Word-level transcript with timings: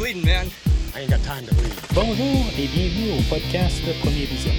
bleeding, 0.00 0.24
man. 0.24 0.46
I 0.94 1.00
ain't 1.00 1.10
got 1.10 1.22
time 1.24 1.44
to 1.44 1.54
bleed. 1.54 1.74
Bonjour 1.94 2.46
et 2.58 2.66
bienvenue 2.68 3.18
au 3.18 3.22
podcast 3.28 3.82
Premier 4.00 4.24
Vision. 4.24 4.52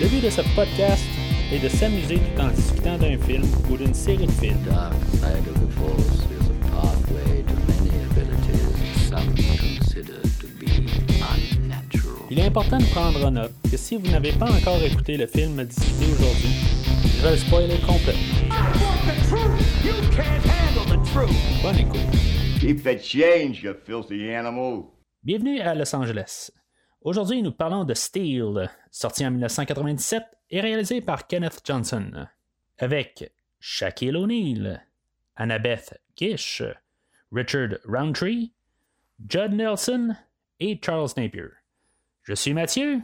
Le 0.00 0.08
but 0.08 0.22
de 0.24 0.30
ce 0.30 0.40
podcast 0.56 1.04
est 1.52 1.58
de 1.58 1.68
s'amuser 1.68 2.16
tout 2.16 2.40
en 2.40 2.48
discutant 2.48 2.96
d'un 2.96 3.18
film 3.18 3.44
ou 3.70 3.76
d'une 3.76 3.92
série 3.92 4.26
de 4.26 4.32
films. 4.32 4.56
dark 4.64 4.94
side 5.12 5.46
of 5.46 5.60
the 5.60 5.70
force 5.74 6.24
is 6.32 6.48
a 6.48 6.54
pathway 6.70 7.42
to 7.42 7.54
many 7.68 7.90
abilities 8.10 9.10
some 9.10 9.34
consider 9.36 10.22
to 10.40 10.46
be 10.58 10.66
unnatural. 11.20 12.26
Il 12.30 12.38
est 12.38 12.46
important 12.46 12.78
de 12.78 12.86
prendre 12.86 13.26
en 13.26 13.30
note 13.30 13.52
que 13.70 13.76
si 13.76 13.98
vous 13.98 14.10
n'avez 14.10 14.32
pas 14.32 14.50
encore 14.50 14.82
écouté 14.82 15.18
le 15.18 15.26
film 15.26 15.62
discuté 15.64 16.06
aujourd'hui, 16.14 16.54
je 17.18 17.22
vais 17.22 17.32
le 17.32 17.36
spoiler 17.36 17.76
complet. 17.86 18.16
Bonne 21.62 21.78
écoute. 21.78 22.43
Keep 22.64 22.82
the 22.82 22.98
change, 22.98 23.62
you 23.62 23.74
filthy 23.74 24.34
animal. 24.34 24.84
Bienvenue 25.22 25.60
à 25.60 25.74
Los 25.74 25.94
Angeles. 25.94 26.50
Aujourd'hui, 27.02 27.42
nous 27.42 27.52
parlons 27.52 27.84
de 27.84 27.92
Steel, 27.92 28.70
sorti 28.90 29.26
en 29.26 29.32
1997 29.32 30.22
et 30.48 30.62
réalisé 30.62 31.02
par 31.02 31.26
Kenneth 31.26 31.60
Johnson, 31.62 32.26
avec 32.78 33.30
Shaquille 33.60 34.16
O'Neal, 34.16 34.82
Annabeth 35.36 36.00
Gish, 36.16 36.62
Richard 37.30 37.80
Roundtree, 37.86 38.54
Judd 39.28 39.52
Nelson 39.52 40.16
et 40.58 40.80
Charles 40.82 41.10
Napier. 41.18 41.50
Je 42.22 42.32
suis 42.32 42.54
Mathieu, 42.54 43.02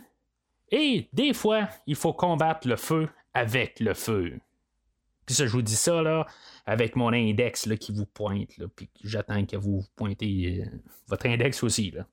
et 0.70 1.10
des 1.12 1.34
fois, 1.34 1.68
il 1.86 1.96
faut 1.96 2.14
combattre 2.14 2.66
le 2.66 2.76
feu 2.76 3.10
avec 3.34 3.78
le 3.80 3.92
feu. 3.92 4.40
Puis 5.26 5.34
ça, 5.34 5.44
je 5.46 5.52
vous 5.52 5.60
dis 5.60 5.76
ça 5.76 6.00
là, 6.00 6.26
avec 6.70 6.94
mon 6.94 7.12
index 7.12 7.66
là, 7.66 7.76
qui 7.76 7.90
vous 7.90 8.06
pointe, 8.06 8.56
là, 8.56 8.66
puis 8.74 8.88
j'attends 9.02 9.44
que 9.44 9.56
vous 9.56 9.82
pointez 9.96 10.60
euh, 10.62 10.78
votre 11.08 11.26
index 11.26 11.64
aussi. 11.64 11.90
Là. 11.90 12.06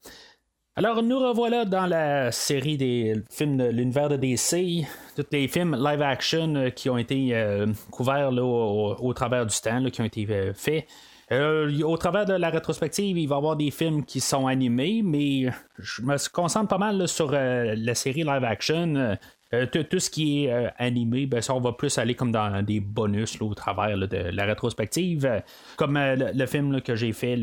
Alors, 0.76 1.04
nous 1.04 1.20
revoilà 1.20 1.64
dans 1.64 1.86
la 1.86 2.32
série 2.32 2.76
des 2.76 3.14
films 3.30 3.58
de 3.58 3.66
l'univers 3.66 4.10
de 4.10 4.18
DC, 4.18 4.88
tous 5.16 5.26
les 5.32 5.48
films 5.48 5.76
live 5.76 6.02
action 6.02 6.56
euh, 6.56 6.70
qui 6.72 6.90
ont 6.90 6.98
été 6.98 7.36
euh, 7.36 7.68
couverts 7.92 8.32
là, 8.32 8.44
au, 8.44 9.14
travers 9.14 9.46
du 9.46 9.56
temps, 9.56 9.84
qui 9.92 10.02
ont 10.02 10.06
été 10.06 10.26
faits. 10.56 10.88
Au 11.30 11.98
travers 11.98 12.26
de 12.26 12.34
la 12.34 12.50
rétrospective, 12.50 13.16
il 13.16 13.28
va 13.28 13.36
y 13.36 13.38
avoir 13.38 13.58
des 13.58 13.70
films 13.70 14.06
qui 14.06 14.22
sont 14.22 14.48
animés, 14.48 15.02
mais 15.04 15.52
je 15.78 16.02
me 16.02 16.16
concentre 16.32 16.70
pas 16.70 16.78
mal 16.78 17.06
sur 17.08 17.32
la 17.32 17.96
série 17.96 18.24
live 18.24 18.46
action. 18.46 19.18
Euh, 19.54 19.66
tout, 19.66 20.00
ce 20.00 20.10
qui 20.10 20.44
est 20.46 20.52
euh, 20.52 20.68
animé, 20.78 21.26
ben, 21.26 21.42
ça, 21.42 21.56
on 21.56 21.62
va 21.62 21.72
plus 21.72 21.98
aller 21.98 22.16
comme 22.16 22.32
dans 22.34 22.62
des 22.64 22.82
bonus 22.82 23.40
là, 23.40 23.46
au 23.46 23.54
travers 23.54 23.98
de 23.98 24.18
la 24.18 24.46
rétrospective. 24.46 25.26
Euh, 25.26 25.40
comme 25.78 25.98
le, 25.98 26.46
film 26.46 26.82
que 26.82 26.96
j'ai 26.96 27.14
fait 27.14 27.40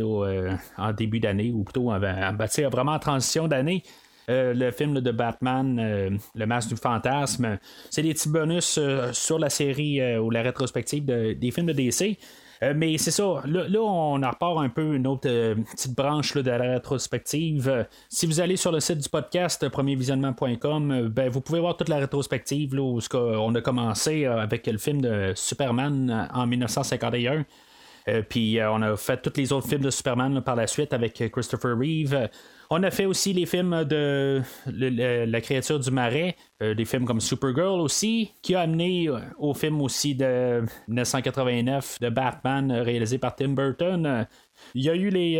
en 0.77 0.93
début 0.93 1.21
d'année, 1.21 1.51
ou 1.51 1.65
plutôt 1.65 1.91
en, 1.91 2.03
en- 2.03 2.69
vraiment 2.71 2.93
en 2.93 2.99
transition 2.99 3.49
d'année. 3.49 3.83
Le 4.27 4.71
film 4.71 5.01
de 5.01 5.11
Batman, 5.11 6.19
Le 6.35 6.47
Masque 6.47 6.71
du 6.71 6.77
Fantasme, 6.77 7.59
c'est 7.91 8.01
des 8.01 8.15
petits 8.15 8.31
bonus 8.31 8.81
sur 9.13 9.39
la 9.39 9.51
série 9.51 10.17
ou 10.17 10.31
la 10.31 10.41
rétrospective 10.41 11.05
de- 11.05 11.35
des 11.35 11.51
films 11.51 11.67
de 11.67 11.73
DC. 11.75 12.19
Euh, 12.65 12.73
mais 12.75 12.97
c'est 12.99 13.11
ça, 13.11 13.43
là, 13.47 13.69
là, 13.69 13.81
on 13.81 14.23
en 14.23 14.31
repart 14.31 14.59
un 14.59 14.69
peu 14.69 14.95
une 14.95 15.07
autre 15.07 15.29
euh, 15.29 15.55
petite 15.55 15.95
branche 15.95 16.35
là, 16.35 16.43
de 16.43 16.51
la 16.51 16.73
rétrospective. 16.75 17.87
Si 18.09 18.27
vous 18.27 18.41
allez 18.41 18.57
sur 18.57 18.73
le 18.73 18.81
site 18.81 18.99
du 18.99 19.09
podcast 19.09 19.63
euh, 19.63 19.71
premiervisionnement.com, 19.71 21.09
ben, 21.09 21.29
vous 21.29 21.41
pouvez 21.41 21.61
voir 21.61 21.77
toute 21.77 21.89
la 21.89 21.99
rétrospective 21.99 22.75
là, 22.75 22.83
où 22.83 23.01
on 23.13 23.55
a 23.55 23.61
commencé 23.61 24.25
avec 24.25 24.67
le 24.67 24.79
film 24.79 25.03
de 25.03 25.33
Superman 25.35 26.29
en 26.33 26.47
1951. 26.47 27.45
Euh, 28.09 28.23
puis 28.27 28.59
on 28.63 28.83
a 28.83 28.97
fait 28.97 29.21
tous 29.21 29.33
les 29.37 29.53
autres 29.53 29.69
films 29.69 29.83
de 29.83 29.91
Superman 29.91 30.41
par 30.43 30.57
la 30.57 30.67
suite 30.67 30.93
avec 30.93 31.23
Christopher 31.33 31.77
Reeve. 31.79 32.29
On 32.77 32.83
a 32.83 32.91
fait 32.91 33.07
aussi 33.07 33.33
les 33.33 33.47
films 33.47 33.85
de 33.85 34.43
La 34.67 35.41
créature 35.41 35.79
du 35.79 35.93
marais, 35.93 36.35
euh, 36.61 36.75
des 36.75 36.85
films 36.85 37.05
comme 37.05 37.21
Supergirl 37.21 37.81
aussi, 37.81 38.33
qui 38.43 38.57
a 38.57 38.63
amené 38.63 39.09
euh, 39.09 39.21
au 39.39 39.55
film 39.55 39.81
aussi 39.81 40.17
de 40.17 40.65
1989 40.89 42.01
de 42.01 42.09
Batman 42.09 42.73
euh, 42.73 42.83
réalisé 42.83 43.19
par 43.19 43.37
Tim 43.37 43.51
Burton. 43.51 44.27
Il 44.75 44.83
y 44.83 44.91
a 44.91 44.97
eu 44.97 45.09
les. 45.09 45.39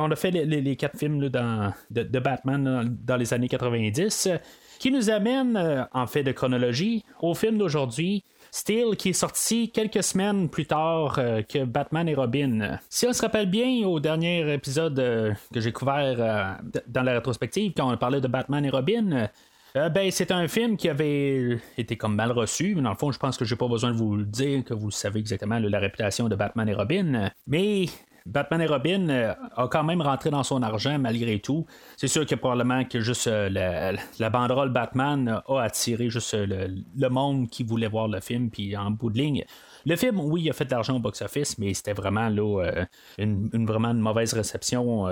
on 0.00 0.08
a 0.12 0.14
fait 0.14 0.30
les, 0.30 0.76
quatre 0.76 0.96
films 0.96 1.28
dans- 1.28 1.72
de, 1.90 2.20
Batman 2.20 2.62
dans, 2.62 2.96
dans 3.04 3.16
les 3.16 3.34
années 3.34 3.48
90, 3.48 4.28
euh, 4.28 4.36
qui 4.78 4.92
nous 4.92 5.10
amène, 5.10 5.88
en 5.92 6.06
fait 6.06 6.22
de 6.22 6.30
chronologie, 6.30 7.04
au 7.20 7.34
film 7.34 7.58
d'aujourd'hui. 7.58 8.22
Steel 8.56 8.96
qui 8.96 9.10
est 9.10 9.12
sorti 9.12 9.70
quelques 9.70 10.02
semaines 10.02 10.48
plus 10.48 10.64
tard 10.64 11.16
euh, 11.18 11.42
que 11.42 11.64
Batman 11.64 12.08
et 12.08 12.14
Robin. 12.14 12.78
Si 12.88 13.06
on 13.06 13.12
se 13.12 13.20
rappelle 13.20 13.50
bien, 13.50 13.86
au 13.86 14.00
dernier 14.00 14.50
épisode 14.54 14.98
euh, 14.98 15.34
que 15.52 15.60
j'ai 15.60 15.72
couvert 15.72 16.16
euh, 16.18 16.80
dans 16.86 17.02
la 17.02 17.12
rétrospective, 17.12 17.74
quand 17.76 17.92
on 17.92 17.96
parlait 17.98 18.22
de 18.22 18.28
Batman 18.28 18.64
et 18.64 18.70
Robin, 18.70 19.28
ben, 19.74 20.10
c'est 20.10 20.30
un 20.30 20.48
film 20.48 20.78
qui 20.78 20.88
avait 20.88 21.58
été 21.76 21.98
comme 21.98 22.14
mal 22.14 22.32
reçu. 22.32 22.74
Dans 22.76 22.88
le 22.88 22.96
fond, 22.96 23.12
je 23.12 23.18
pense 23.18 23.36
que 23.36 23.44
j'ai 23.44 23.56
pas 23.56 23.68
besoin 23.68 23.90
de 23.90 23.96
vous 23.98 24.16
le 24.16 24.24
dire, 24.24 24.64
que 24.64 24.72
vous 24.72 24.90
savez 24.90 25.20
exactement 25.20 25.58
là, 25.58 25.68
la 25.68 25.78
réputation 25.78 26.30
de 26.30 26.34
Batman 26.34 26.66
et 26.66 26.72
Robin. 26.72 27.30
Mais 27.46 27.84
Batman 28.26 28.60
et 28.60 28.66
Robin 28.66 29.08
euh, 29.08 29.34
a 29.56 29.68
quand 29.68 29.84
même 29.84 30.02
rentré 30.02 30.30
dans 30.30 30.42
son 30.42 30.62
argent 30.62 30.98
malgré 30.98 31.38
tout. 31.38 31.64
C'est 31.96 32.08
sûr 32.08 32.26
que 32.26 32.34
probablement 32.34 32.84
que 32.84 33.00
juste 33.00 33.28
euh, 33.28 33.48
la, 34.18 34.30
banderole 34.30 34.70
Batman 34.70 35.40
a 35.46 35.60
attiré 35.60 36.10
juste 36.10 36.34
euh, 36.34 36.68
le, 36.96 37.08
monde 37.08 37.48
qui 37.48 37.62
voulait 37.62 37.86
voir 37.86 38.08
le 38.08 38.20
film. 38.20 38.50
Puis 38.50 38.76
en 38.76 38.90
bout 38.90 39.10
de 39.10 39.18
ligne, 39.18 39.44
le 39.86 39.94
film, 39.94 40.18
oui, 40.18 40.42
il 40.42 40.50
a 40.50 40.52
fait 40.52 40.64
de 40.64 40.72
l'argent 40.72 40.96
au 40.96 40.98
box-office, 40.98 41.58
mais 41.58 41.72
c'était 41.72 41.92
vraiment 41.92 42.28
là, 42.28 42.84
une, 43.18 43.66
vraiment 43.66 43.94
mauvaise 43.94 44.34
réception 44.34 45.06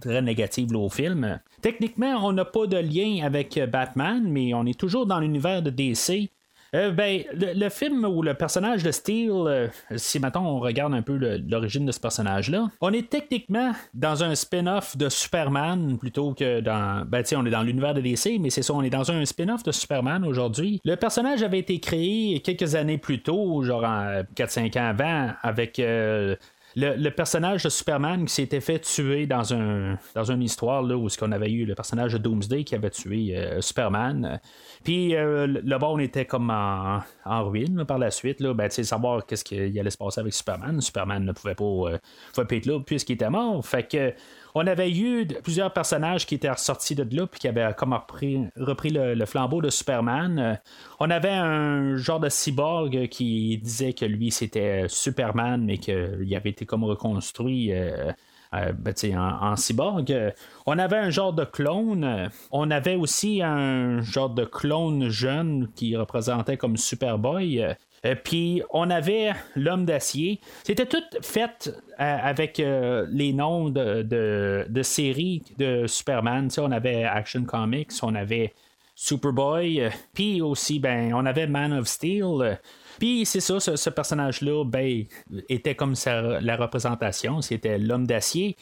très 0.00 0.22
négative 0.22 0.74
au 0.74 0.88
film. 0.88 1.38
Techniquement, 1.60 2.26
on 2.26 2.32
n'a 2.32 2.46
pas 2.46 2.66
de 2.66 2.78
lien 2.78 3.22
avec 3.22 3.60
Batman, 3.70 4.22
mais 4.26 4.54
on 4.54 4.64
est 4.64 4.78
toujours 4.78 5.04
dans 5.04 5.20
l'univers 5.20 5.60
de 5.60 5.68
DC. 5.68 6.30
Euh, 6.74 6.90
ben, 6.90 7.22
le, 7.32 7.68
film 7.70 8.04
ou 8.04 8.22
le 8.22 8.34
personnage 8.34 8.82
de 8.82 8.90
Steel, 8.90 9.30
euh, 9.30 9.68
si 9.96 10.20
maintenant 10.20 10.44
on 10.44 10.60
regarde 10.60 10.94
un 10.94 11.02
peu 11.02 11.16
l'origine 11.16 11.86
de 11.86 11.92
ce 11.92 12.00
personnage-là, 12.00 12.68
on 12.80 12.92
est 12.92 13.08
techniquement 13.08 13.72
dans 13.94 14.22
un 14.22 14.34
spin-off 14.34 14.96
de 14.96 15.08
Superman 15.08 15.98
plutôt 15.98 16.34
que 16.34 16.60
dans. 16.60 17.06
Ben, 17.06 17.22
tu 17.22 17.36
on 17.36 17.46
est 17.46 17.50
dans 17.50 17.62
l'univers 17.62 17.94
de 17.94 18.00
DC, 18.00 18.38
mais 18.40 18.50
c'est 18.50 18.62
ça, 18.62 18.74
on 18.74 18.82
est 18.82 18.90
dans 18.90 19.10
un 19.10 19.24
spin-off 19.24 19.62
de 19.62 19.72
Superman 19.72 20.24
aujourd'hui. 20.24 20.80
Le 20.84 20.96
personnage 20.96 21.42
avait 21.42 21.58
été 21.58 21.80
créé 21.80 22.40
quelques 22.40 22.74
années 22.74 22.98
plus 22.98 23.22
tôt, 23.22 23.62
genre 23.62 23.84
en 23.84 24.22
4-5 24.36 24.78
ans 24.78 24.88
avant, 24.88 25.32
avec. 25.42 25.78
euh, 25.78 26.36
le, 26.78 27.10
personnage 27.10 27.64
de 27.64 27.68
Superman 27.68 28.24
qui 28.24 28.34
s'était 28.34 28.60
fait 28.60 28.78
tuer 28.78 29.26
dans 29.26 29.52
un 29.52 29.98
dans 30.14 30.30
une 30.30 30.42
histoire 30.42 30.82
là, 30.82 30.96
où 30.96 31.08
qu'on 31.18 31.32
avait 31.32 31.50
eu 31.50 31.64
le 31.64 31.74
personnage 31.74 32.12
de 32.12 32.18
Doomsday 32.18 32.64
qui 32.64 32.74
avait 32.74 32.90
tué 32.90 33.36
euh, 33.36 33.60
Superman. 33.60 34.40
Puis 34.84 35.16
euh, 35.16 35.46
le 35.46 35.78
monde 35.78 36.00
était 36.00 36.24
comme 36.24 36.50
en, 36.50 37.00
en 37.24 37.48
ruine 37.48 37.84
par 37.84 37.98
la 37.98 38.10
suite. 38.10 38.40
Là, 38.40 38.54
ben, 38.54 38.70
savoir 38.84 39.26
qu'est-ce 39.26 39.44
qu'il 39.44 39.78
allait 39.78 39.90
se 39.90 39.98
passer 39.98 40.20
avec 40.20 40.32
Superman. 40.34 40.80
Superman 40.80 41.24
ne 41.24 41.32
pouvait 41.32 41.54
pas, 41.54 41.64
euh, 41.64 41.98
pouvait 42.34 42.60
là 42.66 42.80
puisqu'il 42.80 43.14
était 43.14 43.30
mort. 43.30 43.64
Fait 43.66 43.88
que 43.88 44.12
on 44.54 44.66
avait 44.66 44.90
eu 44.90 45.26
plusieurs 45.42 45.72
personnages 45.72 46.26
qui 46.26 46.34
étaient 46.34 46.50
ressortis 46.50 46.94
de 46.94 47.16
là 47.16 47.26
puis 47.26 47.40
qui 47.40 47.48
avaient 47.48 47.72
comme 47.76 47.92
repris, 47.92 48.50
le 48.90 49.24
flambeau 49.26 49.60
de 49.62 49.70
Superman. 49.70 50.38
Euh, 50.38 50.54
on 51.00 51.10
avait 51.10 51.30
un 51.30 51.96
genre 51.96 52.20
de 52.20 52.28
cyborg 52.28 53.08
qui 53.08 53.58
disait 53.58 53.92
que 53.92 54.04
lui 54.04 54.30
c'était 54.30 54.86
Superman 54.88 55.64
mais 55.64 55.78
qu'il 55.78 56.34
avait 56.34 56.50
été 56.50 56.66
comme 56.66 56.84
reconstruit. 56.84 57.72
euh, 57.72 58.12
euh, 58.54 58.72
ben, 58.72 58.94
en, 59.18 59.56
cyborg. 59.56 60.10
Euh, 60.10 60.30
On 60.66 60.78
avait 60.78 60.96
un 60.96 61.10
genre 61.10 61.32
de 61.32 61.44
clone. 61.44 62.30
On 62.50 62.70
avait 62.70 62.96
aussi 62.96 63.42
un 63.42 64.00
genre 64.00 64.30
de 64.30 64.44
clone 64.44 65.08
jeune 65.08 65.68
qui 65.74 65.96
représentait 65.96 66.56
comme 66.56 66.76
Superboy. 66.76 67.62
Euh, 67.62 68.14
Puis 68.24 68.62
on 68.70 68.90
avait 68.90 69.32
l'homme 69.54 69.84
d'acier. 69.84 70.40
C'était 70.64 70.86
tout 70.86 71.02
fait 71.20 71.70
euh, 72.00 72.18
avec 72.22 72.58
les 72.58 73.32
noms 73.32 73.70
de, 73.70 74.02
de, 74.02 74.82
séries 74.82 75.42
de 75.58 75.86
Superman. 75.86 76.48
On 76.58 76.72
avait 76.72 77.04
Action 77.04 77.44
Comics, 77.44 77.92
on 78.02 78.14
avait 78.14 78.54
Superboy, 79.00 79.80
euh, 79.80 79.90
puis 80.12 80.42
aussi, 80.42 80.80
ben, 80.80 81.14
on 81.14 81.24
avait 81.24 81.46
Man 81.46 81.72
of 81.72 81.86
Steel. 81.86 82.24
euh, 82.24 82.54
puis 82.98 83.24
c'est 83.24 83.38
ça, 83.38 83.60
ce, 83.60 83.90
personnage-là, 83.90 84.64
ben, 84.64 85.04
était 85.48 85.76
comme 85.76 85.94
la 86.04 86.56
représentation, 86.56 87.40
c'était 87.40 87.78
l'homme 87.78 88.08
d'acier. 88.08 88.56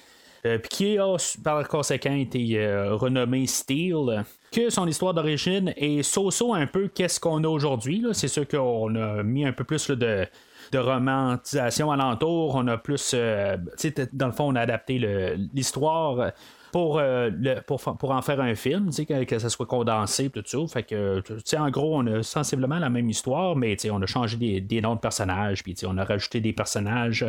euh, 0.44 0.58
qui 0.58 0.98
a 0.98 1.16
par 1.42 1.66
conséquent 1.66 2.14
été 2.14 2.62
renommé 2.90 3.46
Steel, 3.46 4.26
que 4.52 4.68
son 4.68 4.86
histoire 4.86 5.14
d'origine 5.14 5.72
est 5.74 6.02
so-so 6.02 6.52
un 6.52 6.66
peu 6.66 6.88
qu'est-ce 6.88 7.18
qu'on 7.18 7.42
a 7.42 7.48
aujourd'hui. 7.48 8.04
C'est 8.12 8.28
sûr 8.28 8.46
qu'on 8.46 8.94
a 8.94 9.22
mis 9.22 9.46
un 9.46 9.52
peu 9.52 9.64
plus 9.64 9.88
de, 9.88 10.26
de 10.70 10.78
romantisation 10.78 11.90
alentour. 11.90 12.56
On 12.56 12.68
a 12.68 12.76
plus. 12.76 13.14
dans 13.14 14.26
le 14.26 14.32
fond, 14.32 14.52
on 14.52 14.54
a 14.54 14.60
adapté 14.60 14.98
l'histoire. 15.54 16.32
Pour, 16.72 16.98
euh, 16.98 17.30
pour, 17.66 17.80
pour 17.80 18.10
en 18.10 18.22
faire 18.22 18.40
un 18.40 18.54
film, 18.54 18.90
que, 18.90 19.38
ça 19.38 19.48
soit 19.48 19.66
condensé, 19.66 20.30
tout 20.30 20.42
ça. 20.46 21.62
En 21.62 21.70
gros, 21.70 21.98
on 21.98 22.06
a 22.06 22.22
sensiblement 22.22 22.78
la 22.78 22.90
même 22.90 23.08
histoire, 23.08 23.56
mais 23.56 23.76
on 23.90 24.02
a 24.02 24.06
changé 24.06 24.60
des, 24.60 24.80
noms 24.80 24.94
de 24.94 25.00
personnages, 25.00 25.62
puis 25.62 25.74
on 25.86 25.96
a 25.96 26.04
rajouté 26.04 26.40
des 26.40 26.52
personnages, 26.52 27.24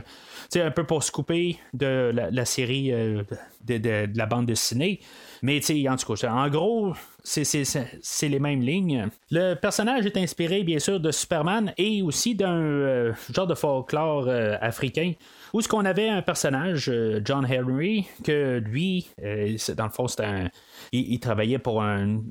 un 0.55 0.71
peu 0.71 0.83
pour 0.83 1.03
se 1.03 1.11
couper 1.11 1.57
de 1.73 2.11
la, 2.13 2.45
série 2.45 2.91
euh, 2.91 3.23
de, 3.65 4.07
la 4.15 4.25
bande 4.25 4.45
dessinée. 4.45 4.99
Mais 5.41 5.61
en 5.89 5.95
tout 5.95 6.13
cas, 6.15 6.31
en 6.31 6.49
gros, 6.49 6.93
c'est- 7.23 8.27
les 8.27 8.39
mêmes 8.39 8.61
lignes. 8.61 9.07
Le 9.31 9.53
personnage 9.53 10.05
est 10.05 10.17
inspiré, 10.17 10.63
bien 10.63 10.79
sûr, 10.79 10.99
de 10.99 11.11
Superman 11.11 11.73
et 11.77 12.01
aussi 12.01 12.35
d'un 12.35 12.59
euh, 12.59 13.13
genre 13.33 13.47
de 13.47 13.55
folklore 13.55 14.27
africain. 14.61 15.13
Où 15.57 15.59
est-ce 15.59 15.69
qu'on 15.69 15.85
avait 15.85 16.07
un 16.07 16.21
personnage, 16.21 16.87
euh, 16.87 17.19
John 17.25 17.43
Henry, 17.43 18.07
que 18.23 18.59
lui, 18.63 19.09
euh, 19.23 19.57
dans 19.75 19.85
le 19.85 19.89
fond, 19.89 20.07
c'était 20.07 20.25
un. 20.25 20.49
Il, 20.91 21.13
il 21.13 21.19
travaillait 21.19 21.57
pour 21.57 21.81
un, 21.81 22.21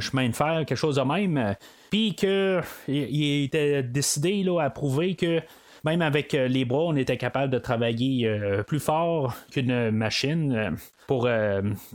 chemin 0.00 0.28
de 0.28 0.34
fer, 0.34 0.64
quelque 0.66 0.76
chose 0.76 0.96
de 0.96 1.00
même. 1.00 1.56
Puis 1.88 2.14
que 2.14 2.60
il, 2.86 3.44
était 3.44 3.82
décidé 3.82 4.42
là, 4.42 4.60
à 4.60 4.68
prouver 4.68 5.14
que 5.14 5.40
même 5.82 6.02
avec 6.02 6.34
euh, 6.34 6.46
les 6.46 6.66
bras, 6.66 6.82
on 6.82 6.96
était 6.96 7.16
capable 7.16 7.50
de 7.50 7.58
travailler 7.58 8.30
plus 8.66 8.80
fort 8.80 9.34
qu'une 9.50 9.90
machine 9.90 10.76
pour, 11.06 11.26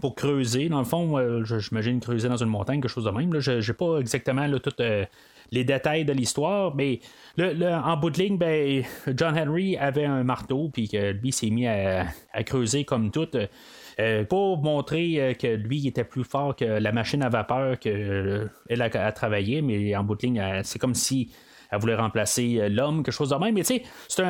pour 0.02 0.16
creuser. 0.16 0.70
Dans 0.70 0.80
le 0.80 0.86
fond, 0.86 1.44
j'imagine 1.44 2.00
creuser 2.00 2.30
dans 2.30 2.38
une 2.38 2.50
montagne, 2.50 2.82
quelque 2.82 2.90
chose 2.90 3.06
de 3.06 3.12
même. 3.12 3.40
Je 3.40 3.60
n'ai 3.60 3.74
pas 3.76 4.00
exactement 4.00 4.48
là, 4.48 4.58
tout. 4.58 4.74
Euh, 5.50 5.56
les 5.58 5.64
détails 5.64 6.06
de 6.06 6.14
l'histoire, 6.14 6.76
mais 6.76 7.00
le, 7.38 7.54
le- 7.54 7.68
en 7.74 7.98
bout 7.98 8.10
de 8.10 8.18
ligne, 8.20 8.38
ben, 8.38 8.84
John 9.16 9.38
Henry 9.38 9.78
avait 9.78 10.06
un 10.06 10.24
marteau, 10.24 10.70
puis 10.74 10.88
que 10.90 11.12
lui 11.12 11.32
s'est 11.32 11.50
mis 11.50 11.68
à, 11.68 12.06
à 12.34 12.44
creuser 12.44 12.86
comme 12.86 13.12
tout. 13.12 13.28
euh, 14.00 14.24
pour 14.26 14.62
montrer 14.64 15.22
euh, 15.22 15.34
que 15.34 15.48
lui 15.48 15.88
était 15.88 16.04
plus 16.06 16.24
fort 16.24 16.56
que 16.56 16.66
la 16.66 16.92
machine 16.92 17.22
à 17.24 17.30
vapeur 17.30 17.78
qu'elle 17.80 18.50
a, 18.82 18.86
a 18.86 19.12
travaillé, 19.12 19.62
mais 19.62 19.96
en 19.96 20.04
bout 20.04 20.16
de 20.16 20.22
ligne, 20.22 20.62
c'est 20.64 20.80
comme 20.80 20.96
si 20.96 21.32
elle 21.72 21.80
voulait 21.80 21.96
remplacer 21.96 22.58
euh, 22.60 22.70
l'homme, 22.70 23.04
quelque 23.04 23.14
chose 23.14 23.30
de 23.30 23.36
même. 23.36 23.54
Mais 23.56 23.62
tu 23.62 23.76
sais, 23.76 23.84
c'est 24.08 24.24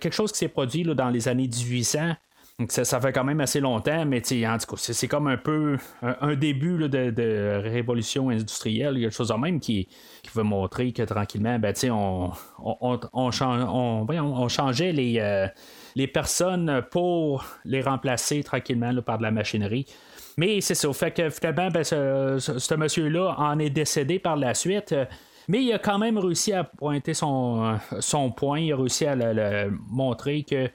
quelque 0.00 0.14
chose 0.14 0.32
qui 0.32 0.38
s'est 0.38 0.48
produit 0.48 0.82
là, 0.84 0.94
dans 0.94 1.10
les 1.10 1.28
années 1.28 1.48
1800. 1.48 2.14
Donc 2.58 2.70
ça, 2.70 2.84
ça 2.84 3.00
fait 3.00 3.12
quand 3.12 3.24
même 3.24 3.40
assez 3.40 3.60
longtemps, 3.60 4.04
mais 4.04 4.18
en 4.46 4.58
tout 4.58 4.76
cas, 4.76 4.76
c'est, 4.76 5.08
comme 5.08 5.26
un 5.26 5.38
peu 5.38 5.78
un, 6.02 6.34
début 6.34 6.76
là, 6.76 6.88
de, 6.88 7.10
de 7.10 7.60
révolution 7.62 8.28
industrielle, 8.28 9.00
quelque 9.00 9.14
chose 9.14 9.28
de 9.28 9.34
même 9.34 9.58
qui, 9.58 9.88
qui 10.22 10.30
veut 10.34 10.42
montrer 10.42 10.92
que 10.92 11.02
tranquillement, 11.02 11.58
ben, 11.58 11.74
on, 11.90 12.30
on, 12.62 13.00
on, 13.12 14.06
on 14.08 14.48
changeait 14.48 14.92
les, 14.92 15.18
euh, 15.18 15.48
les 15.96 16.06
personnes 16.06 16.82
pour 16.90 17.44
les 17.64 17.80
remplacer 17.80 18.42
tranquillement 18.42 18.94
par 19.02 19.18
de 19.18 19.22
la 19.22 19.30
machinerie. 19.30 19.86
Mais 20.36 20.60
c'est 20.60 20.74
ça. 20.74 20.92
Fait 20.92 21.10
que 21.10 21.30
finalement, 21.30 21.68
ben, 21.68 21.84
ce, 21.84 22.36
ce- 22.38 22.74
monsieur-là 22.74 23.34
en 23.38 23.58
est 23.58 23.70
décédé 23.70 24.18
par 24.18 24.36
la 24.36 24.54
suite. 24.54 24.94
Mais 25.48 25.62
il 25.62 25.72
a 25.72 25.78
quand 25.78 25.98
même 25.98 26.18
réussi 26.18 26.52
à 26.52 26.64
pointer 26.64 27.14
son, 27.14 27.78
son 27.98 28.30
point. 28.30 28.60
Il 28.60 28.72
a 28.72 28.76
réussi 28.76 29.06
à 29.06 29.16
le 29.16 29.72
montrer 29.88 30.44
que 30.44 30.70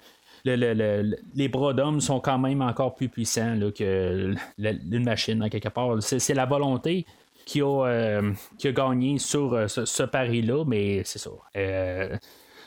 le- 0.56 0.74
le- 0.74 1.02
le- 1.04 1.18
les 1.36 1.48
bras 1.48 1.74
d'homme 1.74 2.02
sont 2.02 2.20
quand 2.20 2.38
même 2.40 2.62
encore 2.62 2.96
plus 2.96 3.10
puissants 3.10 3.60
que 3.76 4.34
une 4.58 5.04
machine, 5.04 5.44
en 5.44 5.50
quelque 5.50 5.70
part. 5.70 6.02
C'est, 6.02 6.34
la 6.34 6.46
volonté 6.46 7.06
qui 7.46 7.62
a, 7.62 7.86
euh, 7.86 8.34
gagné 8.64 9.20
sur 9.20 9.54
euh, 9.54 9.68
ce, 9.68 10.04
pari-là, 10.04 10.64
mais 10.66 11.02
c'est 11.06 11.20
ça. 11.20 11.30
Euh, 11.56 12.18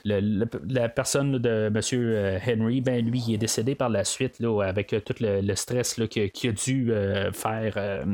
la 0.05 0.89
personne 0.89 1.39
de 1.39 1.67
M. 1.67 2.41
Henry, 2.47 2.81
ben 2.81 3.05
lui, 3.05 3.23
il 3.29 3.35
est 3.35 3.39
décédé 3.39 3.75
par 3.75 3.91
la 3.91 4.05
suite 4.05 4.43
avec 4.63 4.95
tout 5.05 5.15
le, 5.21 5.55
stress 5.55 6.01
qu'il 6.09 6.51
a 6.51 6.53
dû 6.53 6.93
faire, 7.35 8.07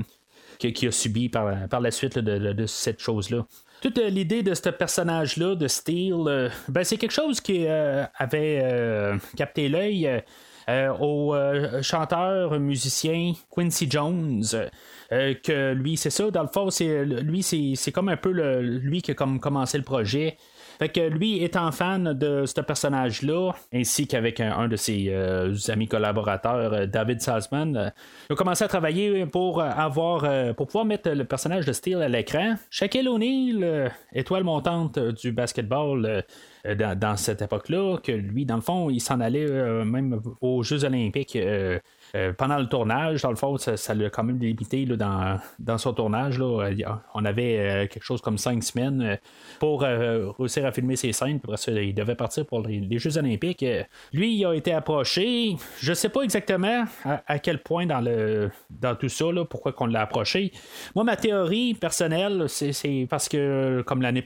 qu'il 0.58 0.88
a 0.88 0.90
subi 0.90 1.28
par, 1.28 1.80
la 1.80 1.90
suite 1.92 2.18
de 2.18 2.66
cette 2.66 3.00
chose-là. 3.00 3.46
Toute 3.80 3.98
euh, 3.98 4.08
l'idée 4.08 4.42
de 4.42 4.54
ce 4.54 4.70
personnage-là, 4.70 5.54
de 5.54 5.68
Steel, 5.68 6.14
euh, 6.26 6.48
ben, 6.68 6.84
c'est 6.84 6.96
quelque 6.96 7.12
chose 7.12 7.40
qui 7.40 7.66
euh, 7.66 8.04
avait 8.16 9.18
capté 9.36 9.68
l'œil. 9.68 10.22
au 10.98 11.32
chanteur 11.82 12.58
musicien 12.58 13.34
Quincy 13.54 13.88
Jones 13.88 14.42
que 15.10 15.72
lui 15.72 15.96
c'est 15.96 16.10
ça 16.10 16.28
dans 16.32 16.42
le 16.42 16.48
fond 16.48 16.70
c'est 16.70 17.04
lui 17.04 17.44
c'est, 17.44 17.92
comme 17.92 18.08
un 18.08 18.16
peu 18.16 18.30
lui 18.30 19.00
qui 19.00 19.12
a 19.12 19.14
comme 19.14 19.38
commencé 19.38 19.78
le 19.78 19.84
projet 19.84 20.36
fait 20.78 20.88
que 20.88 21.00
lui 21.00 21.42
étant 21.42 21.72
fan 21.72 22.12
de 22.12 22.44
ce 22.46 22.60
personnage-là, 22.60 23.52
ainsi 23.72 24.06
qu'avec 24.06 24.40
un, 24.40 24.68
de 24.68 24.76
ses 24.76 25.06
euh, 25.08 25.54
amis 25.68 25.88
collaborateurs, 25.88 26.72
euh, 26.72 26.86
David 26.86 27.20
Salzman, 27.20 27.76
euh, 27.76 27.90
il 28.28 28.32
a 28.34 28.36
commencé 28.36 28.64
à 28.64 28.68
travailler 28.68 29.26
pour 29.26 29.62
avoir 29.62 30.54
pour 30.54 30.66
pouvoir 30.66 30.84
mettre 30.84 31.10
le 31.10 31.24
personnage 31.24 31.64
de 31.66 31.72
Steel 31.72 32.02
à 32.02 32.08
l'écran. 32.08 32.56
Shaquille 32.70 33.08
O'Neal, 33.08 33.92
étoile 34.12 34.44
montante 34.44 34.98
du 34.98 35.32
basketball 35.32 36.24
dans, 36.64 36.98
dans 36.98 37.16
cette 37.16 37.42
époque-là, 37.42 37.98
que 38.02 38.12
lui, 38.12 38.44
dans 38.44 38.56
le 38.56 38.60
fond, 38.60 38.90
il 38.90 39.00
s'en 39.00 39.20
allait 39.20 39.46
même 39.84 40.20
aux 40.40 40.62
Jeux 40.62 40.84
Olympiques. 40.84 41.38
Euh, 42.16 42.32
pendant 42.32 42.58
le 42.58 42.66
tournage, 42.66 43.22
dans 43.22 43.30
le 43.30 43.36
fond, 43.36 43.56
ça, 43.58 43.94
l'a 43.94 44.10
quand 44.10 44.24
même 44.24 44.38
limité 44.38 44.84
là, 44.86 44.96
dans, 44.96 45.38
dans 45.58 45.78
son 45.78 45.92
tournage. 45.92 46.38
Là, 46.38 46.66
Euh, 46.66 46.74
on 47.14 47.24
avait 47.24 47.58
euh, 47.58 47.86
quelque 47.86 48.02
chose 48.02 48.20
comme 48.20 48.38
cinq 48.38 48.62
semaines 48.62 49.18
pour 49.58 49.82
réussir 49.82 50.64
à 50.66 50.72
filmer 50.72 50.96
ses 50.96 51.12
scènes. 51.12 51.40
Après 51.42 51.56
ça, 51.56 51.72
il 51.72 51.94
devait 51.94 52.14
partir 52.14 52.46
pour 52.46 52.66
les, 52.66 52.98
Jeux 52.98 53.18
Olympiques. 53.18 53.64
Lui, 54.12 54.36
il 54.36 54.44
a 54.46 54.54
été 54.54 54.72
approché. 54.72 55.56
Je 55.78 55.92
sais 55.92 56.08
pas 56.08 56.22
exactement 56.22 56.84
à, 57.04 57.38
quel 57.38 57.58
point 57.58 57.86
dans 57.86 58.00
le 58.00 58.50
dans 58.70 58.94
tout 58.94 59.08
ça, 59.08 59.26
pourquoi 59.48 59.72
qu'on 59.72 59.86
l'a 59.86 60.02
approché. 60.02 60.52
Moi, 60.94 61.04
ma 61.04 61.16
théorie 61.16 61.74
personnelle, 61.74 62.46
c'est, 62.48 63.06
parce 63.08 63.28
que 63.28 63.82
comme 63.86 64.02
l'année 64.02 64.24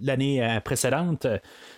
l'année 0.00 0.58
précédente, 0.64 1.26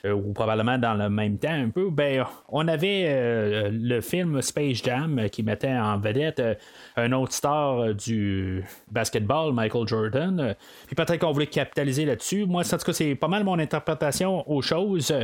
ou 0.04 0.32
probablement 0.32 0.78
dans 0.78 0.94
le 0.94 1.08
même 1.08 1.38
temps 1.38 1.52
un 1.52 1.70
peu, 1.70 1.90
ben 1.90 2.24
on 2.48 2.68
avait 2.68 3.70
le 3.70 4.00
film 4.00 4.40
Space 4.42 4.82
Jam 4.82 5.18
euh, 5.18 5.28
qui 5.38 5.44
mettait 5.44 5.70
en 5.72 5.98
vedette 5.98 6.40
euh, 6.40 6.54
un 6.96 7.12
autre 7.12 7.32
star 7.32 7.78
euh, 7.78 7.92
du 7.94 8.64
basketball, 8.90 9.52
Michael 9.52 9.86
Jordan. 9.86 10.56
Puis 10.86 10.96
peut-être 10.96 11.18
qu'on 11.18 11.30
voulait 11.30 11.46
capitaliser 11.46 12.04
là-dessus. 12.04 12.44
Moi, 12.44 12.62
en 12.66 12.76
tout 12.76 12.84
cas, 12.84 12.92
c'est 12.92 13.14
pas 13.14 13.28
mal 13.28 13.44
mon 13.44 13.56
interprétation 13.60 14.42
aux 14.50 14.62
choses. 14.62 15.14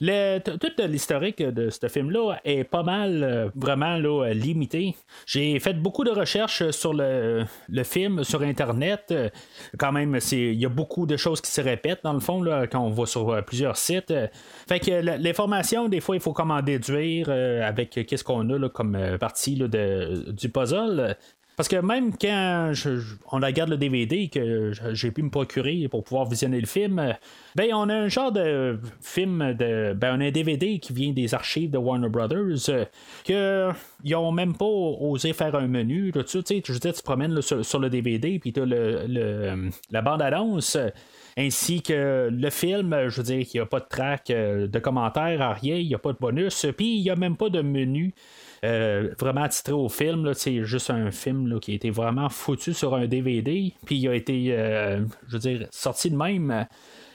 Le- 0.00 0.38
t- 0.40 0.58
toute 0.58 0.80
l'historique 0.80 1.40
de 1.40 1.70
ce 1.70 1.86
film-là 1.86 2.40
est 2.44 2.64
pas 2.64 2.82
mal 2.82 3.22
euh, 3.22 3.48
vraiment 3.54 3.98
limité. 4.32 4.96
J'ai 5.26 5.60
fait 5.60 5.74
beaucoup 5.74 6.02
de 6.02 6.10
recherches 6.10 6.70
sur 6.70 6.92
le, 6.92 7.44
film 7.84 8.24
sur 8.24 8.42
Internet. 8.42 9.14
Quand 9.78 9.92
même, 9.92 10.18
il 10.32 10.54
y 10.54 10.66
a 10.66 10.68
beaucoup 10.68 11.06
de 11.06 11.16
choses 11.16 11.40
qui 11.40 11.52
se 11.52 11.60
répètent 11.60 12.02
dans 12.02 12.14
le 12.14 12.20
fond 12.20 12.42
là, 12.42 12.66
quand 12.66 12.80
on 12.80 12.90
va 12.90 13.06
sur 13.06 13.44
plusieurs 13.44 13.76
sites. 13.76 14.12
Fait 14.68 14.80
que 14.80 14.90
l'information, 15.22 15.88
des 15.88 16.00
fois, 16.00 16.16
il 16.16 16.20
faut 16.20 16.32
comment 16.32 16.62
déduire 16.62 17.30
avec 17.30 17.90
qu'est-ce 17.90 18.24
qu'on 18.24 18.48
a 18.50 18.58
comme 18.72 18.96
euh, 18.96 19.18
du 19.50 20.48
puzzle. 20.48 21.16
Parce 21.54 21.68
que 21.68 21.76
même 21.76 22.16
quand 22.16 22.72
on 23.30 23.40
regarde 23.40 23.68
le 23.68 23.76
DVD 23.76 24.28
que 24.28 24.72
j'ai 24.94 25.10
pu 25.10 25.22
me 25.22 25.28
procurer 25.28 25.86
pour 25.90 26.02
pouvoir 26.02 26.26
visionner 26.26 26.58
le 26.58 26.66
film, 26.66 27.14
ben 27.54 27.74
on 27.74 27.90
a 27.90 27.94
un 27.94 28.08
genre 28.08 28.32
de 28.32 28.80
film 29.02 29.52
de. 29.52 29.92
Ben 29.92 30.16
on 30.16 30.20
a 30.22 30.24
un 30.28 30.30
DVD 30.30 30.78
qui 30.78 30.94
vient 30.94 31.12
des 31.12 31.34
archives 31.34 31.70
de 31.70 31.76
Warner 31.76 32.08
Brothers 32.08 32.70
euh, 32.70 32.84
que 33.26 33.68
ils 34.02 34.14
ont 34.16 34.32
même 34.32 34.56
pas 34.56 34.64
osé 34.64 35.34
faire 35.34 35.54
un 35.54 35.68
menu. 35.68 36.10
Tu 36.12 36.20
je 36.32 36.38
veux 36.38 36.42
tu 36.42 36.62
te 36.62 37.02
promènes 37.02 37.40
sur, 37.42 37.78
le 37.78 37.90
DVD 37.90 38.38
puis 38.38 38.52
tu 38.54 38.64
le, 38.64 39.04
le- 39.06 39.68
la 39.90 40.00
bande-annonce. 40.00 40.76
euh, 40.76 40.88
ainsi 41.36 41.82
que 41.82 42.28
le 42.30 42.50
film, 42.50 43.08
je 43.08 43.16
veux 43.16 43.22
dire, 43.22 43.40
il 43.40 43.48
n'y 43.54 43.60
a 43.60 43.66
pas 43.66 43.80
de 43.80 43.86
track 43.88 44.30
euh, 44.30 44.66
de 44.66 44.78
commentaires, 44.78 45.58
rien, 45.60 45.76
il 45.76 45.86
n'y 45.88 45.94
a 45.94 45.98
pas 45.98 46.12
de 46.12 46.18
bonus, 46.18 46.66
puis 46.76 46.96
il 46.96 47.02
n'y 47.02 47.10
a 47.10 47.16
même 47.16 47.36
pas 47.36 47.48
de 47.48 47.62
menu 47.62 48.12
euh, 48.64 49.12
vraiment 49.18 49.48
titré 49.48 49.72
au 49.72 49.88
film. 49.88 50.32
C'est 50.34 50.62
juste 50.62 50.90
un 50.90 51.10
film 51.10 51.58
qui 51.58 51.72
a 51.72 51.74
été 51.74 51.90
vraiment 51.90 52.28
foutu 52.28 52.72
sur 52.74 52.94
un 52.94 53.06
DVD, 53.06 53.72
puis 53.84 53.96
il 53.96 54.08
a 54.08 54.14
été, 54.14 54.48
euh, 54.50 55.00
je 55.26 55.32
veux 55.32 55.38
dire, 55.40 55.66
sorti 55.72 56.10
de 56.10 56.16
même. 56.16 56.66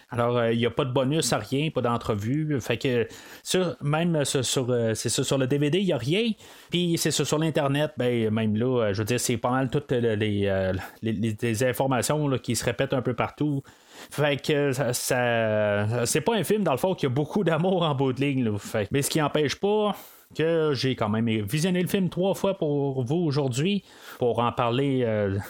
Alors, 0.10 0.38
euh, 0.38 0.54
il 0.54 0.60
n'y 0.60 0.66
a 0.66 0.70
pas 0.70 0.84
de 0.84 0.92
bonus 0.92 1.32
à 1.32 1.38
rien, 1.38 1.70
pas 1.70 1.82
d'entrevue. 1.82 2.60
Fait 2.60 2.78
que, 2.78 3.08
sur, 3.44 3.78
même 3.82 4.26
sur, 4.26 4.44
sur, 4.44 4.68
sur 4.96 5.38
le 5.38 5.48
DVD, 5.48 5.80
il 5.80 5.86
n'y 5.86 5.94
a 5.94 5.98
rien. 5.98 6.32
Puis, 6.70 6.98
c'est 6.98 7.12
ça, 7.12 7.24
sur 7.24 7.40
l'Internet, 7.40 7.92
ben, 7.98 8.30
même 8.30 8.58
là, 8.58 8.92
je 8.92 9.00
veux 9.00 9.06
dire, 9.06 9.20
c'est 9.20 9.38
pas 9.38 9.52
mal 9.52 9.70
toutes 9.70 9.92
les, 9.92 11.64
informations 11.64 12.30
qui 12.40 12.58
se 12.58 12.66
répètent 12.66 12.94
un 12.94 13.02
peu 13.02 13.14
partout. 13.14 13.64
Fait 14.12 14.42
que 14.42 14.72
ça, 14.74 16.06
c'est 16.06 16.22
pas 16.22 16.36
un 16.36 16.44
film 16.44 16.64
dans 16.64 16.74
le 16.74 16.78
fond 16.78 16.94
qui 16.94 17.06
a 17.06 17.10
beaucoup 17.10 17.46
d'amour 17.46 17.84
en 17.84 17.96
bout 17.96 18.12
de 18.12 18.22
ligne. 18.22 18.44
là. 18.44 18.58
Mais 18.92 19.02
ce 19.02 19.10
qui 19.10 19.20
n'empêche 19.20 19.56
pas 19.56 19.96
que 20.36 20.74
j'ai 20.74 20.96
quand 20.96 21.10
même 21.10 21.28
visionné 21.28 21.82
le 21.82 21.88
film 21.88 22.10
trois 22.10 22.34
fois 22.34 22.58
pour 22.58 23.04
vous 23.04 23.16
aujourd'hui, 23.16 23.84
pour 24.20 24.40
en 24.40 24.52
parler 24.52 25.08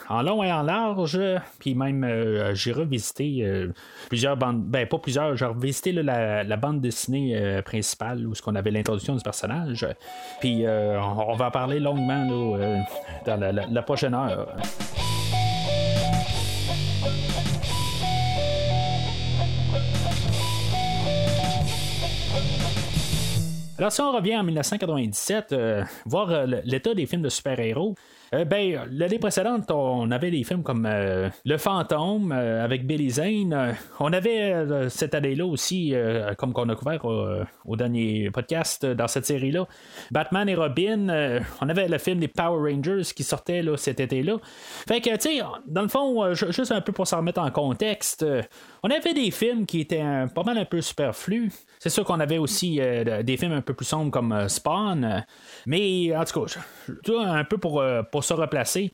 en 0.10 0.22
long 0.22 0.43
et 0.43 0.51
en 0.51 0.62
large. 0.62 1.19
Puis 1.60 1.75
même, 1.75 2.05
j'ai 2.53 2.72
revisité 2.72 3.67
plusieurs 4.07 4.38
bandes, 4.38 4.63
ben 4.63 4.88
pas 4.88 5.00
plusieurs, 5.00 5.36
j'ai 5.36 5.46
revisité 5.46 5.91
la, 5.91 6.57
bande 6.57 6.81
dessinée 6.81 7.62
principale 7.63 8.25
où 8.27 8.36
ce 8.36 8.41
qu'on 8.41 8.55
avait 8.55 8.72
l'introduction 8.72 9.15
du 9.15 9.24
personnage. 9.24 9.86
Puis 10.39 10.63
on, 10.67 11.36
va 11.36 11.48
en 11.48 11.51
parler 11.51 11.79
longuement 11.79 12.57
dans 13.25 13.39
la 13.39 13.81
prochaine 13.81 14.13
heure. 14.13 14.55
Alors, 23.79 23.91
si 23.91 24.01
on 24.01 24.12
revient 24.12 24.36
en 24.36 24.43
1997, 24.43 25.51
euh, 25.51 25.84
voir 26.05 26.31
euh, 26.31 26.48
l'état 26.63 26.96
des 26.96 27.05
films 27.05 27.22
de 27.22 27.29
super-héros, 27.29 27.93
euh, 28.34 28.43
ben, 28.43 28.81
l'année 28.89 29.19
précédente, 29.19 29.69
on 29.69 30.10
avait 30.10 30.31
des 30.31 30.43
films 30.43 30.63
comme 30.63 30.89
Le 31.46 31.57
Fantôme 31.57 32.31
avec 32.31 32.88
Billy 32.88 33.12
Zane. 33.12 33.75
on 34.00 34.12
avait 34.12 34.89
cette 34.89 35.13
année-là 35.13 35.46
aussi, 35.46 35.93
comme 36.38 36.51
qu'on 36.51 36.67
a 36.67 36.75
couvert 36.75 37.05
au 37.05 37.75
dernier 37.77 38.29
podcast 38.31 38.86
dans 38.86 39.07
cette 39.07 39.25
série-là, 39.25 39.65
Batman 40.12 40.50
et 40.50 40.55
Robin. 40.55 41.39
on 41.62 41.69
avait 41.69 41.88
le 41.88 41.98
film 42.00 42.19
des 42.19 42.27
Power 42.27 42.69
Rangers 42.69 43.03
qui 43.15 43.24
sortait 43.24 43.62
là, 43.62 43.77
cet 43.77 44.01
été-là. 44.01 44.38
Fait 44.89 45.00
que, 45.00 45.15
tu 45.15 45.38
sais, 45.38 45.41
dans 45.67 45.84
le 45.84 45.88
fond, 45.88 46.34
juste 46.34 46.74
un 46.74 46.81
peu 46.81 46.91
pour 46.91 47.07
s'en 47.07 47.17
remettre 47.17 47.39
en 47.39 47.51
contexte, 47.51 48.25
on 48.84 48.89
avait 48.89 49.13
des 49.13 49.31
films 49.31 49.65
qui 49.65 49.81
étaient 49.81 50.03
pas 50.34 50.43
mal 50.43 50.57
un 50.57 50.65
peu 50.65 50.81
superflus. 50.81 51.51
C'est 51.79 51.89
sûr 51.89 52.05
qu'on 52.05 52.19
avait 52.19 52.38
aussi 52.38 52.79
des 53.24 53.38
films 53.38 53.53
un 53.53 53.62
peu 53.62 53.74
plus 53.74 53.86
sombres 53.86 54.12
comme 54.12 54.48
Spawn. 54.48 55.25
mais 55.65 56.15
en 56.15 56.24
tout 56.25 56.46
cas, 56.46 57.19
un 57.19 57.43
peu 57.43 57.57
pour 57.57 57.84
pour 58.12 58.24
se 58.24 58.34
replacer. 58.34 58.91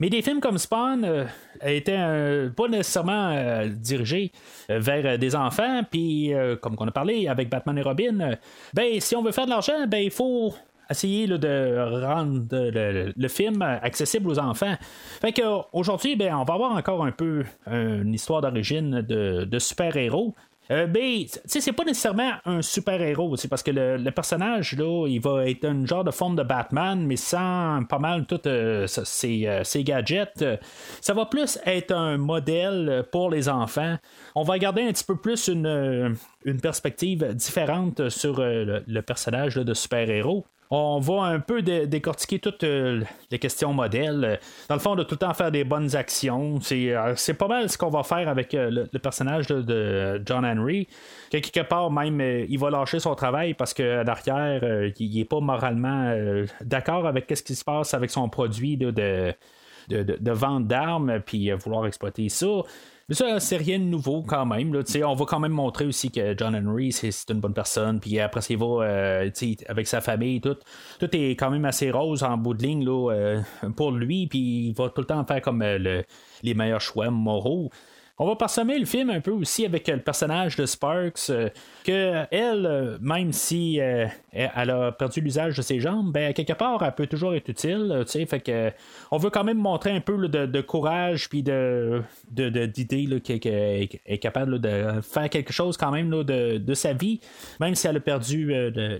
Mais 0.00 0.10
des 0.10 0.22
films 0.22 0.40
comme 0.40 0.58
Spawn 0.58 1.04
euh, 1.04 1.24
étaient 1.64 1.96
euh, 1.98 2.50
pas 2.50 2.68
nécessairement 2.68 3.32
euh, 3.32 3.68
dirigés 3.68 4.30
vers 4.68 5.18
des 5.18 5.34
enfants, 5.34 5.82
puis 5.90 6.32
comme 6.60 6.76
on 6.78 6.86
a 6.86 6.92
parlé 6.92 7.26
avec 7.26 7.48
Batman 7.48 7.78
et 7.78 7.82
Robin, 7.82 8.36
ben 8.74 9.00
si 9.00 9.16
on 9.16 9.22
veut 9.22 9.32
faire 9.32 9.46
de 9.46 9.50
l'argent, 9.50 9.86
ben 9.88 9.98
il 9.98 10.10
faut 10.10 10.54
essayer 10.90 11.26
de 11.26 12.04
rendre 12.04 12.46
le, 12.50 13.28
film 13.28 13.62
accessible 13.62 14.28
aux 14.30 14.38
enfants. 14.38 14.74
Fait 15.20 15.32
que 15.32 15.42
aujourd'hui, 15.72 16.16
ben, 16.16 16.34
on 16.34 16.44
va 16.44 16.54
avoir 16.54 16.72
encore 16.72 17.04
un 17.04 17.12
peu 17.12 17.44
une 17.66 18.14
histoire 18.14 18.40
d'origine 18.40 19.02
de, 19.02 19.58
super-héros. 19.58 20.34
Euh, 20.70 20.86
ben, 20.86 21.24
c'est 21.46 21.72
pas 21.72 21.84
nécessairement 21.84 22.32
un 22.44 22.60
super-héros, 22.60 23.36
c'est 23.36 23.48
parce 23.48 23.62
que 23.62 23.70
le, 23.70 24.10
personnage, 24.10 24.76
là, 24.76 25.06
il 25.08 25.18
va 25.18 25.48
être 25.48 25.64
un 25.64 25.86
genre 25.86 26.04
de 26.04 26.10
forme 26.10 26.36
de 26.36 26.42
Batman, 26.42 27.06
mais 27.06 27.16
sans 27.16 27.84
pas 27.88 27.98
mal 27.98 28.26
tous 28.26 28.40
euh, 28.46 28.86
euh, 28.86 29.64
ses, 29.64 29.84
gadgets. 29.84 30.44
Ça 31.00 31.14
va 31.14 31.24
plus 31.24 31.58
être 31.64 31.92
un 31.92 32.18
modèle 32.18 33.04
pour 33.10 33.30
les 33.30 33.48
enfants. 33.48 33.96
On 34.34 34.42
va 34.42 34.58
garder 34.58 34.82
un 34.82 34.92
petit 34.92 35.04
peu 35.04 35.16
plus 35.16 35.48
une, 35.48 36.16
une 36.44 36.60
perspective 36.60 37.24
différente 37.34 38.10
sur 38.10 38.38
le, 38.38 39.00
personnage 39.00 39.54
de 39.54 39.72
super-héros 39.72 40.44
on 40.70 40.98
va 41.00 41.22
un 41.22 41.40
peu 41.40 41.62
décortiquer 41.62 42.38
toutes 42.38 42.62
euh, 42.62 43.02
les 43.30 43.38
questions 43.38 43.72
modèles. 43.72 44.38
Dans 44.68 44.74
le 44.74 44.80
fond, 44.80 44.96
de 44.96 45.02
tout 45.02 45.14
le 45.14 45.18
temps 45.18 45.32
faire 45.32 45.50
des 45.50 45.64
bonnes 45.64 45.96
actions. 45.96 46.60
C'est, 46.60 46.94
euh, 46.94 47.14
pas 47.38 47.48
mal 47.48 47.70
ce 47.70 47.78
qu'on 47.78 47.88
va 47.88 48.02
faire 48.02 48.28
avec 48.28 48.52
euh, 48.54 48.86
le, 48.92 48.98
personnage 48.98 49.46
de, 49.46 50.20
John 50.26 50.44
Henry. 50.44 50.86
quelque 51.30 51.60
part, 51.60 51.90
même, 51.90 52.20
il 52.20 52.58
va 52.58 52.70
lâcher 52.70 53.00
son 53.00 53.14
travail 53.14 53.54
parce 53.54 53.72
que 53.72 54.04
derrière, 54.04 54.90
il 54.98 55.16
n'est 55.16 55.24
pas 55.24 55.40
moralement 55.40 56.14
d'accord 56.60 57.06
avec 57.06 57.32
ce 57.34 57.42
qui 57.42 57.54
se 57.54 57.64
passe 57.64 57.94
avec 57.94 58.10
son 58.10 58.28
produit 58.28 58.76
de, 58.76 58.90
de, 59.88 60.32
vente 60.32 60.66
d'armes, 60.66 61.20
puis 61.24 61.50
vouloir 61.52 61.86
exploiter 61.86 62.28
ça. 62.28 62.46
Mais 63.08 63.14
ça, 63.14 63.40
c'est 63.40 63.56
rien 63.56 63.78
de 63.78 63.84
nouveau 63.84 64.22
quand 64.22 64.44
même. 64.44 64.74
Là. 64.74 64.82
On 65.06 65.14
va 65.14 65.24
quand 65.24 65.40
même 65.40 65.52
montrer 65.52 65.86
aussi 65.86 66.10
que 66.10 66.36
John 66.36 66.54
Henry, 66.54 66.92
c'est, 66.92 67.10
une 67.30 67.40
bonne 67.40 67.54
personne. 67.54 68.00
Puis 68.00 68.20
après, 68.20 68.42
il 68.50 68.58
va 68.58 68.84
euh, 68.84 69.30
avec 69.66 69.86
sa 69.86 70.02
famille, 70.02 70.42
tout. 70.42 70.56
Tout 71.00 71.16
est 71.16 71.30
quand 71.30 71.50
même 71.50 71.64
assez 71.64 71.90
rose 71.90 72.22
en 72.22 72.36
bout 72.36 72.52
de 72.52 72.62
ligne 72.62 72.84
là, 72.84 73.10
euh, 73.12 73.42
pour 73.76 73.92
lui. 73.92 74.26
Puis 74.26 74.68
il 74.68 74.74
va 74.74 74.90
tout 74.90 75.00
le 75.00 75.06
temps 75.06 75.24
faire 75.24 75.40
comme 75.40 75.62
euh, 75.62 76.02
les 76.42 76.54
meilleurs 76.54 76.82
choix 76.82 77.10
moraux. 77.10 77.70
On 78.20 78.26
va 78.26 78.34
parsemer 78.34 78.78
le 78.78 78.84
film 78.84 79.10
un 79.10 79.20
peu 79.20 79.30
aussi 79.30 79.64
avec 79.64 79.86
le 79.86 80.00
personnage 80.00 80.56
de 80.56 80.66
Sparks, 80.66 81.30
que 81.84 82.24
elle, 82.32 82.98
même 83.00 83.32
si 83.32 83.76
elle 83.76 84.70
a 84.70 84.90
perdu 84.90 85.20
l'usage 85.20 85.56
de 85.56 85.62
ses 85.62 85.78
jambes, 85.78 86.12
ben 86.12 86.32
quelque 86.32 86.52
part, 86.54 86.82
elle 86.82 86.94
peut 86.96 87.06
toujours 87.06 87.34
être 87.34 87.48
utile. 87.48 88.04
fait 88.28 88.40
que 88.40 88.72
on 89.12 89.18
veut 89.18 89.30
quand 89.30 89.44
même 89.44 89.58
montrer 89.58 89.92
un 89.92 90.00
peu 90.00 90.28
de, 90.28 90.60
courage 90.60 91.28
puis 91.28 91.44
de, 91.44 92.02
d'idée 92.32 93.20
qu'elle 93.20 93.88
est 94.04 94.18
capable 94.18 94.60
de 94.60 95.00
faire 95.00 95.30
quelque 95.30 95.52
chose 95.52 95.76
quand 95.76 95.92
même 95.92 96.10
de, 96.10 96.74
sa 96.74 96.94
vie, 96.94 97.20
même 97.60 97.76
si 97.76 97.86
elle 97.86 97.98
a 97.98 98.00
perdu 98.00 98.52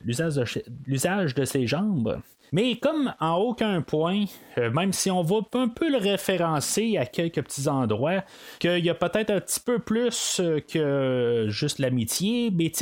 l'usage 0.05 1.35
de 1.35 1.45
ses 1.45 1.67
jambes. 1.67 2.21
Mais 2.53 2.77
comme 2.77 3.13
en 3.21 3.37
aucun 3.37 3.83
point, 3.83 4.25
euh, 4.59 4.71
même 4.71 4.93
si 4.93 5.11
on 5.11 5.23
va 5.23 5.37
un 5.55 5.69
peu 5.69 5.91
le 5.91 5.99
référencer 5.99 6.97
à 6.97 7.07
quelques 7.07 7.43
petits 7.43 7.69
endroits, 7.69 8.23
qu'il 8.59 8.85
y 8.85 8.91
a 8.91 8.95
peut-être 8.95 9.31
un 9.31 9.41
petit 9.41 9.61
peu 9.61 9.79
plus 9.79 10.41
euh, 10.41 10.61
que 10.61 11.47
juste 11.49 11.79
l'amitié, 11.79 12.51
mais 12.51 12.73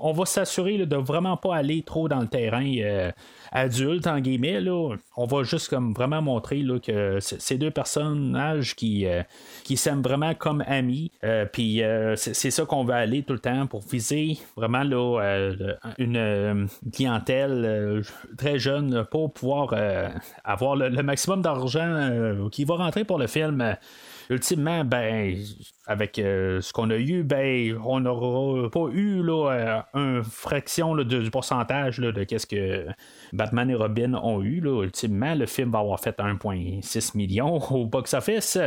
on 0.00 0.12
va 0.12 0.24
s'assurer 0.26 0.78
de 0.78 0.96
vraiment 0.96 1.36
pas 1.36 1.56
aller 1.56 1.82
trop 1.82 2.08
dans 2.08 2.20
le 2.20 2.26
terrain 2.26 2.72
euh, 2.78 3.10
adulte, 3.52 4.06
en 4.06 4.20
guillemets. 4.20 4.60
Là. 4.60 4.96
On 5.16 5.26
va 5.26 5.42
juste 5.42 5.68
comme 5.68 5.92
vraiment 5.94 6.22
montrer 6.22 6.58
là, 6.58 6.78
que 6.78 7.18
ces 7.20 7.58
deux 7.58 7.70
personnages 7.70 8.74
qui, 8.74 9.06
qui 9.64 9.76
s'aiment 9.76 10.02
vraiment 10.02 10.34
comme 10.34 10.62
amis. 10.66 11.10
Puis 11.52 11.82
c'est 12.16 12.50
ça 12.50 12.64
qu'on 12.64 12.84
va 12.84 12.96
aller 12.96 13.22
tout 13.22 13.32
le 13.32 13.38
temps 13.38 13.66
pour 13.66 13.82
viser 13.82 14.38
vraiment 14.56 14.82
là, 14.82 15.52
une 15.98 16.68
clientèle 16.92 18.02
très 18.38 18.58
jeune 18.58 18.89
pour 19.10 19.32
pouvoir 19.32 19.70
euh, 19.72 20.08
avoir 20.44 20.76
le, 20.76 21.02
maximum 21.02 21.42
d'argent 21.42 21.80
euh, 21.80 22.48
qui 22.50 22.64
va 22.64 22.76
rentrer 22.76 23.04
pour 23.04 23.18
le 23.18 23.26
film 23.26 23.76
ultimement, 24.30 24.84
ben, 24.84 25.36
avec 25.86 26.18
euh, 26.20 26.60
ce 26.60 26.72
qu'on 26.72 26.88
a 26.90 26.96
eu, 26.96 27.24
ben, 27.24 27.76
on 27.84 27.98
n'aura 28.00 28.70
pas 28.70 28.86
eu 28.92 29.22
là, 29.24 29.84
une 29.92 30.22
fraction 30.22 30.94
du 30.94 31.30
pourcentage 31.30 31.98
de 31.98 32.22
qu'est-ce 32.22 32.46
que 32.46 32.86
Batman 33.32 33.68
et 33.70 33.74
Robin 33.74 34.14
ont 34.14 34.40
eu. 34.40 34.60
Là. 34.60 34.84
Ultimement, 34.84 35.34
le 35.34 35.46
film 35.46 35.72
va 35.72 35.80
avoir 35.80 35.98
fait 35.98 36.16
1,6 36.16 37.16
million 37.16 37.56
au 37.72 37.86
box-office. 37.86 38.58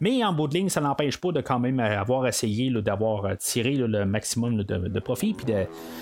Mais 0.00 0.22
en 0.22 0.34
bout 0.34 0.48
de 0.48 0.54
ligne, 0.54 0.68
ça 0.68 0.82
n'empêche 0.82 1.16
pas 1.16 1.32
de 1.32 1.40
quand 1.40 1.58
même 1.58 1.80
avoir 1.80 2.26
essayé 2.26 2.70
d'avoir 2.70 3.38
tiré 3.38 3.74
le 3.74 4.04
maximum 4.04 4.62
de, 4.62 5.00
profit, 5.00 5.32
puis 5.32 5.46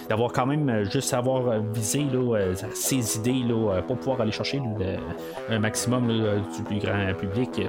d'avoir 0.08 0.32
quand 0.32 0.46
même 0.46 0.90
juste 0.90 1.14
avoir 1.14 1.60
visé 1.72 2.04
ses 2.74 3.16
idées 3.18 3.44
pour 3.86 3.96
pouvoir 3.98 4.20
aller 4.20 4.32
chercher 4.32 4.60
un 5.48 5.58
maximum 5.60 6.08
du 6.08 6.62
plus 6.64 6.80
grand 6.80 7.14
public. 7.14 7.60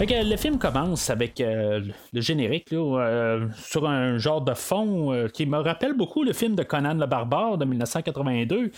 Le 0.00 0.36
film 0.36 0.58
commence 0.58 1.08
avec 1.08 1.40
euh, 1.40 1.80
le 2.12 2.20
générique 2.20 2.72
euh, 2.72 3.46
sur 3.56 3.88
un 3.88 4.18
genre 4.18 4.40
de 4.40 4.54
fond 4.54 5.12
euh, 5.12 5.28
qui 5.28 5.46
me 5.46 5.58
rappelle 5.58 5.94
beaucoup 5.94 6.24
le 6.24 6.32
film 6.32 6.54
de 6.54 6.62
Conan 6.62 6.94
le 6.94 7.06
Barbare 7.06 7.58
de 7.58 7.64
1982. 7.64 8.70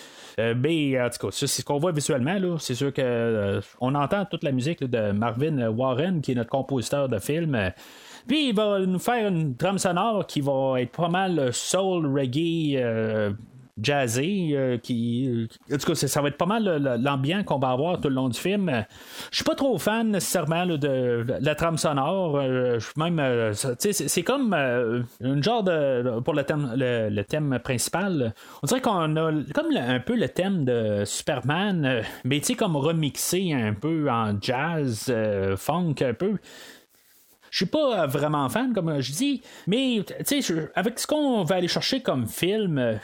mais 0.57 1.01
en 1.01 1.09
tout 1.09 1.27
cas, 1.27 1.33
c'est 1.33 1.47
ce 1.47 1.65
qu'on 1.65 1.79
voit 1.79 1.93
visuellement. 1.93 2.59
C'est 2.59 2.75
sûr 2.75 2.93
qu'on 2.93 3.61
on 3.81 3.95
entend 3.95 4.25
toute 4.27 4.45
la 4.45 4.53
musique 4.53 4.85
de 4.85 5.13
Marvin 5.13 5.69
Warren, 5.69 6.21
qui 6.21 6.33
est 6.33 6.35
notre 6.35 6.51
compositeur 6.51 7.09
de 7.09 7.19
film. 7.19 7.73
Puis 8.29 8.49
il 8.49 8.55
va 8.55 8.81
nous 8.81 8.99
faire 8.99 9.29
une 9.29 9.57
trame 9.57 9.79
sonore 9.79 10.27
qui 10.27 10.41
va 10.41 10.81
être 10.81 10.93
pas 10.93 11.09
mal 11.09 11.53
soul, 11.53 12.07
reggae, 12.07 13.35
jazzé, 13.81 14.51
euh, 14.53 14.79
qui. 14.79 15.29
Euh, 15.29 15.75
en 15.75 15.79
tout 15.79 15.87
cas, 15.87 15.95
ça 15.95 16.23
va 16.23 16.29
être 16.29 16.37
pas 16.37 16.47
mal 16.47 16.99
l'ambiance 17.03 17.45
qu'on 17.45 17.59
va 17.59 17.71
avoir 17.71 18.01
tout 18.01 18.09
le 18.09 18.15
long 18.15 18.29
du 18.29 18.39
film. 18.39 18.85
Je 19.31 19.37
suis 19.37 19.45
pas 19.45 19.55
trop 19.55 19.79
fan 19.79 20.11
nécessairement 20.11 20.67
de, 20.67 21.27
la 21.41 21.55
trame 21.55 21.77
sonore. 21.77 22.39
Euh, 22.39 22.79
même, 22.97 23.53
c'est 23.55 24.23
comme 24.23 24.55
une 25.21 25.43
genre 25.43 25.63
de. 25.63 26.21
Pour 26.21 26.35
le 26.35 26.45
thème, 26.45 26.73
le, 26.77 27.23
thème 27.23 27.59
principal, 27.63 28.35
on 28.63 28.67
dirait 28.67 28.81
qu'on 28.81 29.17
a 29.17 29.33
comme 29.55 29.77
un 29.77 30.01
peu 30.01 30.17
le 30.17 30.29
thème 30.29 30.65
de 30.65 31.03
Superman, 31.05 32.03
mais 32.25 32.41
tu 32.41 32.47
sais, 32.47 32.55
comme 32.55 32.77
remixé 32.77 33.53
un 33.53 33.75
peu 33.75 34.09
en 34.11 34.35
jazz, 34.41 35.13
funk 35.57 35.97
un 36.01 36.15
peu. 36.15 36.37
Je 37.57 37.65
suis 37.65 37.71
pas 37.71 38.03
euh, 38.03 38.07
vraiment 38.07 38.47
fan, 38.51 38.75
comme 38.75 39.01
je 39.01 39.13
dis, 39.13 39.41
mais 39.67 40.05
avec 40.75 40.99
ce 40.99 41.07
qu'on 41.07 41.43
va 41.43 41.55
aller 41.55 41.69
chercher 41.69 42.03
comme 42.03 42.27
film, 42.27 42.77
euh, 42.77 42.99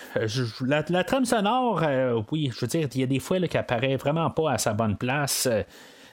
la, 0.67 1.05
trame 1.05 1.25
sonore, 1.25 1.81
euh, 1.83 2.21
oui, 2.31 2.51
je 2.55 2.61
veux 2.61 2.67
dire, 2.67 2.87
il 2.95 3.01
y 3.01 3.03
a 3.03 3.07
des 3.07 3.19
fois 3.19 3.41
qui 3.41 3.57
apparaît 3.57 3.97
vraiment 3.97 4.29
pas 4.29 4.53
à 4.53 4.59
sa 4.59 4.75
bonne 4.75 4.99
place. 4.99 5.49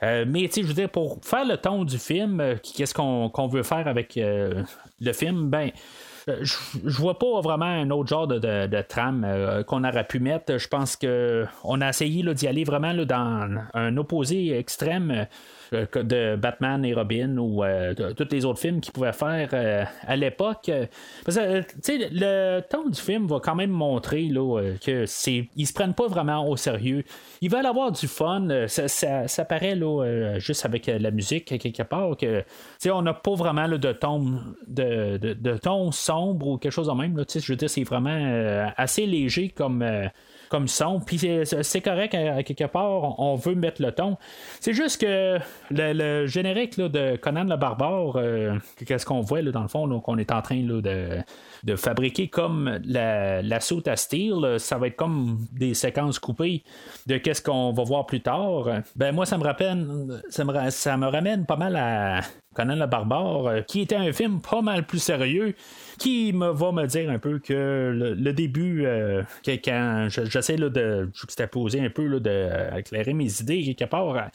mais 0.01 0.49
je 0.55 0.61
veux 0.61 0.73
dire, 0.73 0.87
pour 0.87 1.19
faire 1.21 1.43
le 1.43 1.57
ton 1.57 1.83
du 1.83 1.97
film, 1.97 2.41
qu'est-ce 2.63 2.93
qu'on, 2.93 3.47
veut 3.49 3.63
faire 3.63 3.89
avec 3.89 4.15
le 4.15 5.13
film, 5.13 5.49
ben 5.49 5.71
je, 6.41 6.55
vois 6.85 7.19
pas 7.19 7.41
vraiment 7.41 7.65
un 7.65 7.89
autre 7.89 8.07
genre 8.07 8.27
de, 8.27 8.81
trame 8.83 9.65
qu'on 9.67 9.83
aurait 9.83 10.07
pu 10.07 10.21
mettre. 10.21 10.57
Je 10.57 10.67
pense 10.69 10.95
qu'on 10.95 11.81
a 11.81 11.89
essayé 11.89 12.23
d'y 12.33 12.47
aller 12.47 12.63
vraiment 12.63 12.93
dans 12.93 13.49
un 13.73 13.97
opposé 13.97 14.57
extrême 14.57 15.11
euh, 15.11 15.25
de 15.71 16.35
Batman 16.35 16.83
et 16.85 16.93
Robin 16.93 17.37
ou 17.37 17.63
euh, 17.63 17.93
tous 17.93 18.27
les 18.31 18.45
autres 18.45 18.59
films 18.59 18.81
qu'ils 18.81 18.93
pouvaient 18.93 19.13
faire 19.13 19.49
euh, 19.53 19.83
à 20.07 20.15
l'époque. 20.15 20.71
Parce 21.25 21.37
que, 21.37 21.63
le 22.11 22.61
ton 22.61 22.89
du 22.89 22.99
film 22.99 23.27
va 23.27 23.39
quand 23.39 23.55
même 23.55 23.69
montrer 23.69 24.23
là, 24.23 24.61
que 24.83 25.05
c'est, 25.05 25.49
ils 25.55 25.67
se 25.67 25.73
prennent 25.73 25.93
pas 25.93 26.07
vraiment 26.07 26.47
au 26.47 26.57
sérieux. 26.57 27.03
Ils 27.41 27.49
veulent 27.49 27.65
avoir 27.65 27.91
du 27.91 28.07
fun. 28.07 28.47
Ça, 28.67 28.87
ça, 29.27 29.45
paraît 29.45 29.75
là, 29.75 30.37
juste 30.39 30.65
avec 30.65 30.87
la 30.87 31.11
musique 31.11 31.45
quelque 31.45 31.83
part 31.83 32.17
que, 32.17 32.43
on 32.89 33.01
n'a 33.01 33.13
pas 33.13 33.35
vraiment 33.35 33.67
de 33.67 33.91
ton 33.91 34.41
de, 34.67 35.17
de, 35.17 35.57
ton 35.57 35.91
sombre 35.91 36.47
ou 36.47 36.57
quelque 36.57 36.71
chose 36.71 36.87
de 36.87 36.93
même. 36.93 37.17
Là, 37.17 37.23
je 37.27 37.53
veux 37.53 37.67
c'est 37.67 37.83
vraiment 37.83 38.71
assez 38.77 39.05
léger 39.05 39.49
comme 39.49 39.83
comme 40.49 40.67
son. 40.67 40.99
Puis 40.99 41.19
c'est 41.61 41.81
correct 41.81 42.13
à, 42.15 42.43
quelque 42.43 42.65
part, 42.65 43.19
on 43.19 43.35
veut 43.35 43.55
mettre 43.55 43.81
le 43.81 43.91
ton. 43.91 44.17
C'est 44.59 44.73
juste 44.73 45.01
que 45.01 45.37
le, 45.71 46.27
générique 46.27 46.77
de 46.77 47.15
Conan 47.17 47.45
le 47.45 47.55
barbare, 47.55 48.15
euh, 48.15 48.55
qu'est-ce 48.85 49.05
qu'on 49.05 49.21
voit 49.21 49.41
là, 49.41 49.51
dans 49.51 49.61
le 49.61 49.67
fond, 49.67 49.99
qu'on 49.99 50.17
est 50.17 50.31
en 50.31 50.41
train 50.41 50.61
de, 50.61 50.81
de 51.63 51.75
fabriquer 51.75 52.27
comme 52.27 52.79
la, 52.83 53.41
la 53.41 53.59
soute 53.59 53.87
à 53.87 53.95
steel, 53.95 54.59
ça 54.59 54.77
va 54.77 54.87
être 54.87 54.95
comme 54.95 55.45
des 55.51 55.73
séquences 55.73 56.19
coupées 56.19 56.63
de 57.07 57.17
qu'est-ce 57.17 57.41
qu'on 57.41 57.71
va 57.71 57.83
voir 57.83 58.05
plus 58.05 58.21
tard. 58.21 58.65
Ben 58.95 59.13
moi, 59.13 59.25
ça 59.25 59.37
me 59.37 59.43
rappelle, 59.43 59.87
ça 60.29 60.43
me, 60.43 60.69
ça 60.69 60.97
me 60.97 61.07
ramène 61.07 61.45
pas 61.45 61.57
mal 61.57 61.75
à 61.75 62.21
Conan 62.55 62.75
le 62.75 62.87
barbare, 62.87 63.47
euh, 63.47 63.61
qui 63.61 63.81
était 63.81 63.95
un 63.95 64.11
film 64.11 64.41
pas 64.41 64.61
mal 64.61 64.85
plus 64.85 64.99
sérieux, 64.99 65.55
qui 65.99 66.33
me 66.33 66.49
va 66.49 66.71
me 66.71 66.85
dire 66.87 67.09
un 67.09 67.19
peu 67.19 67.39
que 67.39 68.15
le, 68.17 68.33
début, 68.33 68.85
euh, 68.85 69.23
quand 69.45 70.07
j'essaie 70.09 70.55
de 70.55 71.09
juxtaposer 71.13 71.81
un 71.81 71.89
peu 71.89 72.05
là, 72.05 72.19
de 72.19 72.79
éclairer 72.79 73.13
mes 73.13 73.41
idées 73.41 73.63
quelque 73.63 73.89
part, 73.89 74.29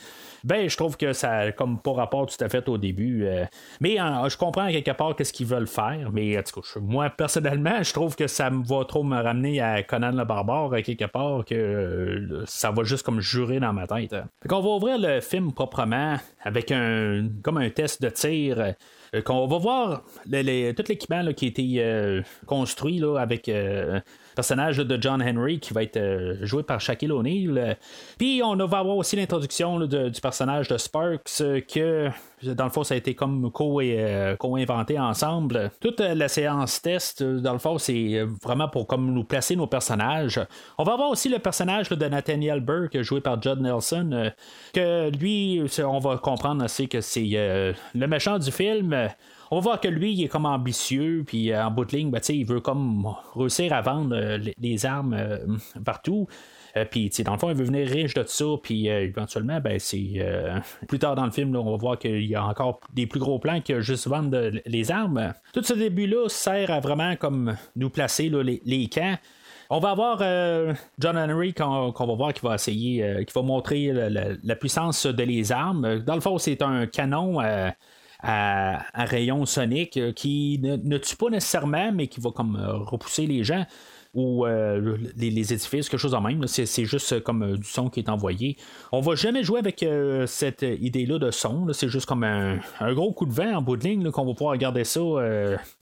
ben 0.45 0.69
je 0.69 0.77
trouve 0.77 0.97
que 0.97 1.13
ça 1.13 1.51
comme 1.53 1.81
pas 1.81 1.93
rapport 1.93 2.27
tout 2.27 2.43
à 2.45 2.49
fait 2.49 2.69
au 2.69 2.79
début. 2.79 3.25
Euh, 3.25 3.45
mais 3.81 3.97
je 3.97 4.37
comprends 4.37 4.69
quelque 4.69 4.91
part 4.91 5.17
qu'est-ce 5.17 5.33
qu'ils 5.33 5.47
veulent 5.47 5.67
faire, 5.67 6.11
mais 6.13 6.37
moi 6.81 7.11
personnellement, 7.11 7.83
je 7.83 7.93
trouve 7.93 8.15
que 8.15 8.27
ça 8.27 8.51
va 8.51 8.85
trop 8.85 9.03
me 9.03 9.21
ramener 9.21 9.61
à 9.61 9.83
Conan 9.83 10.13
le 10.13 10.25
barbare 10.25 10.71
quelque 10.85 11.07
part 11.07 11.45
que 11.45 12.43
ça 12.47 12.71
va 12.71 12.85
juste 12.85 13.05
comme 13.05 13.21
jurer 13.21 13.59
dans 13.59 13.73
ma 13.73 13.87
tête. 13.87 14.15
Fait 14.43 14.49
qu'on 14.49 14.61
va 14.61 14.69
ouvrir 14.69 14.99
le 14.99 15.21
film 15.21 15.53
proprement 15.53 16.17
avec 16.43 16.71
un 16.71 17.29
comme 17.43 17.57
un 17.57 17.71
test 17.71 18.03
de 18.03 18.11
tir. 18.11 18.75
Euh, 19.15 19.23
qu'on 19.23 19.47
va 19.47 19.59
voir 19.59 20.03
tout 20.27 20.85
l'équipement 20.89 21.33
qui 21.33 21.45
a 21.47 21.49
été 21.49 21.75
euh, 21.79 22.23
construit 22.47 23.03
avec 23.19 23.49
euh, 23.49 24.01
personnage 24.35 24.79
de 24.79 24.99
John 25.01 25.23
Henry 25.23 25.61
qui 25.61 25.73
va 25.73 25.83
être 25.83 25.97
euh, 25.97 26.37
joué 26.43 26.63
par 26.63 26.81
Shaquille 26.81 27.13
O'Neal. 27.13 27.77
Puis 28.19 28.43
on 28.45 28.57
va 28.57 28.79
avoir 28.79 28.97
aussi 28.97 29.17
l'introduction 29.17 29.81
du 29.87 30.21
personnage 30.21 30.69
de 30.69 30.77
Sparks 30.77 31.41
euh, 31.41 31.61
que 31.61 32.09
dans 32.43 32.65
le 32.65 32.71
fond, 32.71 32.85
ça 32.85 32.95
a 32.95 32.97
été 32.99 33.15
comme 33.15 33.51
euh, 33.55 34.37
co-inventé 34.37 34.99
ensemble. 34.99 35.71
Toute 35.81 36.01
la 36.01 36.29
séance 36.29 36.83
test, 36.83 37.23
dans 37.23 37.55
le 37.55 37.59
fond, 37.59 37.79
c'est 37.79 38.23
vraiment 38.43 38.69
pour 38.69 38.87
comme 38.87 39.15
nous 39.15 39.25
placer 39.25 39.57
nos 39.57 39.67
personnages. 39.67 40.41
On 40.77 40.85
va 40.85 40.93
avoir 40.93 41.11
aussi 41.11 41.29
le 41.29 41.39
personnage 41.39 41.89
de 41.89 42.07
Nathaniel 42.07 42.61
Burke, 42.61 43.01
joué 43.01 43.21
par 43.21 43.41
Judd 43.41 43.61
Nelson, 43.61 44.31
que 44.75 45.11
lui, 45.11 45.63
on 45.83 45.99
va 45.99 46.19
comprendre 46.19 46.65
aussi 46.65 46.89
que 46.89 47.01
c'est 47.01 47.75
le 47.95 48.07
méchant 48.07 48.39
du 48.39 48.51
film 48.53 49.09
on 49.55 49.59
va 49.59 49.63
voir 49.63 49.81
que 49.81 49.87
lui, 49.87 50.13
il 50.13 50.25
est 50.25 50.29
comme 50.29 50.47
ambitieux, 50.47 51.23
puis 51.25 51.53
euh, 51.53 51.65
en 51.65 51.71
bout 51.71 51.85
de 51.85 51.97
ligne, 51.97 52.11
ben, 52.11 52.21
il 52.29 52.45
veut 52.45 52.59
comme 52.59 53.15
réussir 53.37 53.73
à 53.73 53.83
vendre 53.83 54.17
euh, 54.17 54.39
les, 54.59 54.85
armes 54.85 55.15
euh, 55.15 55.39
partout. 55.85 56.27
puis, 56.91 57.09
dans 57.25 57.35
le 57.35 57.39
fond, 57.39 57.51
il 57.51 57.55
veut 57.55 57.65
venir 57.65 57.87
riche 57.87 58.15
de 58.15 58.23
tout 58.23 58.31
ça, 58.31 58.45
puis 58.61 58.89
éventuellement, 58.89 59.61
ben, 59.61 59.79
c'est 59.79 60.21
plus 60.89 60.99
tard 60.99 61.15
dans 61.15 61.25
le 61.25 61.31
film, 61.31 61.55
on 61.55 61.71
va 61.71 61.77
voir 61.77 61.99
qu'il 62.01 62.25
y 62.25 62.35
a 62.35 62.45
encore 62.45 62.81
des 62.93 63.07
plus 63.07 63.21
gros 63.21 63.39
plans 63.39 63.61
que 63.61 63.81
juste 63.81 64.09
vendre 64.09 64.51
les 64.67 64.91
armes. 64.91 65.35
Tout 65.53 65.63
ce 65.63 65.75
début-là 65.75 66.29
sert 66.29 66.73
à 66.73 66.81
vraiment 66.81 67.15
comme 67.15 67.57
nous 67.77 67.91
placer 67.91 68.29
les, 68.65 68.89
camps. 68.89 69.17
On 69.71 69.79
va 69.79 69.91
avoir 69.91 70.19
John 70.99 71.17
Henry 71.17 71.55
qu'on 71.55 71.93
va 71.93 72.15
voir 72.15 72.35
qui 72.35 72.45
va 72.45 72.57
essayer, 72.57 73.25
qui 73.25 73.33
va 73.33 73.43
montrer 73.43 73.93
la, 73.93 74.57
puissance 74.57 75.07
de 75.07 75.23
les 75.23 75.53
armes. 75.53 76.01
Dans 76.01 76.17
le 76.17 76.21
fond, 76.21 76.39
c'est 76.39 76.61
un 76.61 76.87
canon 76.87 77.39
à, 78.25 79.05
rayon 79.05 79.45
sonique 79.45 79.97
euh, 79.97 80.13
qui 80.13 80.59
ne, 80.63 80.99
tue 80.99 81.17
pas 81.17 81.29
nécessairement, 81.29 81.93
mais 81.93 82.09
qui 82.09 82.21
va 82.21 82.31
comme 82.31 82.57
euh, 82.57 82.79
repousser 82.79 83.27
les 83.27 83.45
gens 83.45 83.67
ou 84.15 84.47
euh, 84.47 84.97
les, 85.17 85.53
édifices, 85.53 85.89
quelque 85.89 85.99
chose 85.99 86.15
en 86.15 86.21
même. 86.21 86.47
C'est, 86.47 86.85
juste 86.85 87.21
comme 87.25 87.57
du 87.57 87.69
son 87.69 87.91
qui 87.91 87.99
est 87.99 88.09
envoyé. 88.09 88.57
On 88.93 89.01
va 89.01 89.17
jamais 89.17 89.43
jouer 89.43 89.59
avec 89.59 89.85
cette 90.29 90.63
idée-là 90.63 91.19
de 91.19 91.33
son. 91.33 91.67
C'est 91.73 91.89
juste 91.89 92.07
comme 92.07 92.23
un, 92.23 92.61
gros 92.93 93.13
coup 93.13 93.27
de 93.27 93.33
vent 93.33 93.57
en 93.57 93.61
bout 93.61 93.77
de 93.77 93.83
ligne 93.83 94.13
qu'on 94.13 94.25
va 94.25 94.33
pouvoir 94.33 94.53
regarder 94.53 94.85
ça 94.85 95.01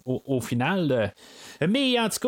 au, 0.07 0.41
final. 0.41 1.13
Mais 1.61 2.01
en 2.01 2.09
tout 2.09 2.21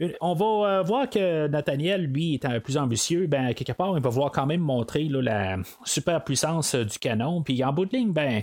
cas, 0.00 0.08
on 0.20 0.34
va 0.34 0.82
voir 0.82 1.08
que 1.08 1.46
Nathaniel, 1.46 2.06
lui, 2.06 2.34
étant 2.34 2.58
plus 2.58 2.76
ambitieux, 2.76 3.28
ben, 3.28 3.54
quelque 3.54 3.74
part, 3.74 3.96
il 3.96 4.02
va 4.02 4.10
vouloir 4.10 4.32
quand 4.32 4.46
même 4.46 4.60
montrer 4.60 5.04
la 5.08 5.58
super 5.84 6.24
puissance 6.24 6.74
du 6.74 6.98
canon. 6.98 7.44
Puis 7.44 7.62
en 7.62 7.72
bout 7.72 7.86
de 7.86 7.96
ligne, 7.96 8.12
ben, 8.12 8.42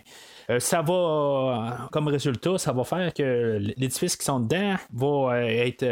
ça 0.59 0.81
va, 0.81 0.93
euh, 0.93 1.87
comme 1.91 2.07
résultat, 2.07 2.57
ça 2.57 2.71
va 2.71 2.83
faire 2.83 3.13
que 3.13 3.57
l'édifice 3.77 4.15
qui 4.15 4.25
sont 4.25 4.39
dedans 4.39 4.75
va 4.93 5.35
euh, 5.35 5.47
être, 5.47 5.85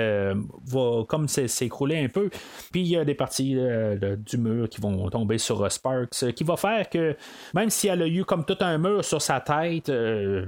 va 0.66 1.04
comme 1.06 1.28
s'écrouler 1.28 2.04
un 2.04 2.10
peu. 2.10 2.30
Puis 2.72 2.82
il 2.82 2.88
y 2.88 2.98
a 2.98 3.06
des 3.06 3.16
parties 3.16 3.58
du 4.26 4.38
mur 4.38 4.70
qui 4.70 4.82
vont 4.82 5.10
tomber 5.10 5.38
sur 5.38 5.72
Sparks, 5.72 6.34
qui 6.34 6.44
va 6.44 6.58
faire 6.58 6.90
que 6.90 7.16
même 7.54 7.70
si 7.70 7.88
elle 7.88 8.02
a 8.02 8.08
eu 8.08 8.26
comme 8.26 8.46
tout 8.46 8.58
un 8.60 8.78
mur 8.78 9.04
sur 9.04 9.22
sa 9.22 9.40
tête, 9.40 9.92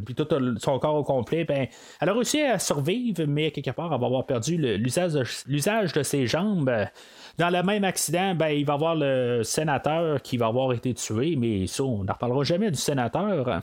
puis 0.06 0.16
tout 0.16 0.28
son 0.60 0.80
corps 0.80 0.96
au 0.96 1.04
complet, 1.04 1.44
ben, 1.46 1.68
elle 2.00 2.10
a 2.10 2.14
réussi 2.14 2.42
à 2.42 2.60
survivre, 2.60 3.24
mais 3.28 3.52
quelque 3.52 3.72
part, 3.72 3.92
elle 3.94 4.00
va 4.00 4.06
avoir 4.06 4.26
perdu 4.26 4.58
l'usage 4.58 5.14
de, 5.14 5.98
de 5.98 6.04
ses 6.04 6.28
jambes. 6.28 6.72
Dans 7.38 7.50
le 7.50 7.64
même 7.64 7.84
accident, 7.84 8.36
ben, 8.36 8.50
il 8.50 8.66
va 8.66 8.74
y 8.74 8.76
avoir 8.76 8.96
le 8.96 9.44
sénateur 9.44 10.22
qui 10.22 10.38
va 10.38 10.48
avoir 10.48 10.74
été 10.74 10.94
tué, 10.94 11.36
mais 11.36 11.68
ça, 11.68 11.84
on 11.84 12.04
n'en 12.04 12.14
reparlera 12.14 12.44
jamais 12.44 12.72
du 12.72 12.78
sénateur. 12.78 13.62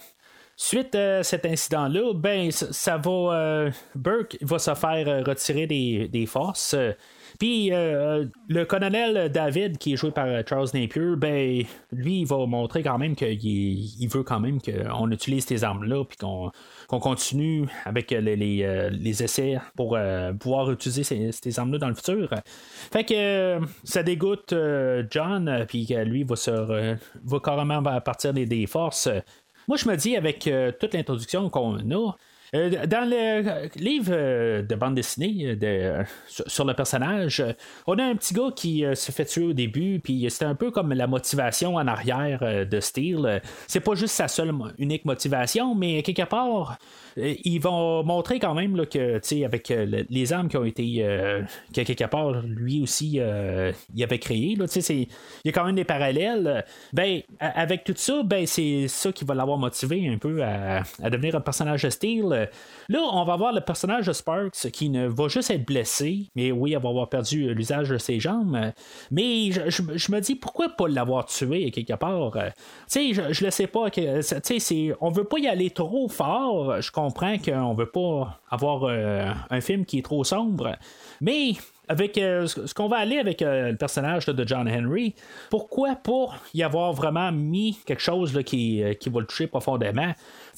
Suite 0.60 0.96
à 0.96 1.22
cet 1.22 1.46
incident-là, 1.46 2.14
ben, 2.14 2.50
ça, 2.50 2.96
va. 2.96 3.10
Euh, 3.10 3.70
Burke 3.94 4.36
va 4.40 4.58
se 4.58 4.74
faire 4.74 5.06
euh, 5.06 5.22
retirer 5.22 5.68
des, 5.68 6.26
forces. 6.26 6.74
Puis 7.38 7.72
euh, 7.72 8.24
le 8.48 8.64
colonel 8.64 9.30
David, 9.30 9.78
qui 9.78 9.92
est 9.92 9.96
joué 9.96 10.10
par 10.10 10.26
Charles 10.48 10.66
Napier, 10.74 11.14
ben, 11.16 11.62
lui, 11.92 12.22
il 12.22 12.26
va 12.26 12.44
montrer 12.46 12.82
quand 12.82 12.98
même 12.98 13.14
qu'il 13.14 13.38
il 13.40 14.08
veut 14.08 14.24
quand 14.24 14.40
même 14.40 14.58
qu'on 14.60 15.08
utilise 15.12 15.46
ces 15.46 15.62
armes-là, 15.62 16.04
puis 16.04 16.18
qu'on 16.18 16.50
continue 16.88 17.68
avec 17.84 18.10
les, 18.10 19.22
essais 19.22 19.60
pour 19.76 19.96
pouvoir 20.40 20.72
utiliser 20.72 21.04
ces, 21.30 21.58
armes-là 21.60 21.78
dans 21.78 21.88
le 21.88 21.94
futur. 21.94 22.30
Fait 22.92 23.04
que 23.04 23.60
ça 23.84 24.02
dégoûte 24.02 24.52
John, 25.08 25.66
puis 25.68 25.86
lui 26.04 26.24
va, 26.24 26.34
se, 26.34 26.50
va 26.50 27.40
carrément 27.40 27.80
partir 28.00 28.34
des 28.34 28.66
forces. 28.66 29.08
Moi, 29.68 29.76
je 29.76 29.88
me 29.88 29.96
dis, 29.96 30.16
avec 30.16 30.46
euh, 30.46 30.72
toute 30.72 30.94
l'introduction 30.94 31.50
qu'on 31.50 31.78
a, 31.78 32.16
dans 32.52 33.08
le 33.08 33.68
livre 33.76 34.12
euh, 34.12 34.62
de 34.62 34.74
bande 34.74 34.94
dessinée 34.94 35.58
sur, 36.26 36.64
le 36.64 36.74
personnage, 36.74 37.44
on 37.86 37.98
a 37.98 38.04
un 38.04 38.14
petit 38.16 38.34
gars 38.34 38.50
qui 38.54 38.84
se 38.94 39.12
fait 39.12 39.24
tuer 39.24 39.44
au 39.44 39.52
début, 39.52 40.00
puis 40.00 40.26
c'est 40.30 40.44
un 40.44 40.54
peu 40.54 40.70
comme 40.70 40.92
la 40.92 41.06
motivation 41.06 41.76
en 41.76 41.86
arrière 41.86 42.66
de 42.66 42.80
Steel. 42.80 43.42
C'est 43.66 43.80
pas 43.80 43.94
juste 43.94 44.14
sa 44.14 44.28
seule 44.28 44.52
unique 44.78 45.04
motivation, 45.04 45.74
mais 45.74 46.02
quelque 46.02 46.28
part, 46.28 46.78
euh, 47.18 47.34
ils 47.44 47.58
vont 47.58 48.02
montrer 48.04 48.38
quand 48.38 48.54
même 48.54 48.86
que, 48.86 49.44
avec 49.44 49.70
euh, 49.70 50.04
les 50.08 50.32
armes 50.32 50.48
qui 50.48 50.56
ont 50.56 50.64
été, 50.64 50.98
euh, 51.00 51.42
quelque 51.72 52.04
part, 52.04 52.42
lui 52.42 52.82
aussi, 52.82 53.20
il 53.94 54.02
avait 54.02 54.18
créé, 54.18 54.56
là, 54.56 54.66
il 54.90 55.06
y 55.44 55.48
a 55.48 55.52
quand 55.52 55.64
même 55.64 55.76
des 55.76 55.84
parallèles. 55.84 56.64
Ben, 56.92 57.20
avec 57.40 57.84
tout 57.84 57.94
ça, 57.96 58.22
ben, 58.24 58.46
c'est 58.46 58.88
ça 58.88 59.12
qui 59.12 59.24
va 59.24 59.34
l'avoir 59.34 59.58
motivé 59.58 60.08
un 60.08 60.18
peu 60.18 60.42
à, 60.42 60.82
devenir 61.10 61.34
un 61.36 61.40
personnage 61.40 61.82
de 61.82 61.90
style. 61.90 62.37
Là, 62.88 63.00
on 63.12 63.24
va 63.24 63.36
voir 63.36 63.52
le 63.52 63.60
personnage 63.60 64.06
de 64.06 64.12
Sparks 64.12 64.70
qui 64.72 64.88
ne 64.88 65.06
va 65.06 65.28
juste 65.28 65.50
être 65.50 65.66
blessé, 65.66 66.30
mais 66.34 66.52
oui, 66.52 66.72
elle 66.72 66.82
va 66.82 66.88
avoir 66.88 67.08
perdu 67.08 67.52
l'usage 67.54 67.90
de 67.90 67.98
ses 67.98 68.18
jambes. 68.20 68.58
Mais 69.10 69.50
je, 69.50 70.12
me 70.12 70.20
dis, 70.20 70.34
pourquoi 70.34 70.70
pas 70.70 70.88
l'avoir 70.88 71.26
tué 71.26 71.70
quelque 71.70 71.94
part? 71.94 72.32
Tu 72.32 72.40
sais, 72.86 73.12
je, 73.12 73.32
je 73.32 73.44
le 73.44 73.50
sais 73.50 73.66
pas. 73.66 73.90
Que, 73.90 74.20
on 75.00 75.10
veut 75.10 75.24
pas 75.24 75.38
y 75.38 75.48
aller 75.48 75.70
trop 75.70 76.08
fort. 76.08 76.80
Je 76.80 76.90
comprends 76.90 77.36
qu'on 77.38 77.74
veut 77.74 77.90
pas 77.90 78.40
avoir 78.50 78.84
euh, 78.84 79.30
un 79.50 79.60
film 79.60 79.84
qui 79.84 79.98
est 79.98 80.02
trop 80.02 80.24
sombre, 80.24 80.76
mais 81.20 81.52
avec 81.88 82.18
euh, 82.18 82.46
ce 82.46 82.74
qu'on 82.74 82.88
va 82.88 82.98
aller 82.98 83.18
avec 83.18 83.40
euh, 83.40 83.70
le 83.70 83.76
personnage 83.76 84.26
de 84.26 84.46
John 84.46 84.68
Henry, 84.68 85.14
pourquoi 85.50 85.96
pas 85.96 86.28
y 86.54 86.62
avoir 86.62 86.92
vraiment 86.92 87.32
mis 87.32 87.78
quelque 87.86 88.02
chose 88.02 88.38
qui, 88.44 88.82
qui 89.00 89.08
va 89.08 89.20
le 89.20 89.26
toucher 89.26 89.46
profondément? 89.46 90.12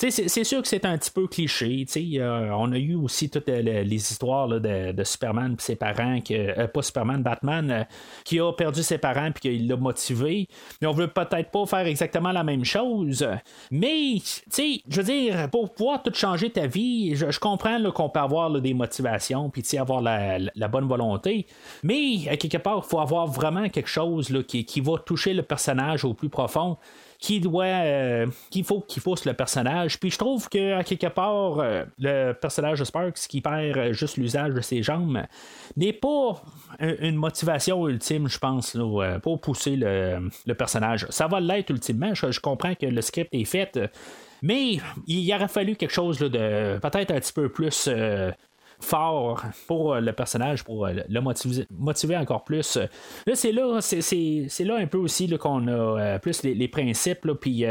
C'est 0.08 0.44
sûr 0.44 0.62
que 0.62 0.68
c'est 0.68 0.86
un 0.86 0.96
petit 0.96 1.10
peu 1.10 1.26
cliché. 1.26 1.84
on 2.22 2.72
a 2.72 2.78
eu 2.78 2.94
aussi 2.94 3.28
toutes 3.28 3.48
les, 3.48 3.94
histoires 3.94 4.48
de, 4.48 5.04
Superman 5.04 5.56
et 5.58 5.62
ses 5.62 5.76
parents, 5.76 6.20
que, 6.22 6.66
pas 6.66 6.80
Superman, 6.82 7.22
Batman, 7.22 7.86
qui 8.24 8.40
a 8.40 8.50
perdu 8.52 8.82
ses 8.82 8.96
parents 8.96 9.30
puis 9.30 9.42
qu'il 9.42 9.68
l'a 9.68 9.76
motivé. 9.76 10.48
Mais 10.80 10.86
on 10.86 10.92
veut 10.92 11.08
peut-être 11.08 11.50
pas 11.50 11.66
faire 11.66 11.86
exactement 11.86 12.32
la 12.32 12.42
même 12.42 12.64
chose. 12.64 13.28
Mais, 13.70 14.16
je 14.56 14.96
veux 14.96 15.02
dire, 15.02 15.50
pour 15.50 15.74
pouvoir 15.74 16.02
tout 16.02 16.14
changer 16.14 16.48
ta 16.48 16.66
vie, 16.66 17.14
je, 17.14 17.38
comprends 17.38 17.78
qu'on 17.90 18.08
peut 18.08 18.20
avoir 18.20 18.50
des 18.58 18.72
motivations 18.72 19.50
puis 19.50 19.62
avoir 19.76 20.00
la, 20.00 20.68
bonne 20.68 20.88
volonté. 20.88 21.46
Mais, 21.82 22.36
quelque 22.38 22.56
part, 22.56 22.82
il 22.86 22.88
faut 22.88 23.00
avoir 23.00 23.26
vraiment 23.26 23.68
quelque 23.68 23.88
chose 23.88 24.32
qui 24.48 24.80
va 24.80 24.96
toucher 25.04 25.34
le 25.34 25.42
personnage 25.42 26.06
au 26.06 26.14
plus 26.14 26.30
profond 26.30 26.78
qui 27.20 27.38
doit 27.38 27.64
euh, 27.64 28.26
qu'il 28.50 28.64
faut 28.64 28.80
qu'il 28.80 29.02
fausse 29.02 29.26
le 29.26 29.34
personnage. 29.34 30.00
Puis 30.00 30.10
je 30.10 30.18
trouve 30.18 30.48
que 30.48 30.78
à 30.78 30.82
quelque 30.82 31.06
part, 31.06 31.58
euh, 31.58 31.84
le 31.98 32.32
personnage 32.32 32.78
de 32.78 32.84
Sparks 32.84 33.26
qui 33.28 33.42
perd 33.42 33.76
euh, 33.76 33.92
juste 33.92 34.16
l'usage 34.16 34.54
de 34.54 34.60
ses 34.62 34.82
jambes 34.82 35.22
n'est 35.76 35.92
pas 35.92 36.42
une 36.80 37.16
motivation 37.16 37.86
ultime, 37.86 38.26
je 38.28 38.38
pense, 38.38 38.76
pour 39.22 39.40
pousser 39.40 39.76
le, 39.76 40.54
personnage. 40.54 41.06
Ça 41.10 41.26
va 41.26 41.40
l'être 41.40 41.70
ultimement. 41.70 42.14
Je, 42.14 42.40
comprends 42.40 42.74
que 42.74 42.86
le 42.86 43.02
script 43.02 43.34
est 43.34 43.44
fait. 43.44 43.78
Mais 44.42 44.78
il 45.06 45.34
aurait 45.34 45.48
fallu 45.48 45.76
quelque 45.76 45.92
chose 45.92 46.18
de 46.18 46.78
peut-être 46.78 47.10
un 47.10 47.20
petit 47.20 47.32
peu 47.32 47.50
plus 47.50 47.88
fort 48.80 49.44
pour 49.66 49.94
euh, 49.94 50.00
le 50.00 50.12
personnage, 50.12 50.64
pour 50.64 50.86
euh, 50.86 50.94
le 51.08 51.20
motiver, 51.20 52.16
encore 52.16 52.44
plus. 52.44 52.76
Là, 53.26 53.34
c'est 53.34 53.52
là, 53.52 53.80
c'est, 53.80 54.64
là 54.64 54.76
un 54.76 54.86
peu 54.86 54.98
aussi 54.98 55.28
qu'on 55.38 55.66
a 55.68 55.70
euh, 55.70 56.18
plus 56.18 56.42
les, 56.42 56.68
principes, 56.68 57.26
puis 57.40 57.64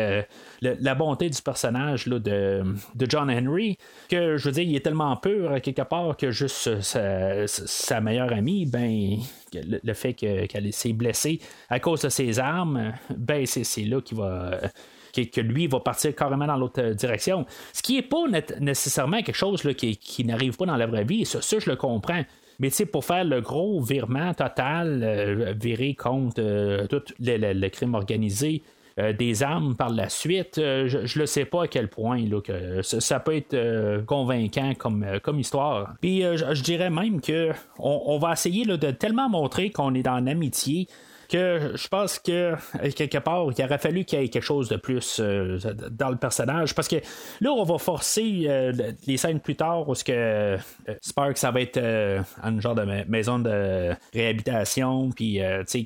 la 0.61 0.95
bonté 0.95 1.29
du 1.29 1.41
personnage 1.41 2.05
là, 2.05 2.19
de, 2.19 2.63
John 3.07 3.29
Henry, 3.29 3.77
que 4.09 4.37
je 4.37 4.45
veux 4.45 4.51
dire, 4.51 4.63
il 4.63 4.75
est 4.75 4.81
tellement 4.81 5.15
pur 5.17 5.61
quelque 5.61 5.81
part 5.81 6.17
que 6.17 6.31
juste 6.31 6.81
sa, 6.81 8.01
meilleure 8.01 8.33
amie, 8.33 8.65
ben, 8.65 9.17
le, 9.53 9.93
fait 9.93 10.13
qu'elle 10.13 10.73
s'est 10.73 10.93
blessée 10.93 11.39
à 11.69 11.79
cause 11.79 12.01
de 12.01 12.09
ses 12.09 12.39
armes, 12.39 12.93
ben, 13.09 13.45
c'est 13.45 13.83
là 13.83 14.01
qu'il 14.01 14.17
va 14.17 14.59
que, 15.13 15.41
lui 15.41 15.67
va 15.67 15.79
partir 15.79 16.15
carrément 16.15 16.47
dans 16.47 16.57
l'autre 16.57 16.81
euh, 16.81 16.93
direction. 16.93 17.45
Ce 17.73 17.81
qui 17.81 17.95
n'est 17.95 18.01
pas 18.01 18.23
nécessairement 18.59 19.21
quelque 19.21 19.35
chose 19.35 19.61
qui, 19.75 20.25
n'arrive 20.25 20.57
pas 20.57 20.65
dans 20.65 20.77
la 20.77 20.87
vraie 20.87 21.03
vie. 21.03 21.25
Ça, 21.25 21.39
je 21.41 21.69
le 21.69 21.75
comprends. 21.75 22.23
Mais 22.59 22.69
pour 22.91 23.05
faire 23.05 23.23
le 23.23 23.39
gros 23.39 23.81
virement 23.81 24.33
total, 24.33 25.01
euh, 25.03 25.53
virer 25.59 25.95
contre 25.95 26.41
euh, 26.41 26.87
tout 26.87 27.01
le, 27.19 27.67
crime 27.69 27.95
organisé, 27.95 28.63
des 29.17 29.43
armes 29.43 29.77
par 29.77 29.91
la 29.91 30.09
suite, 30.09 30.55
je 30.57 31.19
ne 31.21 31.25
sais 31.25 31.45
pas 31.45 31.63
à 31.63 31.67
quel 31.67 31.87
point 31.87 32.21
que 32.41 32.81
ça, 32.81 33.21
peut 33.21 33.33
être 33.33 34.03
convaincant 34.05 34.73
comme, 34.77 35.05
comme 35.23 35.39
histoire. 35.39 35.93
Puis 36.01 36.21
je, 36.21 36.61
dirais 36.61 36.89
même 36.89 37.21
que 37.21 37.51
on, 37.77 38.17
va 38.17 38.33
essayer 38.33 38.65
de 38.65 38.91
tellement 38.91 39.29
montrer 39.29 39.69
qu'on 39.69 39.93
est 39.93 40.03
dans 40.03 40.19
l'amitié 40.19 40.89
que 41.29 41.71
je 41.75 41.87
pense 41.87 42.19
que 42.19 42.55
quelque 42.89 43.19
part, 43.19 43.45
il 43.55 43.63
aurait 43.63 43.77
fallu 43.77 44.03
qu'il 44.03 44.19
y 44.19 44.23
ait 44.23 44.29
quelque 44.29 44.43
chose 44.43 44.67
de 44.67 44.75
plus 44.75 45.19
euh, 45.19 45.59
dans 45.91 46.09
le 46.09 46.17
personnage. 46.17 46.73
Parce 46.73 46.87
que 46.87 46.97
là, 47.39 47.51
on 47.51 47.63
va 47.63 47.77
forcer 47.77 48.45
euh, 48.47 48.73
les 49.05 49.17
scènes 49.17 49.39
plus 49.39 49.55
tard 49.55 49.87
où 49.87 49.95
ce 49.95 50.03
que 50.03 50.11
euh, 50.11 50.57
Spark, 51.01 51.37
ça 51.37 51.51
va 51.51 51.61
être 51.61 51.79
un 51.79 52.59
genre 52.59 52.75
de 52.75 52.83
maison 53.07 53.39
de 53.39 53.91
réhabilitation, 54.13 55.11
puis 55.11 55.39
tu 55.67 55.85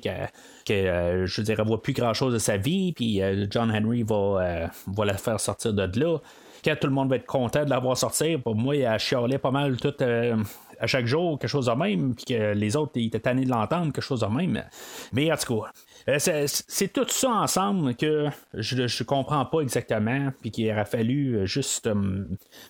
que. 0.66 1.26
je 1.26 1.42
dirais, 1.42 1.62
voit 1.62 1.82
plus 1.82 1.92
grand 1.92 2.14
chose 2.14 2.32
de 2.32 2.38
sa 2.38 2.56
vie, 2.56 2.92
puis 2.92 3.20
John 3.50 3.70
Henry 3.70 4.02
va, 4.02 4.70
va 4.86 5.04
la 5.04 5.16
faire 5.16 5.40
sortir 5.40 5.72
de 5.72 6.00
là 6.00 6.18
tout 6.72 6.86
le 6.86 6.92
monde 6.92 7.10
va 7.10 7.16
être 7.16 7.26
content 7.26 7.64
de 7.64 7.70
l'avoir 7.70 7.96
sorti. 7.96 8.36
Pour 8.38 8.54
moi, 8.54 8.76
il 8.76 8.86
a 8.86 8.98
chialé 8.98 9.38
pas 9.38 9.50
mal 9.50 9.76
tout 9.76 9.94
à 10.00 10.86
chaque 10.86 11.06
jour 11.06 11.38
quelque 11.38 11.50
chose 11.50 11.66
de 11.66 11.72
même, 11.72 12.14
puis 12.14 12.24
que 12.24 12.52
les 12.52 12.76
autres 12.76 12.92
étaient 12.96 13.20
tannés 13.20 13.44
de 13.44 13.50
l'entendre, 13.50 13.92
quelque 13.92 14.02
chose 14.02 14.20
de 14.20 14.26
même. 14.26 14.62
Mais 15.12 15.32
en 15.32 15.36
tout 15.36 15.60
cas, 15.60 15.66
euh, 15.66 15.70
c'est 16.18 16.92
tout 16.92 17.08
ça 17.08 17.30
ensemble 17.30 17.94
que 17.94 18.28
je 18.52 18.82
ne 18.82 19.04
comprends 19.04 19.44
pas 19.46 19.60
exactement, 19.60 20.32
puis 20.40 20.50
qu'il 20.50 20.70
aurait 20.70 20.84
fallu 20.84 21.36
euh, 21.36 21.46
juste 21.46 21.86
euh, 21.86 22.24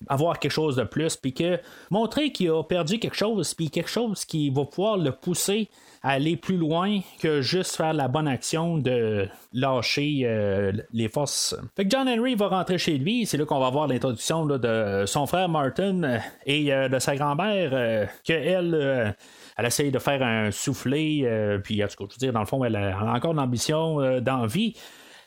avoir 0.07 0.39
quelque 0.39 0.51
chose 0.51 0.75
de 0.75 0.83
plus, 0.83 1.15
puis 1.17 1.33
que 1.33 1.59
montrer 1.89 2.31
qu'il 2.31 2.49
a 2.51 2.63
perdu 2.63 2.99
quelque 2.99 3.15
chose, 3.15 3.53
puis 3.53 3.69
quelque 3.69 3.89
chose 3.89 4.25
qui 4.25 4.49
va 4.49 4.65
pouvoir 4.65 4.97
le 4.97 5.11
pousser 5.11 5.69
aller 6.05 6.37
plus 6.37 6.57
loin 6.57 6.99
que 7.19 7.41
juste 7.41 7.75
faire 7.75 7.93
la 7.93 8.07
bonne 8.07 8.27
action 8.27 8.77
de 8.77 9.27
lâcher 9.53 10.21
euh, 10.23 10.71
les 10.93 11.09
forces. 11.09 11.55
Fait 11.75 11.83
que 11.83 11.89
John 11.89 12.07
Henry 12.07 12.35
va 12.35 12.47
rentrer 12.47 12.77
chez 12.77 12.99
lui, 12.99 13.25
c'est 13.25 13.37
là 13.37 13.45
qu'on 13.45 13.59
va 13.59 13.71
voir 13.71 13.87
l'introduction 13.87 14.45
de 14.45 15.03
son 15.07 15.25
frère 15.25 15.49
Martin 15.49 16.19
et 16.45 16.71
euh, 16.71 16.89
de 16.89 16.99
sa 16.99 17.15
grand-mère, 17.15 17.71
euh, 17.73 18.05
qu'elle 18.23 19.15
elle 19.57 19.65
essaye 19.65 19.91
de 19.91 19.99
faire 19.99 20.21
un 20.21 20.51
soufflé, 20.51 21.59
puis 21.63 21.83
en 21.83 21.87
tout 21.87 21.95
cas, 21.95 22.05
je 22.09 22.15
veux 22.15 22.19
dire, 22.19 22.33
dans 22.33 22.41
le 22.41 22.45
fond, 22.45 22.63
elle 22.63 22.75
a, 22.75 23.13
encore 23.13 23.31
une 23.31 23.39
ambition 23.39 24.19
d'envie 24.21 24.75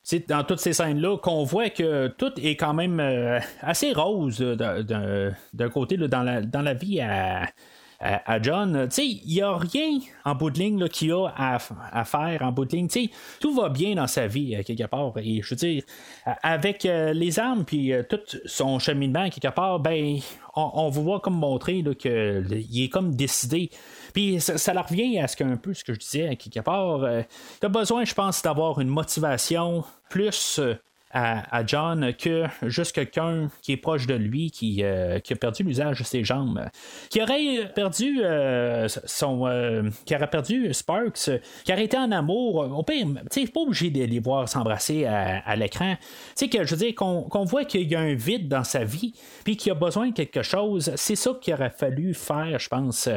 c'est 0.05 0.27
dans 0.27 0.43
toutes 0.43 0.61
ces 0.61 0.73
scènes-là 0.73 1.19
qu'on 1.19 1.45
voit 1.45 1.69
que 1.69 2.09
tout 2.09 2.33
est 2.39 2.57
quand 2.57 2.73
même 2.73 2.99
assez 3.61 3.93
rose 3.93 4.39
d'un 4.39 5.69
côté 5.71 5.99
dans, 5.99 6.23
la, 6.23 6.41
dans 6.41 6.63
la 6.63 6.73
vie 6.73 7.01
à, 7.01 7.47
à, 8.01 8.41
John. 8.41 8.89
Tu 8.89 8.95
sais, 8.95 9.07
il 9.07 9.35
n'y 9.35 9.43
a 9.43 9.57
rien 9.57 9.99
en 10.25 10.35
bout 10.35 10.51
de 10.51 10.59
ligne 10.59 10.89
qu'il 10.89 11.13
a 11.13 11.33
à, 11.37 12.05
faire 12.05 12.43
en 12.43 12.53
bout 12.53 12.65
de 12.65 12.77
ligne. 12.77 12.89
Tout 13.41 13.55
va 13.55 13.69
bien 13.69 13.95
dans 13.95 14.07
sa 14.07 14.27
vie, 14.27 14.55
euh, 14.55 14.63
quelque 14.63 14.87
part. 14.87 15.13
Et 15.19 15.43
je 15.43 15.51
veux 15.51 15.57
dire, 15.57 15.83
avec 16.43 16.87
euh, 16.87 17.13
les 17.13 17.39
armes 17.39 17.65
puis 17.65 17.93
euh, 17.93 18.03
tout 18.09 18.21
son 18.45 18.79
cheminement, 18.79 19.29
quelque 19.31 19.53
part, 19.53 19.81
ben, 19.81 20.19
on, 20.55 20.71
on 20.75 20.89
voit 20.89 21.21
comme 21.21 21.39
montrer 21.39 21.83
qu'il 21.99 22.83
est 22.83 22.89
comme 22.89 23.15
décidé. 23.15 23.71
Puis 24.19 24.41
ça, 24.41 24.59
ça 24.59 24.73
revient 24.73 25.21
à 25.21 25.29
ce 25.29 25.37
qu'un 25.37 25.57
peu 25.57 25.73
ce 25.75 25.85
que 25.85 25.95
je 25.95 26.01
disais, 26.01 26.35
quelque 26.35 26.59
part. 26.59 27.07
tu 27.61 27.67
as 27.67 27.69
besoin, 27.69 28.05
je 28.05 28.15
pense, 28.15 28.43
d'avoir 28.43 28.81
une 28.81 28.89
motivation 28.89 29.85
plus 30.11 30.59
à, 31.11 31.67
John 31.67 32.13
que 32.15 32.45
juste 32.63 32.93
quelqu'un 32.93 33.51
qui 33.63 33.73
est 33.73 33.77
proche 33.77 34.07
de 34.07 34.15
lui 34.15 34.51
qui, 34.51 34.83
euh, 34.83 35.19
a 35.19 35.35
perdu 35.37 35.63
l'usage 35.63 35.99
de 35.99 36.05
ses 36.05 36.25
jambes. 36.25 36.69
Qui 37.11 37.23
aurait 37.23 37.73
perdu 37.75 38.21
euh, 38.23 38.89
son. 38.89 39.47
Euh, 39.47 39.91
qui 40.05 40.15
aurait 40.15 40.29
perdu 40.29 40.73
Sparks, 40.75 41.31
qui 41.65 41.73
aurait 41.73 41.85
été 41.85 41.97
en 41.97 42.13
amour. 42.13 42.57
Au 42.57 42.83
pire, 42.83 43.07
pas 43.53 43.61
obligé 43.61 43.91
de 43.91 44.05
les 44.05 44.19
voir 44.19 44.49
s'embrasser 44.49 45.07
à, 45.07 45.57
l'écran. 45.57 45.97
Tu 46.37 46.49
sais, 46.49 46.65
je 46.65 46.75
veux 46.75 46.77
dire, 46.77 46.95
qu'on 46.95 47.45
voit 47.45 47.65
qu'il 47.65 47.91
y 47.91 47.95
a 47.95 48.01
un 48.01 48.15
vide 48.15 48.49
dans 48.49 48.65
sa 48.65 48.85
vie, 48.85 49.15
puis 49.45 49.57
qu'il 49.57 49.73
a 49.73 49.75
besoin 49.75 50.09
de 50.09 50.15
quelque 50.15 50.43
chose. 50.43 50.93
C'est 50.97 51.17
ça 51.17 51.33
qu'il 51.41 51.55
aurait 51.55 51.71
fallu 51.71 52.15
faire, 52.15 52.59
je 52.59 52.69
pense. 52.69 53.09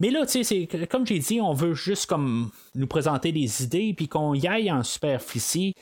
Mais 0.00 0.10
là, 0.10 0.26
tu 0.26 0.44
sais, 0.44 0.68
comme 0.90 1.06
j'ai 1.06 1.18
dit, 1.18 1.40
on 1.40 1.54
veut 1.54 1.74
juste 1.74 2.06
comme 2.06 2.50
nous 2.74 2.86
présenter 2.86 3.32
des 3.32 3.62
idées, 3.62 3.94
puis 3.96 4.08
qu'on 4.08 4.34
y 4.34 4.46
aille 4.46 4.70
en 4.70 4.82
superficie. 4.82 5.74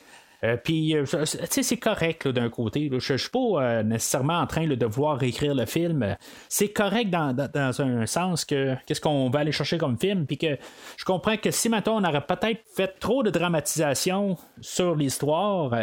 Euh, 0.44 0.56
puis, 0.56 0.94
euh, 0.94 1.04
tu 1.04 1.26
sais, 1.26 1.62
c'est 1.62 1.76
correct 1.76 2.28
d'un 2.28 2.50
côté. 2.50 2.90
Je 2.98 3.12
ne 3.12 3.18
suis 3.18 3.30
pas 3.30 3.38
euh, 3.38 3.82
nécessairement 3.82 4.38
en 4.38 4.46
train 4.46 4.66
de 4.66 4.86
vouloir 4.86 5.18
réécrire 5.18 5.54
le 5.54 5.66
film. 5.66 6.16
C'est 6.48 6.68
correct 6.68 7.10
dans, 7.10 7.80
un 7.80 8.06
sens 8.06 8.44
que 8.44 8.74
qu'est-ce 8.86 9.00
qu'on 9.00 9.30
va 9.30 9.40
aller 9.40 9.52
chercher 9.52 9.78
comme 9.78 9.98
film. 9.98 10.26
Puis 10.26 10.38
que 10.38 10.58
je 10.96 11.04
comprends 11.04 11.36
que 11.36 11.50
si 11.50 11.68
maintenant 11.68 12.00
on 12.00 12.04
aurait 12.04 12.26
peut-être 12.26 12.60
fait 12.74 12.98
trop 13.00 13.22
de 13.22 13.30
dramatisation 13.30 14.36
sur 14.60 14.94
l'histoire, 14.94 15.74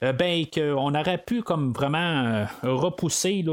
ben 0.00 0.44
qu'on 0.52 0.94
aurait 0.94 1.18
pu 1.18 1.42
comme 1.42 1.72
vraiment 1.72 2.46
repousser 2.62 3.44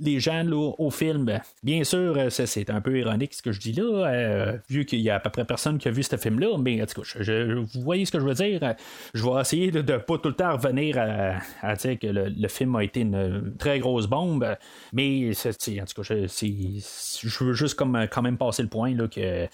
les 0.00 0.20
gens 0.20 0.44
au 0.78 0.90
film. 0.90 1.40
Bien 1.62 1.84
sûr, 1.84 2.16
c'est 2.30 2.70
un 2.70 2.80
peu 2.80 2.98
ironique 2.98 3.34
ce 3.34 3.42
que 3.42 3.52
je 3.52 3.60
dis 3.60 3.72
là, 3.72 4.54
vu 4.68 4.84
qu'il 4.84 5.00
y 5.00 5.10
a 5.10 5.16
à 5.16 5.20
peu 5.20 5.30
près 5.30 5.44
personne 5.44 5.78
qui 5.78 5.88
a 5.88 5.90
vu 5.90 6.02
ce 6.02 6.16
film-là. 6.16 6.56
Mais 6.58 6.82
en 6.82 6.86
tout 6.86 7.02
cas, 7.02 7.08
vous 7.22 7.80
voyez 7.82 8.04
ce 8.04 8.12
que 8.12 8.20
je 8.20 8.24
veux 8.24 8.34
dire. 8.34 8.74
Je 9.14 9.24
vais 9.24 9.40
essayer 9.40 9.70
de 9.70 9.80
ne 9.80 9.98
pas 9.98 10.18
tout 10.18 10.28
le 10.28 10.34
temps 10.34 10.52
revenir 10.52 10.98
à, 10.98 11.74
dire 11.76 11.98
que 11.98 12.06
le, 12.06 12.48
film 12.48 12.76
a 12.76 12.84
été 12.84 13.00
une 13.00 13.54
très 13.58 13.78
grosse 13.78 14.06
bombe. 14.06 14.56
Mais 14.92 15.30
en 15.30 15.84
tout 15.84 16.02
cas, 16.02 16.14
je, 16.14 17.44
veux 17.44 17.52
juste 17.52 17.74
comme, 17.74 18.06
quand 18.10 18.22
même 18.22 18.36
passer 18.36 18.62
le 18.62 18.68
point 18.68 18.94
là, 18.94 19.08
que, 19.08 19.48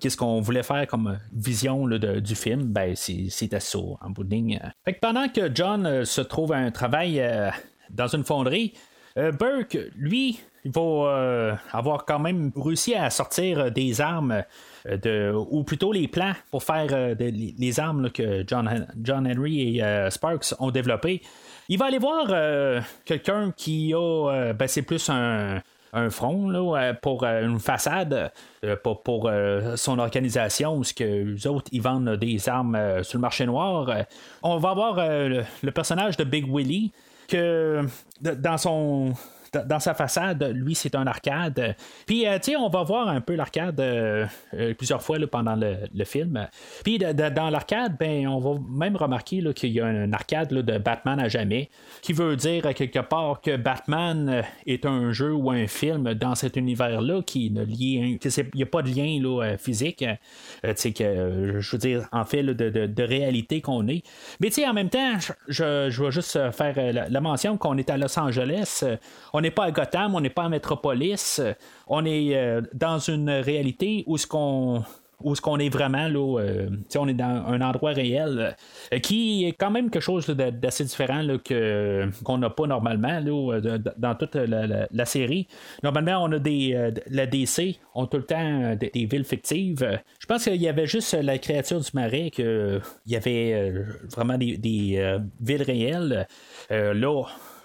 qu'est-ce 0.00 0.16
qu'on 0.16 0.40
voulait 0.40 0.62
faire 0.62 0.86
comme 0.86 1.18
vision 1.32 1.86
du 1.86 2.34
film, 2.34 2.64
ben 2.64 2.94
c'était 2.94 3.60
ça 3.60 3.78
en 3.78 4.10
bout 4.10 4.24
de 4.24 4.30
ligne. 4.30 4.60
pendant 5.00 5.15
que 5.32 5.50
John 5.54 5.86
euh, 5.86 6.04
se 6.04 6.20
trouve 6.20 6.52
un 6.52 6.70
travail 6.70 7.20
euh, 7.20 7.50
dans 7.90 8.08
une 8.08 8.24
fonderie, 8.24 8.74
euh, 9.16 9.32
Burke, 9.32 9.78
lui, 9.96 10.38
il 10.64 10.72
va 10.72 11.60
avoir 11.72 12.04
quand 12.04 12.18
même 12.18 12.50
réussi 12.56 12.94
à 12.94 13.08
sortir 13.08 13.70
des 13.70 14.00
armes 14.00 14.42
ou 14.84 15.62
plutôt 15.62 15.92
les 15.92 16.08
plans 16.08 16.32
pour 16.50 16.64
faire 16.64 17.14
les, 17.20 17.80
armes 17.80 18.10
que 18.10 18.44
John, 18.44 18.68
Henry 19.08 19.78
et 19.78 20.10
Sparks 20.10 20.54
ont 20.58 20.72
développées. 20.72 21.22
Il 21.68 21.78
va 21.78 21.84
aller 21.84 21.98
voir 21.98 22.26
quelqu'un 23.04 23.52
qui 23.56 23.94
a, 23.94 24.52
ben, 24.54 24.66
c'est 24.66 24.82
plus 24.82 25.08
un, 25.08 25.62
un 25.92 26.10
front 26.10 26.48
là, 26.48 26.94
pour 26.94 27.24
une 27.24 27.58
façade, 27.58 28.32
pas 28.60 28.94
pour 28.94 29.30
son 29.76 29.98
organisation, 29.98 30.76
où 30.76 30.82
que 30.82 31.04
les 31.04 31.46
autres 31.46 31.68
ils 31.72 31.82
vendent 31.82 32.16
des 32.16 32.48
armes 32.48 33.02
sur 33.02 33.18
le 33.18 33.22
marché 33.22 33.46
noir. 33.46 33.88
on 34.42 34.58
va 34.58 34.70
avoir 34.70 34.96
le, 34.96 35.70
personnage 35.70 36.16
de 36.16 36.24
Big 36.24 36.46
Willie 36.48 36.92
que 37.28 37.84
dans 38.20 38.58
son 38.58 39.14
dans 39.52 39.80
sa 39.80 39.94
façade, 39.94 40.42
lui, 40.54 40.74
c'est 40.74 40.94
un 40.94 41.06
arcade. 41.06 41.76
Puis, 42.06 42.26
euh, 42.26 42.38
tu 42.38 42.52
sais, 42.52 42.56
on 42.56 42.68
va 42.68 42.82
voir 42.82 43.08
un 43.08 43.20
peu 43.20 43.34
l'arcade 43.34 43.80
euh, 43.80 44.26
euh, 44.54 44.74
plusieurs 44.74 45.02
fois 45.02 45.18
pendant 45.30 45.56
le, 45.56 46.04
film. 46.04 46.46
Puis, 46.84 46.98
dans 46.98 47.50
l'arcade, 47.50 47.96
ben, 47.98 48.28
on 48.28 48.38
va 48.38 48.60
même 48.68 48.96
remarquer 48.96 49.42
qu'il 49.54 49.72
y 49.72 49.80
a 49.80 49.86
un 49.86 50.12
arcade 50.12 50.52
de 50.52 50.78
Batman 50.78 51.18
à 51.18 51.28
jamais, 51.28 51.68
qui 52.02 52.12
veut 52.12 52.36
dire 52.36 52.62
quelque 52.74 53.00
part 53.00 53.40
que 53.40 53.56
Batman 53.56 54.44
est 54.66 54.86
un 54.86 55.12
jeu 55.12 55.32
ou 55.32 55.50
un 55.50 55.66
film 55.66 56.14
dans 56.14 56.34
cet 56.34 56.56
univers-là 56.56 57.22
qui 57.22 57.50
ne 57.50 57.64
lie, 57.64 58.18
il 58.22 58.50
n'y 58.54 58.62
a 58.62 58.66
pas 58.66 58.82
de 58.82 58.88
lien 58.88 59.20
là, 59.20 59.56
physique. 59.58 60.04
tu 60.62 60.72
sais, 60.76 60.92
que, 60.92 61.60
je 61.60 61.70
veux 61.72 61.78
dire, 61.78 62.06
en 62.12 62.24
fait, 62.24 62.42
de, 62.42 63.02
réalité 63.02 63.60
qu'on 63.60 63.86
est. 63.88 64.02
Mais, 64.40 64.48
tu 64.48 64.54
sais, 64.54 64.68
en 64.68 64.74
même 64.74 64.90
temps, 64.90 65.14
je, 65.48 66.02
vais 66.02 66.10
juste 66.10 66.38
faire 66.52 66.74
la 67.10 67.20
mention 67.20 67.56
qu'on 67.56 67.76
est 67.78 67.90
à 67.90 67.96
Los 67.96 68.18
Angeles. 68.18 68.84
On 69.36 69.42
n'est 69.42 69.50
pas 69.50 69.64
à 69.64 69.70
Gotham, 69.70 70.14
on 70.14 70.20
n'est 70.22 70.30
pas 70.30 70.44
à 70.44 70.48
Metropolis, 70.48 71.42
on 71.88 72.06
est 72.06 72.34
euh, 72.34 72.62
dans 72.72 72.98
une 72.98 73.28
réalité 73.28 74.02
où 74.06 74.16
ce 74.16 74.26
qu'on 74.26 74.82
où 75.22 75.34
ce 75.34 75.42
qu'on 75.42 75.58
est 75.58 75.68
vraiment 75.68 76.08
là, 76.08 76.40
euh, 76.40 76.70
on 76.96 77.06
est 77.06 77.12
dans 77.14 77.44
un 77.46 77.60
endroit 77.60 77.90
réel 77.90 78.56
euh, 78.92 78.98
qui 78.98 79.44
est 79.44 79.52
quand 79.52 79.70
même 79.70 79.90
quelque 79.90 80.02
chose 80.02 80.26
d'assez 80.26 80.84
différent 80.84 81.22
que, 81.44 82.08
qu'on 82.24 82.38
n'a 82.38 82.48
pas 82.48 82.66
normalement 82.66 83.20
dans 83.98 84.14
toute 84.14 84.36
la, 84.36 85.04
série. 85.04 85.48
Normalement, 85.82 86.24
on 86.24 86.32
a 86.32 86.38
des 86.38 86.92
la 87.10 87.26
DC, 87.26 87.78
on 87.94 88.06
tout 88.06 88.16
le 88.16 88.24
temps 88.24 88.74
des, 88.74 89.04
villes 89.04 89.24
fictives. 89.24 90.00
Je 90.18 90.26
pense 90.26 90.44
qu'il 90.44 90.62
y 90.62 90.68
avait 90.68 90.86
juste 90.86 91.12
la 91.12 91.36
créature 91.36 91.80
du 91.80 91.90
marais 91.92 92.30
qu'il 92.30 92.80
y 93.06 93.16
avait 93.16 93.84
vraiment 94.14 94.38
des, 94.38 94.56
des 94.56 95.18
villes 95.40 95.62
réelles. 95.62 96.26
là, 96.70 97.22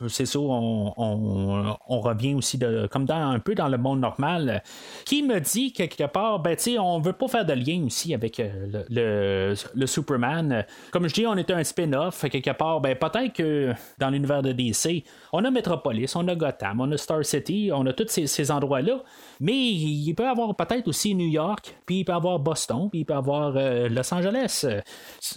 c'est 0.07 0.25
ça, 0.25 0.39
on, 0.39 1.77
revient 2.01 2.33
aussi 2.33 2.57
de, 2.57 2.87
comme 2.87 3.05
dans, 3.05 3.29
un 3.31 3.39
peu 3.39 3.55
dans 3.55 3.67
le 3.67 3.77
monde 3.77 3.99
normal, 3.99 4.63
qui 5.05 5.23
me 5.23 5.39
dit 5.39 5.71
quelque 5.73 6.05
part, 6.05 6.39
ben 6.39 6.55
tu 6.55 6.77
on 6.79 6.99
veut 6.99 7.13
pas 7.13 7.27
faire 7.27 7.45
de 7.45 7.53
lien 7.53 7.83
aussi 7.85 8.13
avec 8.13 8.39
euh, 8.39 9.55
le, 9.75 9.85
Superman. 9.85 10.65
Comme 10.91 11.07
je 11.07 11.13
dis, 11.13 11.27
on 11.27 11.35
est 11.35 11.51
un 11.51 11.63
spin-off, 11.63 12.25
quelque 12.29 12.51
part, 12.51 12.81
ben 12.81 12.95
peut-être 12.95 13.33
que 13.33 13.73
dans 13.99 14.09
l'univers 14.09 14.41
de 14.41 14.51
DC, 14.51 15.03
on 15.33 15.43
a 15.45 15.51
Metropolis, 15.51 16.15
on 16.15 16.27
a 16.27 16.35
Gotham, 16.35 16.81
on 16.81 16.91
a 16.91 16.97
Star 16.97 17.23
City, 17.25 17.69
on 17.73 17.85
a 17.85 17.93
tous 17.93 18.07
ces, 18.09 18.51
endroits-là, 18.51 19.03
mais 19.39 19.53
il 19.53 20.13
peut 20.13 20.23
y 20.23 20.27
avoir 20.27 20.55
peut-être 20.55 20.87
aussi 20.87 21.13
New 21.15 21.27
York, 21.27 21.75
puis 21.85 21.99
il 21.99 22.05
peut 22.05 22.13
y 22.13 22.15
avoir 22.15 22.39
Boston, 22.39 22.89
puis 22.89 23.01
il 23.01 23.05
peut 23.05 23.13
y 23.13 23.17
avoir 23.17 23.53
euh, 23.55 23.89
Los 23.89 24.13
Angeles. 24.13 24.65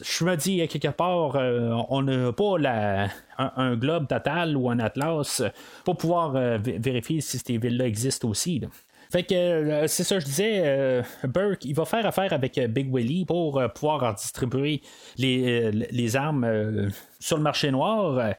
Je 0.03 0.25
me 0.25 0.37
dis, 0.37 0.67
quelque 0.69 0.89
part, 0.89 1.37
euh, 1.37 1.71
on 1.89 2.03
n'a 2.03 2.33
pas 2.33 2.59
la, 2.59 3.09
un, 3.39 3.77
globe 3.77 4.07
total 4.09 4.57
ou 4.57 4.71
un 4.71 4.79
atlas 4.79 5.43
pour 5.85 5.97
pouvoir 5.97 6.37
euh, 6.37 6.59
vérifier 6.61 7.21
si 7.21 7.39
ces 7.39 7.59
villes-là 7.59 7.87
existent 7.87 8.29
aussi. 8.29 8.63
Fait 9.11 9.23
que 9.23 9.35
euh, 9.35 9.87
c'est 9.87 10.05
ça, 10.05 10.19
je 10.19 10.25
disais, 10.25 10.63
euh, 10.65 11.03
Burke, 11.25 11.65
il 11.65 11.75
va 11.75 11.85
faire 11.85 12.07
affaire 12.07 12.33
avec 12.33 12.59
Big 12.71 12.93
Willie 12.93 13.25
pour 13.25 13.63
pouvoir 13.75 14.15
distribuer 14.15 14.83
les, 15.19 15.71
les 15.71 16.17
armes 16.17 16.91
sur 17.21 17.37
le 17.37 17.43
marché 17.43 17.71
noir. 17.71 18.35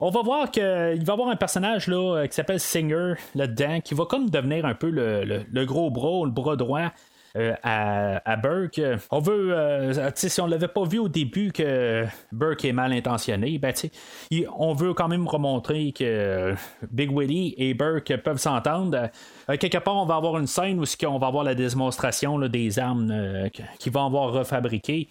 On 0.00 0.10
va 0.10 0.22
voir 0.22 0.50
qu'il 0.50 0.62
va 0.62 0.94
y 0.94 1.10
avoir 1.10 1.28
un 1.28 1.36
personnage 1.36 1.88
là, 1.88 2.26
qui 2.28 2.34
s'appelle 2.34 2.60
Singer 2.60 3.14
là-dedans, 3.34 3.80
qui 3.80 3.94
va 3.94 4.04
comme 4.04 4.30
devenir 4.30 4.64
un 4.64 4.74
peu 4.74 4.90
le, 4.90 5.44
le 5.50 5.64
gros 5.64 5.90
bras, 5.90 6.24
le 6.24 6.30
bras 6.30 6.56
droit 6.56 6.92
euh, 7.36 7.54
à, 7.62 8.36
Burke. 8.36 8.80
On 9.10 9.20
veut, 9.20 9.52
euh, 9.52 10.10
si 10.14 10.40
on 10.40 10.46
l'avait 10.46 10.68
pas 10.68 10.84
vu 10.84 10.98
au 10.98 11.08
début 11.08 11.52
que 11.52 12.04
Burke 12.32 12.64
est 12.64 12.72
mal 12.72 12.92
intentionné, 12.92 13.58
ben, 13.58 13.72
on 14.56 14.74
veut 14.74 14.94
quand 14.94 15.08
même 15.08 15.26
remontrer 15.28 15.92
que 15.92 16.54
Big 16.90 17.10
Willie 17.12 17.54
et 17.58 17.74
Burke 17.74 18.16
peuvent 18.24 18.38
s'entendre. 18.38 19.10
Euh, 19.50 19.56
quelque 19.56 19.78
part, 19.78 19.96
on 19.96 20.06
va 20.06 20.16
avoir 20.16 20.38
une 20.38 20.46
scène 20.46 20.80
où 20.80 20.84
on 21.06 21.18
va 21.18 21.26
avoir 21.26 21.44
la 21.44 21.54
démonstration 21.54 22.38
des 22.38 22.78
armes 22.78 23.48
qu'ils 23.78 23.92
vont 23.92 24.06
avoir 24.06 24.32
refabriquées. 24.32 25.08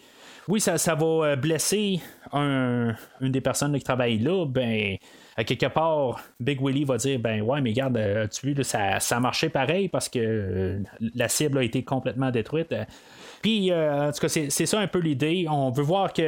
Oui, 0.47 0.59
ça, 0.59 0.77
ça 0.77 0.95
va 0.95 1.35
blesser 1.35 1.99
une 2.33 2.95
des 3.21 3.41
personnes 3.41 3.77
qui 3.77 3.83
travaillent 3.83 4.19
là, 4.19 4.45
ben 4.45 4.97
quelque 5.43 5.67
part, 5.67 6.19
Big 6.39 6.59
Willie 6.61 6.83
va 6.83 6.97
dire 6.97 7.19
ben 7.19 7.41
ouais, 7.41 7.61
mais 7.61 7.69
regarde, 7.69 7.97
euh, 7.97 8.27
tu 8.27 8.47
vu, 8.47 8.63
ça, 8.63 8.99
ça 8.99 9.17
a 9.17 9.19
marché 9.19 9.49
pareil 9.49 9.87
parce 9.87 10.09
que 10.09 10.19
euh, 10.19 10.79
la 11.13 11.29
cible 11.29 11.59
a 11.59 11.63
été 11.63 11.83
complètement 11.83 12.31
détruite. 12.31 12.73
Puis, 13.43 13.71
euh, 13.71 14.09
en 14.09 14.11
tout 14.11 14.19
cas, 14.19 14.29
c'est, 14.29 14.49
ça 14.49 14.79
un 14.79 14.87
peu 14.87 14.97
l'idée. 14.97 15.45
On 15.47 15.69
veut 15.69 15.83
voir 15.83 16.11
qu'il 16.11 16.25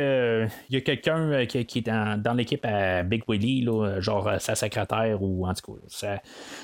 y 0.70 0.78
a 0.78 0.82
quelqu'un 0.82 1.48
qui, 1.48 1.58
est 1.58 1.90
dans, 1.90 2.34
l'équipe 2.36 2.64
à 2.64 3.02
Big 3.02 3.24
Willie, 3.28 3.68
genre 3.98 4.30
sa 4.38 4.54
secrétaire 4.54 5.22
ou 5.22 5.48
en 5.48 5.54
tout 5.56 5.74
cas, 5.74 6.20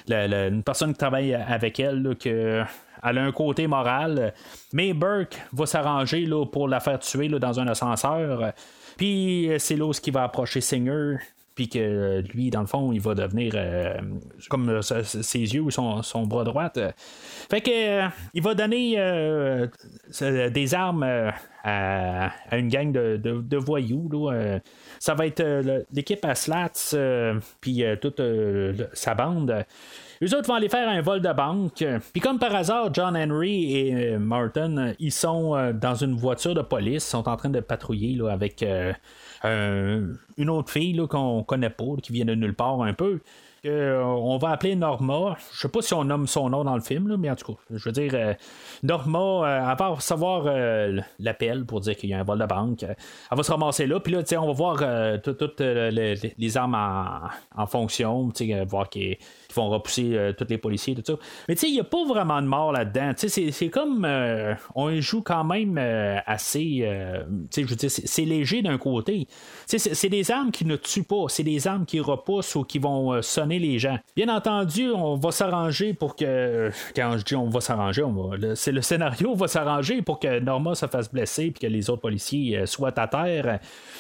une 0.08 0.62
personne 0.62 0.94
qui 0.94 1.00
travaille 1.00 1.34
avec 1.34 1.80
elle, 1.80 2.16
que 2.20 2.64
elle 3.04 3.18
a 3.18 3.24
un 3.24 3.32
côté 3.32 3.66
moral. 3.66 4.34
Mais 4.72 4.94
Burke 4.94 5.36
va 5.52 5.66
s'arranger 5.66 6.28
là, 6.28 6.46
pour 6.46 6.68
la 6.68 6.80
faire 6.80 7.00
tuer 7.00 7.28
là, 7.28 7.40
dans 7.40 7.60
un 7.60 7.68
ascenseur. 7.68 8.54
Puis 8.98 9.50
c'est 9.58 9.76
là 9.76 9.86
où 9.86 9.92
qui 9.92 10.12
va 10.12 10.24
approcher 10.24 10.62
Singer 10.62 11.18
puis 11.56 11.70
que 11.70 11.80
euh, 11.80 12.22
lui, 12.34 12.50
dans 12.50 12.60
le 12.60 12.68
fond, 12.68 12.92
il 12.92 13.00
va 13.00 13.16
devenir 13.16 13.54
euh, 13.56 13.98
comme 14.50 14.70
euh, 14.70 14.82
ses 14.82 15.40
yeux 15.40 15.62
ou 15.62 15.72
son, 15.72 16.28
bras 16.28 16.44
droit. 16.44 16.70
Fait 17.50 17.62
que 17.62 18.10
il 18.34 18.44
va 18.44 18.54
donner 18.54 18.98
des 20.20 20.74
armes 20.74 21.32
à, 21.64 22.32
une 22.52 22.68
gang 22.68 22.92
de, 22.92 23.58
voyous. 23.58 24.30
ça 25.00 25.14
va 25.14 25.28
être 25.28 25.86
l'équipe 25.94 26.24
à 26.26 26.36
Slats, 26.36 26.96
puis 27.62 27.84
toute 28.02 28.22
sa 28.94 29.16
bande. 29.16 29.66
Les 30.22 30.34
autres 30.34 30.48
vont 30.48 30.56
aller 30.56 30.70
faire 30.70 30.88
un 30.88 31.02
vol 31.02 31.22
de 31.22 31.32
banque. 31.34 31.84
Puis 32.14 32.22
comme 32.22 32.40
par 32.40 32.54
hasard, 32.56 32.94
John 32.94 33.18
Henry 33.18 33.76
et 33.76 34.18
Martin, 34.18 34.94
ils 35.00 35.12
sont 35.12 35.74
dans 35.74 35.96
une 35.96 36.16
voiture 36.16 36.54
de 36.54 36.62
police, 36.62 37.04
sont 37.04 37.28
en 37.28 37.36
train 37.36 37.50
de 37.50 37.60
patrouiller 37.60 38.16
là, 38.16 38.32
avec 38.32 38.66
une 39.44 40.50
autre 40.50 40.72
fille 40.72 41.02
qu'on 41.10 41.44
connaît 41.44 41.70
pas, 41.70 41.96
qui 42.02 42.14
vient 42.14 42.26
de 42.26 42.36
nulle 42.36 42.56
part 42.56 42.82
un 42.82 42.94
peu. 42.94 43.20
Euh, 43.66 44.02
on 44.04 44.38
va 44.38 44.52
appeler 44.52 44.76
Norma. 44.76 45.38
Je 45.54 45.62
sais 45.62 45.70
pas 45.70 45.82
si 45.82 45.94
on 45.94 46.04
nomme 46.04 46.28
son 46.28 46.50
nom 46.50 46.64
dans 46.64 46.76
le 46.76 46.82
film, 46.82 47.16
mais 47.18 47.30
en 47.30 47.36
tout 47.36 47.54
cas, 47.54 47.60
je 47.72 47.84
veux 47.84 47.92
dire, 47.92 48.12
euh, 48.14 48.34
Norma, 48.84 49.20
euh, 49.20 49.70
à 49.70 49.76
part 49.76 50.02
savoir 50.02 50.46
l'appel 51.20 51.66
pour 51.66 51.82
dire 51.82 51.96
qu'il 51.96 52.10
y 52.10 52.14
a 52.14 52.20
un 52.20 52.24
vol 52.24 52.40
de 52.40 52.46
banque, 52.46 52.84
elle 52.84 52.96
va 53.32 53.44
se 53.44 53.52
ramasser 53.52 53.88
là, 53.88 54.00
puis 54.00 54.14
là, 54.14 54.22
on 54.40 54.48
va 54.48 54.54
voir 54.54 55.22
toutes 55.22 55.62
les, 55.62 56.58
armes 56.58 57.30
en, 57.56 57.66
fonction, 57.68 58.32
voir 58.68 58.90
qu'ils 58.90 59.18
vont 59.56 59.70
repousser 59.70 60.34
tous 60.38 60.48
les 60.50 60.58
policiers, 60.58 60.96
tout 60.96 61.04
ça. 61.06 61.14
Mais 61.48 61.56
tu 61.56 61.62
sais, 61.62 61.68
il 61.70 61.74
n'y 61.74 61.80
a 61.80 61.86
pas 61.86 62.04
vraiment 62.06 62.42
de 62.42 62.48
mort 62.48 62.72
là-dedans. 62.72 63.12
C'est 63.16 63.70
comme. 63.70 64.08
on 64.76 65.00
joue 65.02 65.22
quand 65.22 65.44
même 65.44 65.78
assez. 66.26 66.88
je 67.56 67.62
veux 67.62 67.76
dire, 67.76 67.92
c'est 67.92 68.26
léger 68.26 68.62
d'un 68.62 68.78
côté. 68.78 69.28
C'est 69.66 70.10
des 70.10 70.32
armes 70.32 70.52
qui 70.52 70.66
ne 70.66 70.76
tuent 70.76 71.04
pas, 71.04 71.26
c'est 71.28 71.44
des 71.44 71.68
armes 71.68 71.86
qui 71.86 72.00
repoussent 72.00 72.56
ou 72.56 72.64
qui 72.64 72.80
vont 72.80 73.22
sonner 73.22 73.60
les 73.60 73.80
gens. 73.80 73.98
Bien 74.16 74.30
entendu, 74.30 74.92
on 74.92 75.16
va 75.16 75.32
s'arranger 75.32 75.94
pour 75.94 76.16
que. 76.16 76.70
Quand 76.96 77.18
je 77.18 77.24
dis 77.24 77.36
on 77.36 77.50
va 77.50 77.62
s'arranger, 77.62 78.04
c'est 78.56 78.72
le 78.72 78.82
scénario 78.82 79.36
va 79.36 79.48
s'arranger 79.48 80.02
pour 80.02 80.20
que 80.20 80.40
Norma 80.40 80.76
se 80.76 80.88
fasse 80.88 81.12
blesser 81.12 81.52
puis 81.52 81.68
que 81.68 81.68
les 81.68 81.90
autres 81.90 82.02
policiers 82.02 82.60
euh, 82.60 82.66
soient 82.66 82.98
à 83.00 83.08
terre 83.08 83.60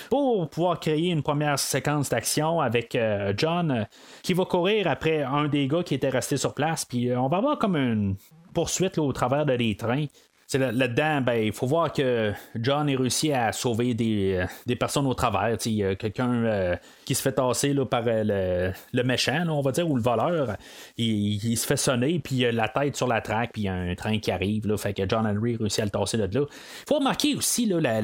pour 0.10 0.50
pouvoir 0.50 0.80
créer 0.80 1.10
une 1.10 1.24
première 1.24 1.60
séquence 1.60 2.10
d'action 2.10 2.60
avec 2.60 2.96
euh, 2.96 3.34
John 3.38 3.72
euh, 3.72 3.84
qui 4.24 4.34
va 4.34 4.46
courir 4.46 4.88
après 4.88 5.24
un 5.24 5.45
des 5.48 5.68
gars 5.68 5.84
qui 5.84 5.94
était 5.94 6.10
resté 6.10 6.38
sur 6.38 6.54
place. 6.54 6.86
Puis 6.86 7.16
on 7.16 7.28
va 7.28 7.38
avoir 7.38 7.58
comme 7.60 7.76
une 7.76 8.16
poursuite 8.54 8.98
au 8.98 9.12
travers 9.14 9.46
de 9.46 9.56
des 9.56 9.76
trains 9.76 10.06
là-dedans, 10.54 11.22
ben, 11.22 11.34
il 11.34 11.52
faut 11.52 11.66
voir 11.66 11.92
que 11.92 12.32
John 12.56 12.88
est 12.88 12.96
réussi 12.96 13.34
à 13.34 13.52
sauver 13.52 13.96
des, 13.96 14.46
euh, 14.70 14.76
personnes 14.76 15.08
au 15.08 15.14
travers. 15.16 15.58
Il 15.66 15.72
y 15.72 15.84
a 15.84 15.96
quelqu'un 15.96 16.32
euh, 16.34 16.76
qui 17.04 17.16
se 17.16 17.22
fait 17.22 17.32
tasser 17.32 17.74
là, 17.74 17.86
par 17.86 18.04
euh, 18.06 18.72
le, 18.94 19.04
méchant, 19.04 19.44
on 19.50 19.62
va 19.62 19.72
dire, 19.72 19.90
ou 19.90 19.96
le 19.96 20.04
voleur. 20.04 20.56
Il, 20.98 21.58
se 21.58 21.66
fait 21.66 21.78
sonner, 21.78 22.20
puis 22.20 22.36
il 22.36 22.46
a 22.46 22.52
la 22.52 22.68
tête 22.68 22.96
sur 22.96 23.08
la 23.08 23.22
traque, 23.22 23.54
puis 23.54 23.64
il 23.64 23.66
y 23.66 23.70
a 23.70 23.74
un 23.74 23.96
train 23.96 24.20
qui 24.20 24.30
arrive. 24.30 24.68
Là, 24.68 24.78
fait 24.78 24.94
que 24.94 25.04
John 25.10 25.26
Henry 25.26 25.56
réussit 25.56 25.80
à 25.80 25.86
le 25.86 25.92
tasser 25.92 26.18
de 26.18 26.24
là. 26.24 26.46
Il 26.48 26.88
faut 26.88 27.00
remarquer 27.00 27.36
aussi 27.36 27.66
là, 27.66 28.02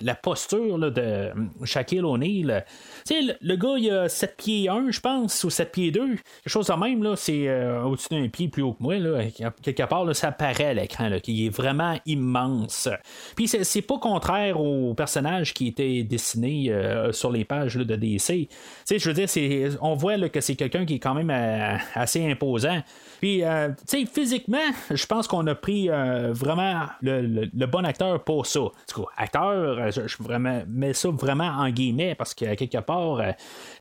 la, 0.00 0.14
posture 0.16 0.78
de 0.78 1.30
Shaquille 1.64 2.02
O'Neal. 2.02 2.64
Le, 3.10 3.32
le 3.40 3.56
gars, 3.56 3.74
il 3.78 3.90
a 3.90 4.08
7 4.08 4.36
pieds 4.36 4.68
1, 4.68 4.90
je 4.90 5.00
pense, 5.00 5.44
ou 5.44 5.50
7 5.50 5.70
pieds 5.70 5.90
2. 5.92 6.06
Quelque 6.08 6.22
chose 6.46 6.66
de 6.66 6.72
même, 6.72 7.02
là, 7.04 7.14
c'est 7.14 7.48
au-dessus 7.80 8.08
d'un 8.10 8.28
pied 8.28 8.48
plus 8.48 8.62
haut 8.62 8.72
que 8.72 8.82
moi. 8.82 8.98
Là, 8.98 9.22
quelque 9.62 9.84
part, 9.84 10.04
là, 10.04 10.14
ça 10.14 10.32
paraît 10.32 10.66
à 10.66 10.74
l'écran 10.74 11.10
qu'il 11.22 11.46
est 11.46 11.50
vraiment 11.50 11.75
immense. 12.06 12.88
Puis 13.34 13.48
c'est 13.48 13.82
pas 13.82 13.98
contraire 13.98 14.60
au 14.60 14.94
personnage 14.94 15.54
qui 15.54 15.68
était 15.68 16.02
dessiné 16.02 16.70
euh, 16.70 17.12
sur 17.12 17.30
les 17.30 17.44
pages 17.44 17.76
de 17.76 17.96
DC. 17.96 18.48
sais, 18.84 18.98
je 18.98 19.10
veux 19.10 19.14
dire, 19.14 19.78
on 19.80 19.94
voit 19.94 20.16
que 20.28 20.40
c'est 20.40 20.56
quelqu'un 20.56 20.84
qui 20.84 20.94
est 20.94 20.98
quand 20.98 21.14
même 21.14 21.30
euh, 21.30 21.76
assez 21.94 22.28
imposant. 22.30 22.82
Puis, 23.20 23.42
euh, 23.42 23.68
tu 23.88 24.04
sais, 24.04 24.06
physiquement, 24.06 24.58
je 24.90 25.06
pense 25.06 25.26
qu'on 25.26 25.46
a 25.46 25.54
pris 25.54 25.88
vraiment 25.88 26.84
le, 27.00 27.66
bon 27.66 27.84
acteur 27.84 28.22
pour 28.22 28.46
ça. 28.46 28.60
Du 28.88 28.94
coup, 28.94 29.06
acteur, 29.16 29.90
je, 29.90 30.22
vraiment, 30.22 30.62
mets 30.68 30.92
ça 30.92 31.08
vraiment 31.10 31.48
en 31.48 31.70
guillemets 31.70 32.14
parce 32.14 32.34
que 32.34 32.54
quelque 32.54 32.78
part, 32.78 33.22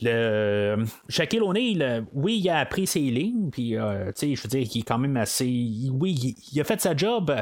le 0.01 0.85
Shaquille 1.09 1.41
O'Neal, 1.41 2.05
oui, 2.13 2.39
il 2.43 2.49
a 2.49 2.59
appris 2.59 2.87
ses 2.87 2.99
lignes, 2.99 3.49
puis, 3.51 3.71
tu 3.71 4.11
sais, 4.15 4.35
je 4.35 4.41
veux 4.41 4.49
dire, 4.49 4.67
il 4.73 4.79
est 4.79 4.83
quand 4.83 4.97
même 4.97 5.17
assez. 5.17 5.89
Oui, 5.91 6.35
il, 6.53 6.61
a 6.61 6.63
fait 6.63 6.79
sa 6.79 6.95
job, 6.95 7.35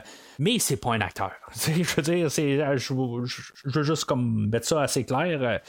mais 0.44 0.60
c'est 0.60 0.78
pas 0.78 0.94
un 0.94 1.02
acteur. 1.02 1.32
Je 1.56 1.96
veux 1.96 2.02
dire, 2.02 2.30
je, 2.30 2.78
je, 2.78 3.70
veux 3.70 3.84
juste 3.84 4.06
comme 4.06 4.50
mettre 4.50 4.68
ça 4.68 4.82
assez 4.82 5.06
clair 5.06 5.62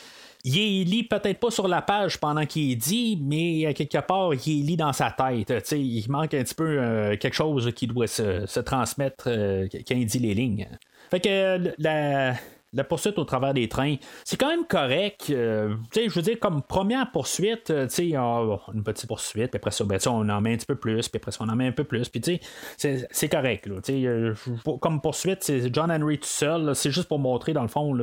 il 0.44 0.84
lit 0.84 1.04
peut-être 1.04 1.40
pas 1.40 1.50
sur 1.50 1.68
la 1.68 1.80
page 1.80 2.18
pendant 2.18 2.44
qu'il 2.44 2.76
dit, 2.76 3.18
mais 3.22 3.72
quelque 3.72 3.98
part, 3.98 4.34
il 4.34 4.66
lit 4.66 4.76
dans 4.76 4.92
sa 4.92 5.10
tête. 5.10 5.72
il 5.72 6.04
manque 6.10 6.34
un 6.34 6.42
petit 6.42 6.54
peu 6.54 6.78
euh, 6.78 7.16
quelque 7.16 7.34
chose 7.34 7.72
qui 7.74 7.86
doit 7.86 8.06
se, 8.06 8.60
transmettre 8.60 9.24
euh, 9.28 9.66
quand 9.72 9.94
il 9.94 10.06
dit 10.06 10.18
les 10.18 10.34
lignes. 10.34 10.68
Fait 11.10 11.20
que 11.20 11.72
la, 11.78 12.34
la 12.74 12.84
poursuite 12.84 13.18
au 13.18 13.24
travers 13.24 13.54
des 13.54 13.68
trains, 13.68 13.96
c'est 14.24 14.36
quand 14.36 14.48
même 14.48 14.66
correct. 14.66 15.26
Euh, 15.30 15.74
je 15.94 16.08
veux 16.10 16.22
dire, 16.22 16.38
comme 16.40 16.62
première 16.62 17.10
poursuite, 17.10 17.70
euh, 17.70 17.88
sais, 17.88 18.10
une 18.12 18.82
petite 18.84 19.06
poursuite, 19.06 19.50
puis 19.50 19.58
après 19.58 19.70
ça, 19.70 19.84
ben, 19.84 19.98
on 20.06 20.28
en 20.28 20.40
met 20.40 20.54
un 20.54 20.56
petit 20.56 20.66
peu 20.66 20.74
plus, 20.74 21.08
puis 21.08 21.18
après 21.18 21.32
ça, 21.32 21.38
on 21.42 21.48
en 21.48 21.56
met 21.56 21.68
un 21.68 21.72
peu 21.72 21.84
plus, 21.84 22.08
puis 22.08 22.40
c'est 22.76 23.28
correct. 23.28 23.66
Là, 23.66 23.76
euh, 23.90 24.34
comme 24.80 25.00
poursuite, 25.00 25.42
c'est 25.42 25.72
John 25.72 25.90
Henry 25.90 26.18
tout 26.18 26.26
seul, 26.26 26.74
c'est 26.74 26.90
juste 26.90 27.08
pour 27.08 27.18
montrer, 27.18 27.52
dans 27.52 27.62
le 27.62 27.68
fond, 27.68 27.96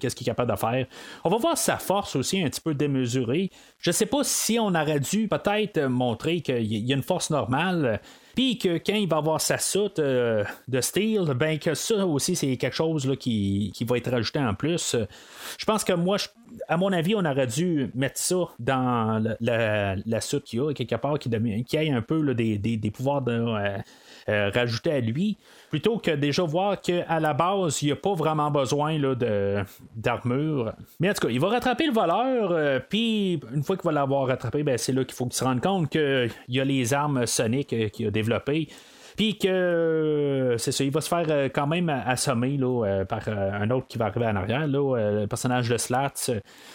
qu'est-ce 0.00 0.16
qu'il 0.16 0.26
est 0.26 0.30
capable 0.30 0.50
de 0.50 0.56
faire. 0.58 0.86
On 1.24 1.30
va 1.30 1.36
voir 1.38 1.56
sa 1.56 1.76
force 1.78 2.16
aussi 2.16 2.42
un 2.42 2.48
petit 2.48 2.60
peu 2.60 2.74
démesurée. 2.74 3.50
Je 3.78 3.90
sais 3.90 4.06
pas 4.06 4.24
si 4.24 4.58
on 4.58 4.68
aurait 4.68 5.00
dû 5.00 5.28
peut-être 5.28 5.80
montrer 5.86 6.40
qu'il 6.40 6.66
y 6.66 6.92
a 6.92 6.96
une 6.96 7.02
force 7.02 7.30
normale. 7.30 8.00
Que 8.40 8.78
quand 8.78 8.94
il 8.94 9.06
va 9.06 9.18
avoir 9.18 9.38
sa 9.38 9.58
soute 9.58 9.98
euh, 9.98 10.44
de 10.66 10.80
steel, 10.80 11.34
ben 11.34 11.58
que 11.58 11.74
ça 11.74 12.06
aussi 12.06 12.34
c'est 12.34 12.56
quelque 12.56 12.74
chose 12.74 13.06
là, 13.06 13.14
qui, 13.14 13.72
va 13.86 13.98
être 13.98 14.10
rajouté 14.10 14.38
en 14.38 14.54
plus. 14.54 14.96
Je 15.58 15.64
pense 15.66 15.84
que 15.84 15.92
moi, 15.92 16.16
à 16.66 16.78
mon 16.78 16.90
avis, 16.90 17.14
on 17.14 17.24
aurait 17.24 17.46
dû 17.46 17.90
mettre 17.94 18.18
ça 18.18 18.48
dans 18.58 19.22
la, 19.40 19.96
la, 19.96 20.20
soute 20.22 20.44
qu'il 20.44 20.60
y 20.60 20.62
a, 20.62 20.72
quelque 20.72 20.96
part, 20.96 21.18
qui, 21.18 21.28
qui 21.64 21.76
ait 21.76 21.90
un 21.90 22.00
peu 22.00 22.34
des, 22.34 22.90
pouvoirs 22.90 23.22
de, 23.22 23.32
euh, 23.32 23.78
euh, 24.30 24.50
rajoutés 24.50 24.92
à 24.92 25.00
lui 25.00 25.36
plutôt 25.70 25.98
que 25.98 26.10
déjà 26.10 26.42
voir 26.42 26.80
qu'à 26.80 27.20
la 27.20 27.32
base, 27.32 27.82
il 27.82 27.86
n'y 27.86 27.92
a 27.92 27.96
pas 27.96 28.12
vraiment 28.14 28.50
besoin 28.50 28.98
là, 28.98 29.14
de, 29.14 29.64
d'armure. 29.96 30.72
Mais 30.98 31.10
en 31.10 31.14
tout 31.14 31.26
cas, 31.26 31.32
il 31.32 31.40
va 31.40 31.48
rattraper 31.48 31.86
le 31.86 31.92
voleur, 31.92 32.82
puis 32.88 33.40
une 33.54 33.62
fois 33.62 33.76
qu'il 33.76 33.84
va 33.84 33.92
l'avoir 33.92 34.26
rattrapé, 34.26 34.62
ben, 34.62 34.76
c'est 34.76 34.92
là 34.92 35.04
qu'il 35.04 35.14
faut 35.14 35.24
qu'il 35.24 35.34
se 35.34 35.44
rende 35.44 35.60
compte 35.60 35.88
qu'il 35.88 36.30
y 36.48 36.60
a 36.60 36.64
les 36.64 36.92
armes 36.92 37.24
soniques 37.26 37.74
qu'il 37.92 38.06
a 38.06 38.10
développées. 38.10 38.68
Puis 39.20 39.36
que 39.36 40.54
c'est 40.56 40.72
ça, 40.72 40.82
il 40.82 40.90
va 40.90 41.02
se 41.02 41.08
faire 41.10 41.26
euh, 41.28 41.50
quand 41.52 41.66
même 41.66 41.90
assommer 41.90 42.56
là, 42.56 42.86
euh, 42.86 43.04
par 43.04 43.20
euh, 43.28 43.52
un 43.52 43.70
autre 43.70 43.86
qui 43.86 43.98
va 43.98 44.06
arriver 44.06 44.24
en 44.24 44.34
arrière, 44.34 44.66
là, 44.66 44.96
le 44.96 45.26
personnage 45.26 45.68
de 45.68 45.76
Slats, 45.76 46.30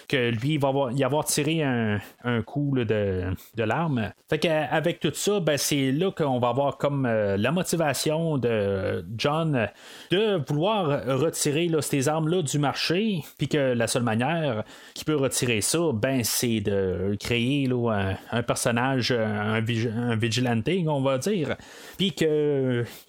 que 0.07 0.29
lui, 0.29 0.53
il 0.53 0.59
va 0.59 0.67
avoir, 0.67 0.91
y 0.91 1.03
avoir 1.03 1.25
tiré 1.25 1.63
un, 1.63 1.99
coup 2.45 2.71
de, 2.75 3.23
de 3.55 3.63
l'arme. 3.63 4.11
Fait 4.29 4.37
qu'avec 4.37 4.99
tout 4.99 5.11
ça, 5.15 5.39
ben, 5.39 5.57
c'est 5.57 5.91
là 5.91 6.11
qu'on 6.11 6.37
va 6.37 6.49
avoir 6.49 6.77
comme 6.77 7.07
la 7.07 7.51
motivation 7.51 8.37
de 8.37 9.03
John 9.17 9.67
de 10.11 10.39
vouloir 10.47 11.03
retirer 11.17 11.67
là, 11.67 11.81
ces 11.81 12.07
armes-là 12.07 12.43
du 12.43 12.59
marché, 12.59 13.23
puis 13.39 13.47
que 13.47 13.73
la 13.73 13.87
seule 13.87 14.03
manière 14.03 14.63
qu'il 14.93 15.05
peut 15.05 15.15
retirer 15.15 15.61
ça, 15.61 15.79
ben, 15.93 16.23
c'est 16.23 16.59
de 16.59 17.17
créer 17.19 17.65
là, 17.65 18.13
un, 18.31 18.43
personnage, 18.43 19.11
un, 19.11 19.55
un 19.55 20.15
vigilante, 20.15 20.69
on 20.87 21.01
va 21.01 21.17
dire, 21.17 21.55
puis 21.97 22.13
que 22.13 22.34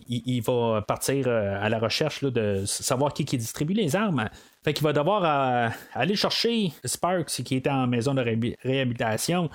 il, 0.09 0.41
va 0.43 0.83
partir 0.83 1.27
euh, 1.27 1.59
à 1.61 1.69
la 1.69 1.79
recherche 1.79 2.23
de 2.25 2.65
savoir 2.67 3.13
qui, 3.13 3.25
qui 3.25 3.39
distribue 3.39 3.75
les 3.75 3.97
armes. 3.97 4.29
Fait 4.65 4.73
qu'il 4.73 4.85
va 4.85 4.93
devoir 4.93 5.25
euh, 5.25 5.69
aller 5.95 6.17
chercher 6.17 6.73
Sparks 6.85 7.43
qui 7.45 7.57
était 7.57 7.71
en 7.71 7.87
maison 7.87 8.15
de 8.15 8.23
réhabilitation. 8.63 9.51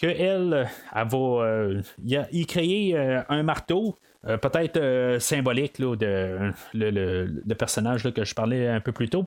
Que 0.00 0.06
elle, 0.06 0.66
va 0.94 1.18
euh, 1.18 1.82
y, 2.02 2.46
créer 2.46 2.96
un 2.96 3.42
marteau. 3.42 3.96
peut-être 4.22 5.18
symbolique 5.20 5.78
de 5.78 6.52
le, 6.72 7.54
personnage 7.54 8.10
que 8.10 8.24
je 8.24 8.34
parlais 8.34 8.66
un 8.68 8.80
peu 8.80 8.92
plus 8.92 9.10
tôt. 9.10 9.26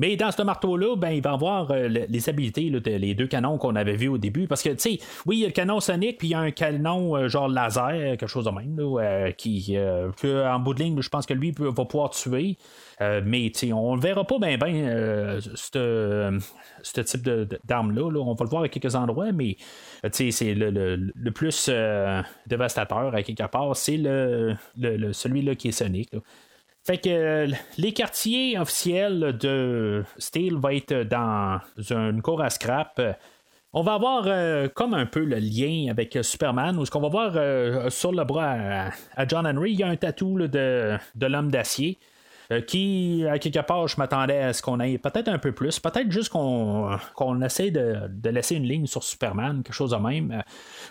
Mais 0.00 0.16
dans 0.16 0.30
ce 0.30 0.40
marteau-là, 0.40 0.96
ben, 0.96 1.10
il 1.10 1.20
va 1.20 1.32
avoir 1.32 1.70
euh, 1.72 1.86
les 1.86 2.28
habilités, 2.30 2.70
les 2.70 3.14
deux 3.14 3.26
canons 3.26 3.58
qu'on 3.58 3.76
avait 3.76 3.96
vus 3.96 4.08
au 4.08 4.16
début. 4.16 4.46
Parce 4.46 4.62
que, 4.62 4.70
tu 4.70 4.78
sais, 4.78 4.98
oui, 5.26 5.36
il 5.36 5.40
y 5.40 5.44
a 5.44 5.48
le 5.48 5.52
canon 5.52 5.78
sonic, 5.78 6.16
puis 6.16 6.28
il 6.28 6.30
y 6.30 6.34
a 6.34 6.40
un 6.40 6.52
canon 6.52 7.16
euh, 7.16 7.28
genre 7.28 7.48
laser, 7.48 8.16
quelque 8.16 8.26
chose 8.26 8.46
de 8.46 8.50
même, 8.50 8.78
euh, 8.80 9.30
qui, 9.32 9.76
en 9.78 10.58
bout 10.58 10.72
de 10.72 10.82
ligne, 10.82 11.02
je 11.02 11.08
pense 11.10 11.26
que 11.26 11.34
lui 11.34 11.54
va 11.58 11.84
pouvoir 11.84 12.08
tuer. 12.10 12.56
mais 12.98 13.52
on 13.74 13.96
ne 13.96 14.00
verra 14.00 14.24
pas 14.24 14.38
bien 14.38 14.56
ben, 14.56 15.38
ce 15.38 17.00
type 17.02 17.28
d'arme-là. 17.66 18.02
On 18.02 18.32
va 18.32 18.44
le 18.44 18.50
voir 18.50 18.62
à 18.62 18.68
quelques 18.70 18.94
endroits, 18.94 19.32
mais 19.32 19.58
c'est 20.10 20.54
le, 20.54 21.30
plus 21.30 21.70
dévastateur 22.46 23.14
à 23.14 23.22
quelque 23.22 23.46
part, 23.48 23.76
c'est 23.76 23.98
celui-là 23.98 25.54
qui 25.56 25.68
est 25.68 25.72
sonic. 25.72 26.10
Fait 26.82 26.98
que 26.98 27.10
euh, 27.10 27.46
les 27.76 27.92
quartiers 27.92 28.58
officiels 28.58 29.36
de 29.38 30.02
Steel 30.16 30.54
vont 30.54 30.70
être 30.70 31.02
dans 31.02 31.60
une 31.90 32.22
cour 32.22 32.40
à 32.40 32.48
scrap. 32.48 33.00
On 33.72 33.82
va 33.82 33.94
avoir 33.94 34.24
euh, 34.26 34.68
comme 34.68 34.94
un 34.94 35.06
peu 35.06 35.24
le 35.24 35.36
lien 35.36 35.90
avec 35.90 36.18
Superman, 36.22 36.78
où 36.78 36.86
ce 36.86 36.90
qu'on 36.90 37.00
va 37.00 37.08
voir 37.08 37.32
euh, 37.36 37.90
sur 37.90 38.12
le 38.12 38.24
bras 38.24 38.90
à, 39.14 39.28
John 39.28 39.46
Henry, 39.46 39.72
il 39.72 39.78
y 39.78 39.82
a 39.82 39.88
un 39.88 39.96
tatou 39.96 40.38
de, 40.38 40.96
de 41.14 41.26
l'homme 41.26 41.50
d'acier. 41.50 41.98
Euh, 42.52 42.60
qui, 42.60 43.24
à 43.30 43.38
quelque 43.38 43.60
part, 43.60 43.86
je 43.86 43.96
m'attendais 43.96 44.38
à 44.38 44.52
ce 44.52 44.60
qu'on 44.60 44.80
ait 44.80 44.98
peut-être 44.98 45.28
un 45.28 45.38
peu 45.38 45.52
plus. 45.52 45.78
Peut-être 45.78 46.10
juste 46.10 46.30
qu'on, 46.30 47.42
essaie 47.42 47.70
de, 47.70 48.10
laisser 48.28 48.56
une 48.56 48.66
ligne 48.66 48.86
sur 48.86 49.04
Superman, 49.04 49.62
quelque 49.62 49.74
chose 49.74 49.92
de 49.92 49.96
même. 49.96 50.32
Euh, 50.32 50.42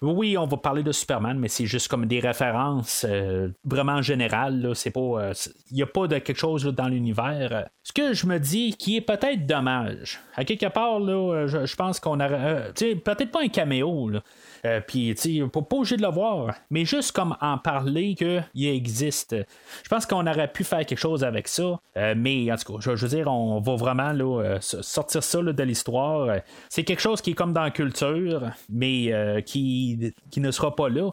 oui, 0.01 0.37
on 0.37 0.45
va 0.45 0.55
parler 0.55 0.83
de 0.83 0.93
Superman, 0.93 1.37
mais 1.37 1.49
c'est 1.49 1.65
juste 1.65 1.89
comme 1.89 2.05
des 2.05 2.21
références 2.21 3.05
euh, 3.07 3.49
vraiment 3.65 4.01
générales. 4.01 4.71
C'est 4.73 4.91
pas. 4.91 5.31
Il 5.71 5.75
n'y 5.75 5.83
a 5.83 5.87
pas 5.87 6.07
de 6.07 6.17
quelque 6.19 6.37
chose 6.37 6.63
dans 6.65 6.87
l'univers. 6.87 7.67
Ce 7.83 7.91
que 7.91 8.13
je 8.13 8.25
me 8.25 8.39
dis 8.39 8.75
qui 8.77 8.95
est 8.95 9.01
peut-être 9.01 9.45
dommage. 9.45 10.19
À 10.35 10.45
quelque 10.45 10.67
part, 10.67 10.99
là, 10.99 11.47
je, 11.47 11.75
pense 11.75 11.99
qu'on 11.99 12.21
a. 12.21 12.71
peut-être 12.73 13.31
pas 13.31 13.41
un 13.43 13.49
caméo. 13.49 14.09
Là. 14.09 14.21
Euh, 14.65 14.81
puis, 14.85 15.13
tu 15.15 15.41
sais, 15.41 15.47
pas, 15.47 15.59
obligé 15.71 15.97
de 15.97 16.01
le 16.01 16.09
voir, 16.09 16.53
mais 16.69 16.85
juste 16.85 17.11
comme 17.11 17.35
en 17.41 17.57
parler 17.57 18.15
qu'il 18.15 18.67
existe. 18.67 19.35
Je 19.83 19.89
pense 19.89 20.05
qu'on 20.05 20.25
aurait 20.27 20.51
pu 20.51 20.63
faire 20.63 20.85
quelque 20.85 20.99
chose 20.99 21.23
avec 21.23 21.47
ça, 21.47 21.79
euh, 21.97 22.13
mais 22.17 22.51
en 22.51 22.55
tout 22.55 22.73
cas, 22.73 22.79
je, 22.79 22.91
veux 22.91 23.07
dire, 23.07 23.27
on 23.27 23.59
va 23.59 23.75
vraiment 23.75 24.13
euh, 24.13 24.57
sortir 24.59 25.23
ça 25.23 25.41
de 25.41 25.63
l'histoire. 25.63 26.39
C'est 26.69 26.83
quelque 26.83 27.01
chose 27.01 27.21
qui 27.21 27.31
est 27.31 27.35
comme 27.35 27.53
dans 27.53 27.63
la 27.63 27.71
culture, 27.71 28.51
mais 28.69 29.43
qui, 29.45 30.13
qui 30.31 30.39
ne 30.41 30.51
sera 30.51 30.75
pas 30.75 30.89
là. 30.89 31.11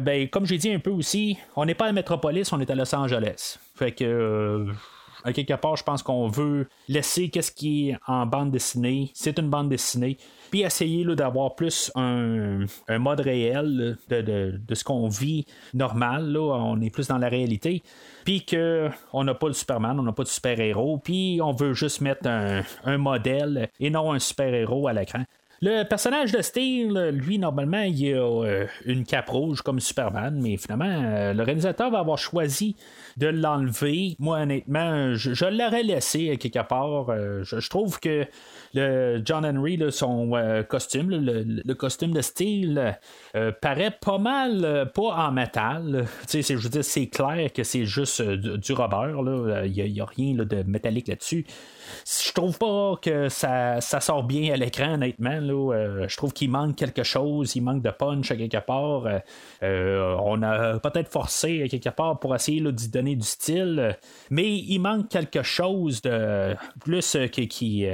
ben, 0.00 0.28
comme 0.28 0.46
j'ai 0.46 0.58
dit 0.58 0.72
un 0.72 0.78
peu 0.78 0.90
aussi, 0.90 1.38
on 1.56 1.64
n'est 1.64 1.74
pas 1.74 1.86
à 1.86 1.92
Metropolis, 1.92 2.52
on 2.52 2.60
est 2.60 2.70
à 2.70 2.74
Los 2.74 2.94
Angeles. 2.94 3.58
Fait 3.74 3.92
que 3.92 4.66
à 5.24 5.32
quelque 5.32 5.54
part, 5.54 5.76
je 5.76 5.82
pense 5.82 6.02
qu'on 6.02 6.28
veut 6.28 6.68
laisser 6.88 7.30
qu'est-ce 7.30 7.50
qui 7.50 7.90
est 7.90 7.96
en 8.06 8.26
bande 8.26 8.50
dessinée. 8.50 9.10
C'est 9.14 9.38
une 9.38 9.48
bande 9.48 9.68
dessinée 9.68 10.18
puis 10.54 10.62
essayer 10.62 11.04
d'avoir 11.16 11.56
plus 11.56 11.90
un, 11.96 12.66
mode 12.88 13.18
réel 13.18 13.98
de, 14.08 14.74
ce 14.74 14.84
qu'on 14.84 15.08
vit 15.08 15.46
normal. 15.72 16.30
Là, 16.30 16.42
on 16.42 16.80
est 16.80 16.90
plus 16.90 17.08
dans 17.08 17.18
la 17.18 17.28
réalité. 17.28 17.82
Puis 18.24 18.46
qu'on 18.46 19.24
n'a 19.24 19.34
pas 19.34 19.48
le 19.48 19.52
Superman, 19.52 19.98
on 19.98 20.04
n'a 20.04 20.12
pas 20.12 20.22
de 20.22 20.28
super-héros, 20.28 20.98
puis 20.98 21.40
on 21.42 21.50
veut 21.50 21.74
juste 21.74 22.02
mettre 22.02 22.28
un, 22.28 22.62
un 22.84 22.98
modèle 22.98 23.68
et 23.80 23.90
non 23.90 24.12
un 24.12 24.20
super-héros 24.20 24.86
à 24.86 24.92
l'écran. 24.92 25.24
Le 25.62 25.84
personnage 25.84 26.32
de 26.32 26.42
Steel, 26.42 27.10
lui, 27.10 27.38
normalement, 27.38 27.80
il 27.80 28.14
a 28.14 28.18
euh, 28.18 28.66
une 28.84 29.04
cape 29.04 29.30
rouge 29.30 29.62
comme 29.62 29.80
Superman, 29.80 30.38
mais 30.40 30.56
finalement, 30.56 30.84
euh, 30.88 31.32
le 31.32 31.42
réalisateur 31.42 31.90
va 31.90 32.00
avoir 32.00 32.18
choisi 32.18 32.76
de 33.16 33.28
l'enlever. 33.28 34.16
Moi, 34.18 34.40
honnêtement, 34.40 35.14
je, 35.14 35.44
l'aurais 35.46 35.84
laissé 35.84 36.36
quelque 36.38 36.66
part. 36.66 37.08
Euh, 37.10 37.44
je, 37.44 37.68
trouve 37.68 38.00
que 38.00 38.26
le 38.74 39.22
John 39.24 39.46
Henry, 39.46 39.80
son 39.90 40.32
costume, 40.68 41.10
le, 41.10 41.74
costume 41.74 42.12
de 42.12 42.20
Steel, 42.20 42.98
paraît 43.60 43.96
pas 44.00 44.18
mal, 44.18 44.90
pas 44.92 45.28
en 45.28 45.32
métal. 45.32 46.06
je 46.30 46.54
veux 46.54 46.68
dire, 46.68 46.84
c'est 46.84 47.06
clair 47.06 47.52
que 47.52 47.62
c'est 47.62 47.86
juste 47.86 48.20
du, 48.20 48.72
rubber. 48.72 49.14
Il 49.66 49.92
n'y 49.92 50.00
a, 50.00 50.04
rien 50.04 50.34
de 50.34 50.62
métallique 50.64 51.08
là-dessus. 51.08 51.46
Je 52.06 52.32
trouve 52.32 52.58
pas 52.58 52.96
que 53.00 53.28
ça, 53.28 53.80
sort 53.80 54.24
bien 54.24 54.52
à 54.52 54.56
l'écran, 54.56 54.94
honnêtement. 54.94 55.40
là, 55.40 56.06
je 56.06 56.16
trouve 56.16 56.32
qu'il 56.32 56.50
manque 56.50 56.76
quelque 56.76 57.02
chose, 57.02 57.56
il 57.56 57.62
manque 57.62 57.82
de 57.82 57.90
punch 57.90 58.30
à 58.30 58.36
quelque 58.36 58.64
part. 58.64 59.04
on 59.62 60.42
a 60.42 60.78
peut-être 60.78 61.10
forcé 61.10 61.62
à 61.62 61.68
quelque 61.68 61.90
part 61.90 62.18
pour 62.18 62.34
essayer 62.34 62.60
d'y 62.72 62.88
donner 62.88 63.16
du 63.16 63.26
style, 63.26 63.96
mais 64.30 64.56
il 64.56 64.78
manque 64.78 65.08
quelque 65.08 65.42
chose 65.42 66.02
de 66.02 66.56
plus 66.80 67.16
qui, 67.32 67.48
qui 67.48 67.86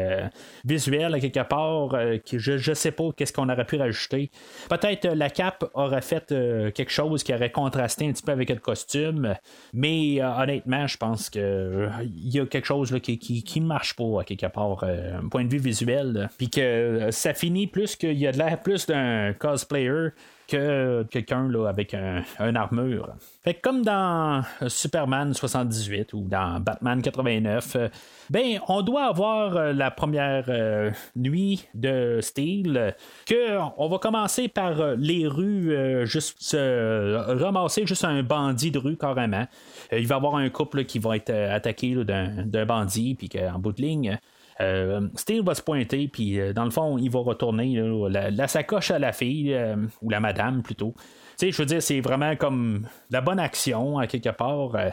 visuel 0.65 1.15
à 1.15 1.21
quelque 1.21 1.47
part, 1.49 1.91
je 2.33 2.71
ne 2.71 2.75
sais 2.75 2.93
pas 2.93 3.11
qu'est-ce 3.17 3.33
qu'on 3.33 3.49
aurait 3.49 3.65
pu 3.65 3.77
rajouter. 3.77 4.31
Peut-être 4.69 5.07
la 5.09 5.31
cape 5.31 5.65
aurait 5.75 6.03
fait 6.03 6.27
quelque 6.75 6.91
chose 6.91 7.23
qui 7.23 7.35
aurait 7.35 7.53
contrasté 7.53 8.07
un 8.07 8.13
petit 8.13 8.23
peu 8.23 8.33
avec 8.33 8.51
le 8.51 8.57
costume, 8.57 9.35
mais 9.73 10.23
honnêtement, 10.23 10.87
je 10.87 10.97
pense 10.97 11.31
que 11.31 11.89
il 12.03 12.35
y 12.35 12.41
a 12.41 12.47
quelque 12.47 12.67
chose 12.67 12.95
qui, 13.03 13.61
ne 13.61 13.67
marche 13.67 13.80
pas 13.97 14.25
quelque 14.25 14.47
part, 14.47 14.85
un 14.85 15.29
point 15.29 15.45
de 15.45 15.51
vue 15.51 15.59
visuel, 15.59 16.29
puis 16.39 16.51
que 16.51 17.09
ça 17.11 17.35
finit 17.35 17.67
plus 17.67 17.97
qu'il 17.97 18.19
y 18.19 18.27
a 18.27 18.33
de 18.33 18.39
l'air 18.39 18.61
plus 18.61 18.87
d'un 18.87 19.33
cosplayer 19.33 20.09
que 20.51 21.05
quelqu'un 21.05 21.49
là, 21.49 21.69
avec 21.69 21.95
un, 21.95 22.25
armure. 22.55 23.15
Fait 23.45 23.55
comme 23.55 23.83
dans 23.83 24.43
Superman 24.67 25.33
78 25.33 26.13
ou 26.13 26.27
dans 26.29 26.61
Batman 26.61 27.01
89, 27.01 27.77
euh, 27.77 27.89
ben 28.29 28.59
on 28.69 28.83
doit 28.83 29.05
avoir 29.05 29.57
euh, 29.57 29.73
la 29.73 29.91
première 29.91 30.47
euh, 30.49 30.91
nuit 31.15 31.69
de 31.75 32.19
style 32.21 32.95
que 33.27 33.59
on 33.79 33.89
va 33.89 33.99
commencer 33.99 34.49
par 34.49 34.97
les 34.97 35.27
rues 35.27 36.07
juste 36.07 36.37
se 36.41 37.15
ramasser 37.41 37.87
juste 37.87 38.05
un 38.05 38.23
bandit 38.23 38.71
de 38.71 38.79
rue 38.79 38.97
carrément. 38.97 39.47
il 39.93 40.07
va 40.07 40.15
y 40.15 40.19
avoir 40.19 40.35
un 40.35 40.49
couple 40.51 40.85
qui 40.85 40.99
va 40.99 41.17
être 41.17 41.31
attaqué 41.31 41.95
d'un 42.05 42.67
bandit 42.67 43.15
puis 43.15 43.29
qu'en 43.29 43.59
bout 43.59 43.73
de 43.73 43.83
ligne 43.83 44.19
euh, 44.61 45.09
Steve 45.15 45.45
va 45.45 45.55
se 45.55 45.63
pointer, 45.63 46.09
puis 46.09 46.39
euh, 46.39 46.53
dans 46.53 46.65
le 46.65 46.71
fond, 46.71 46.99
il 46.99 47.11
va 47.11 47.21
retourner 47.21 47.81
la, 48.11 48.49
sacoche 48.49 48.91
à 48.91 48.99
la 48.99 49.13
fille, 49.13 49.55
euh, 49.55 49.77
ou 50.03 50.11
la 50.11 50.21
madame 50.21 50.63
plutôt 50.63 50.95
je 51.41 51.57
veux 51.57 51.67
dire, 51.67 51.83
c'est 51.83 52.01
vraiment 52.01 52.37
comme 52.37 52.87
la 53.11 53.21
bonne 53.21 53.39
action, 53.39 53.99
à 53.99 54.07
quelque 54.07 54.31
part. 54.31 54.75
Euh, 54.75 54.91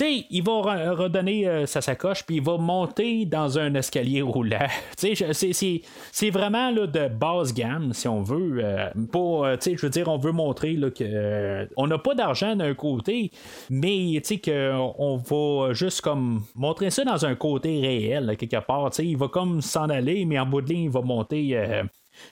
il 0.00 0.42
va 0.42 0.92
redonner 0.92 1.48
euh, 1.48 1.66
sa 1.66 1.80
sacoche, 1.80 2.24
puis 2.24 2.36
il 2.36 2.42
va 2.42 2.58
monter 2.58 3.24
dans 3.24 3.58
un 3.58 3.74
escalier 3.74 4.22
roulant. 4.22 4.66
C'est 4.96 6.30
vraiment 6.30 6.70
là, 6.70 6.86
de 6.86 7.08
basse 7.08 7.54
gamme, 7.54 7.92
si 7.92 8.08
on 8.08 8.22
veut. 8.22 8.58
Euh, 8.62 8.90
pour, 9.10 9.46
je 9.46 9.80
veux 9.80 9.90
dire, 9.90 10.08
on 10.08 10.18
veut 10.18 10.32
montrer 10.32 10.74
là, 10.74 10.90
que 10.90 11.68
on 11.76 11.86
n'a 11.86 11.98
pas 11.98 12.14
d'argent 12.14 12.56
d'un 12.56 12.74
côté, 12.74 13.30
mais 13.70 14.20
qu'on 14.44 15.16
va 15.16 15.72
juste 15.72 16.00
comme 16.02 16.42
montrer 16.54 16.90
ça 16.90 17.04
dans 17.04 17.24
un 17.24 17.34
côté 17.34 17.80
réel, 17.80 18.36
quelque 18.38 18.64
part. 18.64 18.90
Il 18.98 19.16
va 19.16 19.28
comme 19.28 19.60
s'en 19.60 19.88
aller, 19.88 20.24
mais 20.24 20.38
en 20.38 20.46
bout 20.46 20.60
de 20.60 20.68
ligne, 20.68 20.84
il 20.84 20.90
va 20.90 21.00
monter 21.00 21.56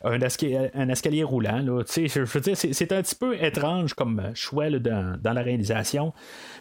un, 0.02 0.20
escalier, 0.20 1.22
roulant. 1.22 1.60
Là. 1.60 1.82
C'est, 1.86 2.04
un 2.16 3.02
petit 3.02 3.14
peu 3.14 3.42
étrange 3.42 3.94
comme 3.94 4.30
choix 4.34 4.70
dans, 4.70 5.18
la 5.22 5.42
réalisation. 5.42 6.12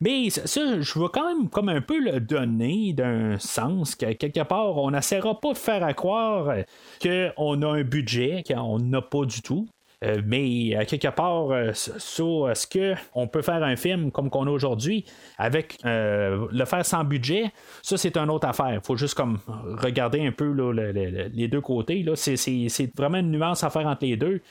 Mais 0.02 0.30
ça, 0.30 0.82
je 0.82 1.00
veux 1.00 1.10
quand 1.10 1.28
même 1.28 1.50
comme 1.50 1.70
un 1.70 1.82
peu 1.82 2.00
le 2.00 2.20
donner 2.20 2.94
d'un 2.94 3.38
sens 3.40 3.96
que 3.96 4.14
quelque 4.14 4.44
part, 4.44 4.78
on 4.78 4.92
n'essaiera 4.92 5.40
pas 5.40 5.54
de 5.54 5.58
faire 5.58 5.84
à 5.84 5.94
croire 5.94 6.54
qu'on 7.02 7.62
a 7.62 7.68
un 7.68 7.84
budget 7.84 8.44
qu'on 8.48 8.80
n'a 8.80 9.02
pas 9.02 9.26
du 9.26 9.42
tout. 9.42 9.68
Euh, 10.04 10.22
mais 10.26 10.76
à 10.76 10.86
quelque 10.86 11.08
part, 11.10 11.52
euh, 11.52 11.72
sur 11.74 12.50
est-ce 12.50 12.68
qu'on 12.68 13.28
peut 13.28 13.42
faire 13.42 13.64
un 13.64 13.76
film 13.76 14.12
comme 14.12 14.30
qu'on 14.30 14.48
a 14.48 14.50
aujourd'hui 14.50 15.06
avec 15.38 15.78
euh, 15.86 16.48
le 16.52 16.66
faire 16.66 16.86
sans 16.86 17.04
budget, 17.04 17.52
ça 17.82 17.98
c'est 17.98 18.18
une 18.18 18.30
autre 18.30 18.48
affaire. 18.48 18.80
Faut 18.84 18.98
juste 18.98 19.14
comme 19.14 19.40
regarder 19.82 20.26
un 20.26 20.32
peu 20.32 20.72
les 20.74 21.48
deux 21.48 21.62
côtés. 21.62 22.06
C'est, 22.16 22.92
vraiment 22.98 23.18
une 23.18 23.32
nuance 23.32 23.64
à 23.64 23.70
faire 23.70 23.88
entre 23.88 24.06
les 24.06 24.18
deux. 24.18 24.42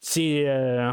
C'est, 0.00 0.46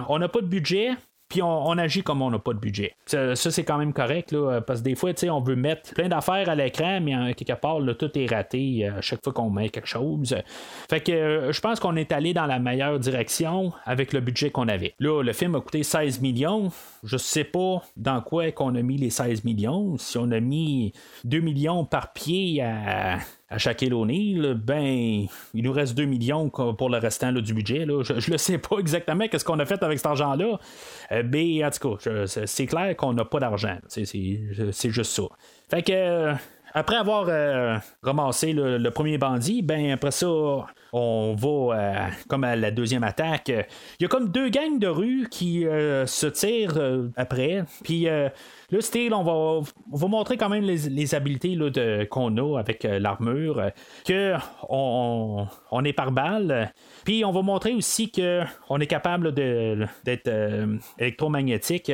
on 0.10 0.20
n'a 0.20 0.28
pas 0.28 0.42
de 0.42 0.48
budget, 0.48 0.90
puis 1.30 1.42
on, 1.42 1.78
agit 1.78 2.04
comme 2.04 2.22
on 2.22 2.32
n'a 2.32 2.40
pas 2.40 2.54
de 2.54 2.60
budget. 2.60 2.96
Ça, 3.06 3.36
c'est 3.36 3.64
quand 3.64 3.78
même 3.78 3.94
correct, 3.94 4.32
là, 4.32 4.62
parce 4.62 4.80
que 4.80 4.86
des 4.86 4.96
fois, 4.96 5.12
on 5.30 5.42
veut 5.42 5.56
mettre 5.56 5.94
plein 5.94 6.08
d'affaires 6.08 6.50
à 6.50 6.56
l'écran, 6.56 7.00
mais 7.02 7.34
quelque 7.34 7.60
part, 7.60 7.80
là, 7.80 7.94
tout 7.94 8.18
est 8.18 8.28
raté 8.28 8.88
à 8.88 9.02
chaque 9.02 9.24
fois 9.24 9.34
qu'on 9.34 9.50
met 9.50 9.70
quelque 9.70 9.88
chose. 9.88 10.36
Fait 10.90 11.02
que 11.02 11.12
euh, 11.12 11.52
je 11.52 11.62
pense 11.62 11.80
qu'on 11.80 11.96
est 11.96 12.12
allé 12.12 12.34
dans 12.34 12.46
la 12.46 12.60
meilleure 12.60 13.00
direction 13.00 13.74
avec 13.86 14.14
le 14.14 14.22
budget 14.22 14.52
qu'on 14.52 14.68
avait. 14.68 14.96
Là, 15.00 15.22
le 15.22 15.34
film 15.34 15.56
a 15.56 15.62
coûté 15.62 15.84
16 15.84 16.22
millions. 16.22 16.70
Je 17.04 17.18
sais 17.18 17.44
pas 17.44 17.82
dans 17.96 18.22
quoi 18.22 18.52
qu'on 18.52 18.76
a 18.76 18.82
mis 18.82 18.98
les 18.98 19.10
16 19.10 19.44
millions. 19.44 19.98
Si 19.98 20.18
on 20.18 20.32
a 20.32 20.40
mis 20.40 20.94
2 21.26 21.40
millions 21.40 21.86
par 21.86 22.14
pied 22.14 22.62
à 22.62 23.20
à 23.50 23.58
Shaquille 23.58 23.94
O'Neal, 23.94 24.56
ben, 24.56 25.28
il 25.54 25.64
nous 25.64 25.72
reste 25.72 25.96
2 25.96 26.06
millions 26.06 26.50
pour 26.50 26.90
le 26.90 26.98
restant 26.98 27.32
du 27.32 27.54
budget. 27.54 27.86
Je 28.02 28.32
ne 28.32 28.38
sais 28.38 28.58
pas 28.58 28.78
exactement 28.80 29.28
qu'est-ce 29.28 29.46
qu'on 29.46 29.60
a 29.60 29.66
fait 29.66 29.82
avec 29.84 30.00
cet 30.00 30.08
argent-là. 30.08 30.60
Euh, 31.12 31.24
mais 31.26 31.64
en 31.64 31.70
tout 31.70 31.98
cas, 31.98 32.26
c'est 32.28 32.66
clair 32.66 32.96
qu'on 32.98 33.14
n'a 33.14 33.26
pas 33.26 33.40
d'argent. 33.40 33.78
C'est 33.88 34.06
juste 34.92 35.12
ça. 35.12 35.24
Fait 35.70 35.84
que. 35.84 36.34
Euh, 36.78 36.80
après 36.80 36.96
avoir 36.96 37.26
euh, 37.28 37.78
ramassé 38.04 38.54
le, 38.54 38.90
premier 38.90 39.18
bandit, 39.18 39.62
ben 39.62 39.92
après 39.92 40.12
ça, 40.12 40.28
on 40.94 41.36
va 41.36 42.10
comme 42.28 42.44
à 42.44 42.56
la 42.56 42.72
deuxième 42.72 43.04
attaque. 43.04 43.50
Il 43.50 44.04
y 44.04 44.06
a 44.06 44.08
comme 44.08 44.30
deux 44.30 44.50
gangs 44.50 44.80
de 44.80 44.88
rue 44.88 45.28
qui 45.30 45.64
se 45.64 46.28
tirent 46.28 46.80
après. 47.16 47.64
Puis 47.84 48.08
Là, 48.70 48.82
style, 48.82 49.14
on 49.14 49.24
va, 49.24 49.66
va 49.94 50.08
montrer 50.10 50.36
quand 50.36 50.50
même 50.50 50.66
les, 50.66 51.16
habiletés 51.16 51.58
qu'on 52.10 52.36
a 52.36 52.60
avec 52.60 52.84
euh, 52.84 53.00
l'armure, 53.00 53.60
euh, 53.60 53.70
que 54.06 54.34
on, 54.68 55.48
est 55.86 55.94
par 55.94 56.12
balle. 56.12 56.74
Puis 57.06 57.24
on 57.24 57.32
va 57.32 57.42
montrer 57.44 57.74
aussi 57.74 58.12
qu'on 58.12 58.80
est 58.82 58.88
capable 58.88 59.34
d'être 59.34 60.28
euh, 60.28 60.78
électromagnétique. 61.00 61.94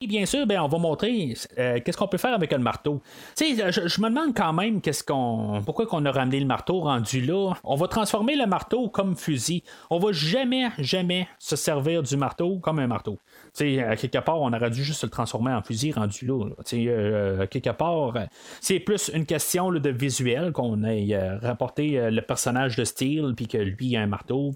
Et 0.00 0.06
bien 0.06 0.26
sûr, 0.26 0.46
ben, 0.46 0.60
on 0.60 0.68
va 0.68 0.78
montrer 0.78 1.34
qu'est-ce 1.56 1.96
qu'on 1.96 2.08
peut 2.08 2.18
faire 2.18 2.34
avec 2.34 2.52
un 2.52 2.58
marteau. 2.58 3.00
Je, 3.38 3.86
je, 3.86 4.00
me 4.00 4.08
demande 4.08 4.34
quand 4.34 4.52
même 4.52 4.80
qu'est-ce 4.80 5.02
qu'on, 5.04 5.62
pourquoi 5.64 5.86
qu'on 5.86 6.04
a 6.04 6.12
ramené 6.12 6.40
le 6.40 6.46
marteau 6.46 6.80
rendu 6.80 7.20
là. 7.20 7.54
On 7.64 7.76
va 7.76 7.88
transformer 7.88 8.36
le 8.36 8.46
marteau 8.46 8.88
comme 8.88 9.16
fusil. 9.16 9.62
On 9.90 9.98
va 9.98 10.12
jamais, 10.12 10.68
jamais 10.78 11.28
se 11.38 11.56
servir 11.56 12.02
du 12.02 12.16
marteau 12.16 12.58
comme 12.58 12.78
un 12.78 12.86
marteau 12.86 13.18
à 13.60 13.96
quelque 13.96 14.18
part, 14.18 14.40
on 14.40 14.52
aurait 14.52 14.70
dû 14.70 14.84
juste 14.84 15.04
le 15.04 15.10
transformer 15.10 15.52
en 15.52 15.62
fusil 15.62 15.92
rendu 15.92 16.26
là. 16.26 16.50
Euh, 16.72 17.42
à 17.42 17.46
quelque 17.46 17.70
part, 17.70 18.14
c'est 18.60 18.80
plus 18.80 19.10
une 19.14 19.26
question 19.26 19.72
de 19.72 19.90
visuel 19.90 20.52
qu'on 20.52 20.84
ait 20.84 21.14
euh, 21.14 21.38
rapporté 21.38 21.98
euh, 21.98 22.10
le 22.10 22.22
personnage 22.22 22.76
de 22.76 22.84
Steel, 22.84 23.34
puis 23.36 23.46
que 23.48 23.58
lui 23.58 23.96
a 23.96 24.02
un 24.02 24.06
marteau, 24.06 24.52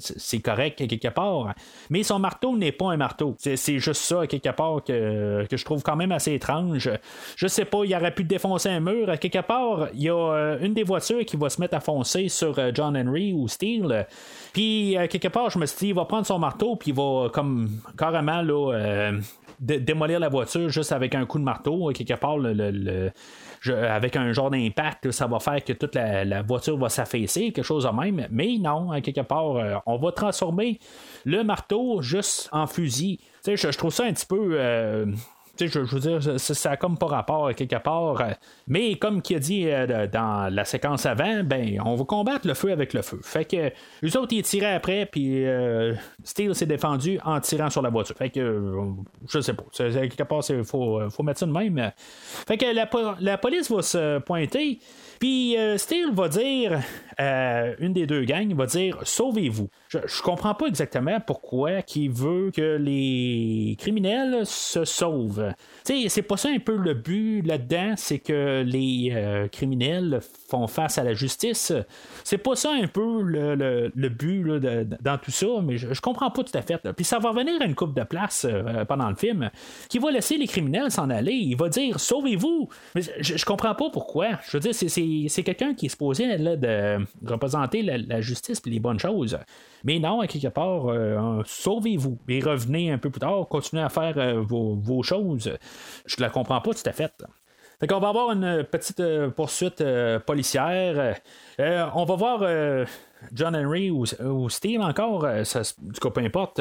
c'est 0.00 0.40
correct 0.40 0.80
à 0.80 0.86
quelque 0.86 1.08
part. 1.08 1.54
Mais 1.90 2.02
son 2.02 2.18
marteau 2.18 2.56
n'est 2.56 2.72
pas 2.72 2.92
un 2.92 2.96
marteau. 2.96 3.34
C'est 3.38 3.78
juste 3.78 4.02
ça, 4.02 4.22
à 4.22 4.26
quelque 4.26 4.50
part, 4.50 4.67
que, 4.86 5.46
je 5.50 5.64
trouve 5.64 5.82
quand 5.82 5.96
même 5.96 6.12
assez 6.12 6.34
étrange. 6.34 6.90
Je 7.36 7.46
sais 7.46 7.64
pas, 7.64 7.84
il 7.84 7.94
aurait 7.94 8.14
pu 8.14 8.24
défoncer 8.24 8.68
un 8.68 8.80
mur. 8.80 9.18
Quelque 9.18 9.40
part, 9.40 9.88
il 9.94 10.02
y 10.02 10.10
a 10.10 10.56
une 10.60 10.74
des 10.74 10.84
voitures 10.84 11.24
qui 11.24 11.36
va 11.36 11.48
se 11.50 11.60
mettre 11.60 11.76
à 11.76 11.80
foncer 11.80 12.28
sur 12.28 12.58
John 12.74 12.96
Henry 12.96 13.32
ou 13.32 13.48
Steel. 13.48 14.06
Puis, 14.52 14.96
quelque 15.10 15.28
part, 15.28 15.50
je 15.50 15.58
me 15.58 15.66
suis 15.66 15.78
dit, 15.78 15.88
il 15.88 15.94
va 15.94 16.04
prendre 16.04 16.26
son 16.26 16.38
marteau, 16.38 16.76
puis 16.76 16.90
il 16.90 16.96
va 16.96 17.28
comme 17.32 17.68
carrément 17.96 18.42
euh, 18.44 19.12
démolir 19.60 20.20
la 20.20 20.28
voiture 20.28 20.68
juste 20.68 20.92
avec 20.92 21.14
un 21.14 21.26
coup 21.26 21.38
de 21.38 21.44
marteau, 21.44 21.90
quelque 21.92 22.14
part, 22.14 22.38
avec 23.66 24.16
un 24.16 24.32
genre 24.32 24.50
d'impact, 24.50 25.10
ça 25.10 25.26
va 25.26 25.40
faire 25.40 25.62
que 25.64 25.72
toute 25.72 25.94
la, 25.94 26.42
voiture 26.42 26.78
va 26.78 26.88
s'affaisser, 26.88 27.52
quelque 27.52 27.64
chose 27.64 27.84
de 27.84 27.90
même. 27.90 28.26
Mais 28.30 28.56
non, 28.58 29.00
quelque 29.00 29.20
part, 29.22 29.56
euh, 29.56 29.74
on 29.86 29.96
va 29.96 30.12
transformer 30.12 30.78
le 31.24 31.42
marteau 31.42 32.00
juste 32.02 32.48
en 32.52 32.66
fusil. 32.66 33.20
Je, 33.46 33.56
je, 33.56 33.78
trouve 33.78 33.92
ça 33.92 34.04
un 34.04 34.12
petit 34.12 34.26
peu. 34.26 34.50
Euh, 34.52 35.06
je, 35.66 35.78
veux 35.80 36.00
dire, 36.00 36.40
ça, 36.40 36.70
n'a 36.70 36.76
comme 36.76 36.96
pas 36.96 37.06
rapport 37.06 37.54
quelque 37.54 37.76
part. 37.76 38.20
Euh, 38.20 38.30
mais 38.66 38.96
comme 38.96 39.22
qui 39.22 39.34
a 39.34 39.38
dit 39.38 39.68
euh, 39.68 40.06
dans 40.06 40.52
la 40.52 40.64
séquence 40.64 41.06
avant, 41.06 41.42
ben, 41.44 41.80
on 41.84 41.94
va 41.94 42.04
combattre 42.04 42.46
le 42.46 42.54
feu 42.54 42.72
avec 42.72 42.94
le 42.94 43.02
feu. 43.02 43.20
Fait 43.22 43.44
que 43.44 43.70
les 44.02 44.16
autres, 44.16 44.32
ils 44.32 44.42
tiraient 44.42 44.74
après, 44.74 45.06
puis 45.06 45.46
euh, 45.46 45.94
Steel 46.24 46.54
s'est 46.54 46.66
défendu 46.66 47.18
en 47.24 47.40
tirant 47.40 47.70
sur 47.70 47.82
la 47.82 47.90
voiture. 47.90 48.16
Fait 48.16 48.30
que, 48.30 48.72
je 49.28 49.40
sais 49.40 49.54
pas. 49.54 49.64
quelque 49.72 50.22
part, 50.22 50.42
il 50.48 50.64
faut, 50.64 51.00
faut 51.10 51.22
mettre 51.22 51.40
ça 51.40 51.46
de 51.46 51.52
même. 51.52 51.92
Fait 52.46 52.56
que 52.56 52.66
la, 52.66 52.88
la 53.20 53.38
police 53.38 53.70
va 53.70 53.82
se 53.82 54.18
pointer. 54.18 54.80
Puis 55.18 55.56
euh, 55.56 55.76
Steele 55.78 56.12
va 56.12 56.28
dire, 56.28 56.80
euh, 57.20 57.74
une 57.80 57.92
des 57.92 58.06
deux 58.06 58.24
gangs 58.24 58.54
va 58.54 58.66
dire 58.66 58.98
Sauvez-vous. 59.02 59.68
Je, 59.88 59.98
je 60.06 60.22
comprends 60.22 60.54
pas 60.54 60.66
exactement 60.66 61.18
pourquoi 61.20 61.82
qui 61.82 62.06
veut 62.06 62.52
que 62.54 62.76
les 62.76 63.76
criminels 63.78 64.46
se 64.46 64.84
sauvent. 64.84 65.52
C'est 65.84 66.22
pas 66.22 66.36
ça 66.36 66.48
un 66.48 66.60
peu 66.60 66.76
le 66.76 66.94
but 66.94 67.42
là-dedans, 67.42 67.94
c'est 67.96 68.20
que 68.20 68.62
les 68.64 69.10
euh, 69.12 69.48
criminels 69.48 70.20
font 70.48 70.68
face 70.68 70.98
à 70.98 71.02
la 71.02 71.14
justice. 71.14 71.72
C'est 72.22 72.38
pas 72.38 72.54
ça 72.54 72.70
un 72.72 72.86
peu 72.86 73.22
le, 73.22 74.08
but 74.08 74.44
dans 75.02 75.18
tout 75.18 75.30
ça, 75.30 75.46
mais 75.62 75.76
je, 75.76 76.00
comprends 76.00 76.30
pas 76.30 76.44
tout 76.44 76.56
à 76.56 76.62
fait. 76.62 76.80
Puis 76.92 77.04
ça 77.04 77.18
va 77.18 77.30
revenir 77.30 77.60
à 77.60 77.64
une 77.64 77.74
coupe 77.74 77.94
de 77.94 78.04
place 78.04 78.46
pendant 78.88 79.08
le 79.08 79.16
film 79.16 79.50
qui 79.88 79.98
va 79.98 80.10
laisser 80.10 80.36
les 80.36 80.46
criminels 80.46 80.90
s'en 80.90 81.10
aller. 81.10 81.32
Il 81.32 81.56
va 81.56 81.68
dire 81.68 81.98
Sauvez-vous. 81.98 82.68
Mais 82.94 83.02
je, 83.02 83.36
je 83.36 83.44
comprends 83.44 83.74
pas 83.74 83.90
pourquoi. 83.90 84.38
Je 84.48 84.56
veux 84.56 84.60
dire, 84.60 84.74
c'est 84.74 85.42
quelqu'un 85.42 85.74
qui 85.74 85.86
est 85.86 85.90
supposé 85.90 86.36
là, 86.36 86.56
de 86.56 87.07
représenter 87.24 87.82
la, 87.82 88.20
justice 88.20 88.60
et 88.66 88.70
les 88.70 88.80
bonnes 88.80 88.98
choses. 88.98 89.38
Mais 89.84 89.98
non, 89.98 90.20
à 90.20 90.26
quelque 90.26 90.48
part, 90.48 90.88
euh, 90.88 91.42
sauvez-vous 91.46 92.18
et 92.28 92.40
revenez 92.40 92.90
un 92.90 92.98
peu 92.98 93.10
plus 93.10 93.20
tard, 93.20 93.46
continuez 93.48 93.82
à 93.82 93.88
faire 93.88 94.18
euh, 94.18 94.40
vos, 94.40 94.74
vos 94.74 95.02
choses. 95.02 95.52
Je 96.06 96.16
ne 96.18 96.22
la 96.22 96.30
comprends 96.30 96.60
pas 96.60 96.74
tout 96.74 96.88
à 96.88 96.92
fait. 96.92 97.12
Fait 97.80 97.86
qu'on 97.86 98.00
va 98.00 98.08
avoir 98.08 98.32
une 98.32 98.64
petite 98.64 98.98
euh, 98.98 99.30
poursuite 99.30 99.80
euh, 99.80 100.18
policière. 100.18 101.14
Euh, 101.60 101.86
on 101.94 102.04
va 102.04 102.16
voir 102.16 102.40
euh, 102.42 102.84
John 103.32 103.54
Henry 103.54 103.90
ou, 103.90 104.04
ou 104.24 104.48
Steve 104.48 104.80
encore, 104.80 105.24
euh, 105.24 105.44
ça, 105.44 105.62
du 105.80 106.00
coup, 106.00 106.10
peu 106.10 106.20
importe. 106.20 106.60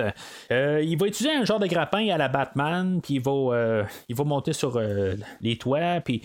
Euh, 0.52 0.82
il 0.84 0.98
va 0.98 1.08
utiliser 1.08 1.36
un 1.36 1.44
genre 1.44 1.60
de 1.60 1.66
grappin 1.66 2.08
à 2.10 2.18
la 2.18 2.28
Batman, 2.28 3.00
puis 3.02 3.16
il 3.16 3.22
va, 3.22 3.32
euh, 3.32 3.84
il 4.10 4.16
va 4.16 4.24
monter 4.26 4.54
sur 4.54 4.78
euh, 4.78 5.16
les 5.42 5.58
toits, 5.58 6.02
puis 6.04 6.22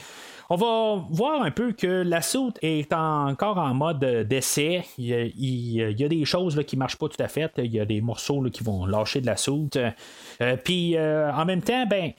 on 0.53 0.57
va 0.57 1.07
voir 1.11 1.40
un 1.42 1.50
peu 1.50 1.72
que 1.72 1.86
la 1.86 2.20
soute 2.20 2.59
est 2.61 2.92
encore 2.92 3.57
en 3.57 3.72
mode 3.72 4.05
d'essai. 4.28 4.84
Il, 4.98 5.07
y 5.36 5.82
a- 5.82 6.09
des 6.09 6.24
choses 6.26 6.57
là, 6.59 6.62
qui 6.62 6.76
marchent 6.76 6.98
pas 6.98 7.09
tout 7.09 7.22
à 7.22 7.28
fait. 7.28 7.50
Il 7.57 7.72
y 7.72 7.80
a 7.80 7.86
des 7.86 8.03
morceaux 8.03 8.42
là, 8.42 8.50
qui 8.50 8.62
vont 8.62 8.84
lâcher 8.84 9.22
de 9.22 9.26
la 9.26 9.38
soute. 9.38 9.78
Euh, 10.42 10.57
puis 10.62 10.94
euh, 10.96 11.32
en 11.32 11.46
même 11.46 11.62
temps, 11.62 11.86
ben. 11.86 12.12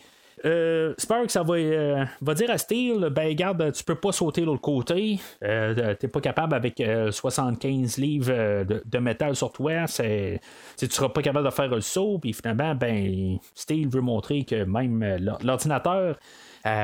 Euh, 0.46 0.94
Sparks, 0.98 1.32
ça 1.32 1.42
va, 1.42 1.54
euh, 1.54 2.04
va 2.20 2.34
dire 2.34 2.52
à 2.52 2.58
Steel, 2.58 3.08
ben 3.12 3.30
regarde, 3.30 3.72
tu 3.72 3.82
peux 3.86 3.96
pas 3.96 4.12
sauter 4.12 4.42
l'autre 4.42 4.60
côté. 4.60 5.18
Euh, 5.42 5.94
T'es 5.96 6.10
pas 6.10 6.20
capable 6.20 6.54
avec 6.54 6.82
euh, 6.82 7.12
75 7.12 7.98
livres 7.98 8.66
de, 8.66 8.98
métal 8.98 9.38
sur 9.38 9.54
toi. 9.54 9.88
C'est, 9.88 10.42
tu 10.78 10.88
seras 10.90 11.08
pas 11.08 11.22
capable 11.22 11.46
de 11.46 11.54
faire 11.54 11.70
le 11.70 11.80
saut. 11.80 12.20
Puis 12.20 12.34
finalement, 12.34 12.76
ben 12.76 13.38
Steel 13.56 13.88
veut 13.88 14.02
montrer 14.02 14.44
que 14.44 14.66
même 14.66 15.16
l'or- 15.22 15.40
l'ordinateur 15.46 16.18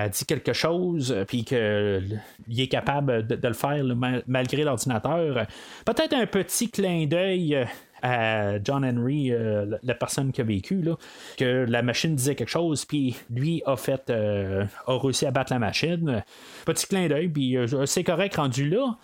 dit 0.09 0.25
quelque 0.25 0.53
chose, 0.53 1.11
euh, 1.11 1.25
puis 1.25 1.43
qu'il 1.45 2.19
est 2.57 2.67
capable 2.67 3.25
de, 3.25 3.47
le 3.47 3.53
faire 3.53 3.83
malgré 4.27 4.63
l'ordinateur. 4.63 5.47
Peut-être 5.85 6.13
un 6.13 6.25
petit 6.25 6.69
clin 6.69 7.05
d'œil. 7.05 7.55
euh, 7.55 7.65
à 8.01 8.63
John 8.63 8.85
Henry, 8.85 9.31
euh, 9.33 9.77
la- 9.83 9.93
personne 9.93 10.31
qui 10.31 10.39
a 10.39 10.45
vécu, 10.45 10.81
là, 10.81 10.95
que 11.37 11.65
la 11.67 11.81
machine 11.81 12.15
disait 12.15 12.35
quelque 12.35 12.47
chose, 12.47 12.85
puis 12.85 13.17
lui 13.29 13.61
a 13.65 13.75
fait, 13.75 14.09
euh, 14.09 14.63
a 14.87 14.97
réussi 14.97 15.25
à 15.25 15.31
battre 15.31 15.51
la 15.51 15.59
machine. 15.59 16.23
Petit 16.65 16.87
clin 16.87 17.07
d'œil, 17.09 17.27
puis 17.27 17.57
euh, 17.57 17.85
c'est 17.85 18.05
correct 18.05 18.37
rendu 18.37 18.69
là. 18.69 18.97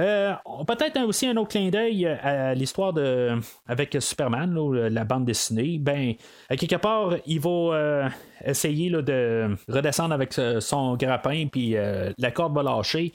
Euh, 0.00 0.34
Peut-être 0.66 1.00
aussi 1.02 1.26
un 1.26 1.36
autre 1.36 1.48
clin 1.48 1.70
d'œil 1.70 2.06
à 2.06 2.54
l'histoire 2.54 2.92
de 2.92 3.38
avec 3.66 3.96
Superman, 4.00 4.54
là, 4.54 4.88
la 4.88 5.04
bande 5.04 5.24
dessinée. 5.24 5.78
Ben, 5.78 6.14
quelque 6.50 6.76
part, 6.76 7.14
il 7.26 7.40
va 7.40 7.50
euh, 7.50 8.08
essayer 8.44 8.90
de 8.90 9.56
redescendre 9.68 10.14
avec 10.14 10.38
euh, 10.38 10.60
son 10.60 10.96
grappin, 10.96 11.46
puis 11.50 11.76
euh, 11.76 12.12
la 12.18 12.30
corde 12.30 12.54
va 12.54 12.62
lâcher. 12.62 13.12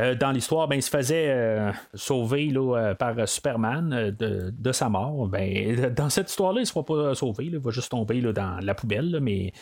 Euh, 0.00 0.14
dans 0.14 0.32
l'histoire, 0.32 0.66
ben, 0.66 0.76
il 0.76 0.82
se 0.82 0.90
faisait 0.90 1.28
euh, 1.28 1.70
sauver 1.94 2.46
là, 2.46 2.76
euh, 2.76 2.94
par 2.94 3.28
Superman 3.28 3.92
euh, 3.92 4.10
de, 4.10 4.52
de 4.56 4.72
sa 4.72 4.88
mort. 4.88 5.28
Ben, 5.28 5.94
dans 5.96 6.10
cette 6.10 6.30
histoire-là, 6.30 6.60
il 6.60 6.64
ne 6.64 6.68
sera 6.68 6.84
pas 6.84 7.14
sauvé. 7.14 7.46
il 7.46 7.58
va 7.58 7.70
juste 7.70 7.90
tomber 7.90 8.20
dans 8.20 8.58
la 8.60 8.74
poubelle. 8.74 9.18
mais 9.20 9.52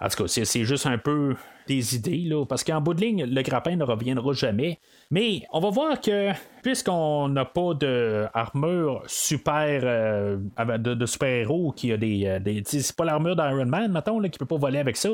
en 0.00 0.08
tout 0.08 0.24
cas, 0.24 0.28
c'est, 0.28 0.64
juste 0.64 0.86
un 0.86 0.98
peu 0.98 1.34
des 1.66 1.96
idées. 1.96 2.30
Parce 2.48 2.64
qu'en 2.64 2.80
bout 2.80 2.94
de 2.94 3.00
ligne, 3.00 3.24
le 3.24 3.42
grappin 3.42 3.76
ne 3.76 3.84
reviendra 3.84 4.32
jamais. 4.32 4.78
Mais 5.10 5.42
on 5.52 5.58
va 5.58 5.70
voir 5.70 6.00
que 6.00 6.30
puisqu'on 6.62 7.28
n'a 7.28 7.44
pas 7.44 7.74
d'armure 7.74 9.02
super 9.06 9.80
euh, 9.82 10.36
de, 10.78 10.94
de 10.94 11.06
super-héros 11.06 11.72
qui 11.72 11.92
a 11.92 11.96
des. 11.96 12.26
euh, 12.26 12.38
des 12.38 12.62
c'est 12.64 12.94
pas 12.94 13.04
l'armure 13.04 13.34
d'Iron 13.34 13.66
Man, 13.66 13.90
mettons, 13.90 14.20
là, 14.20 14.28
qui 14.28 14.38
peut 14.38 14.46
pas 14.46 14.56
voler 14.56 14.78
avec 14.78 14.96
ça. 14.96 15.08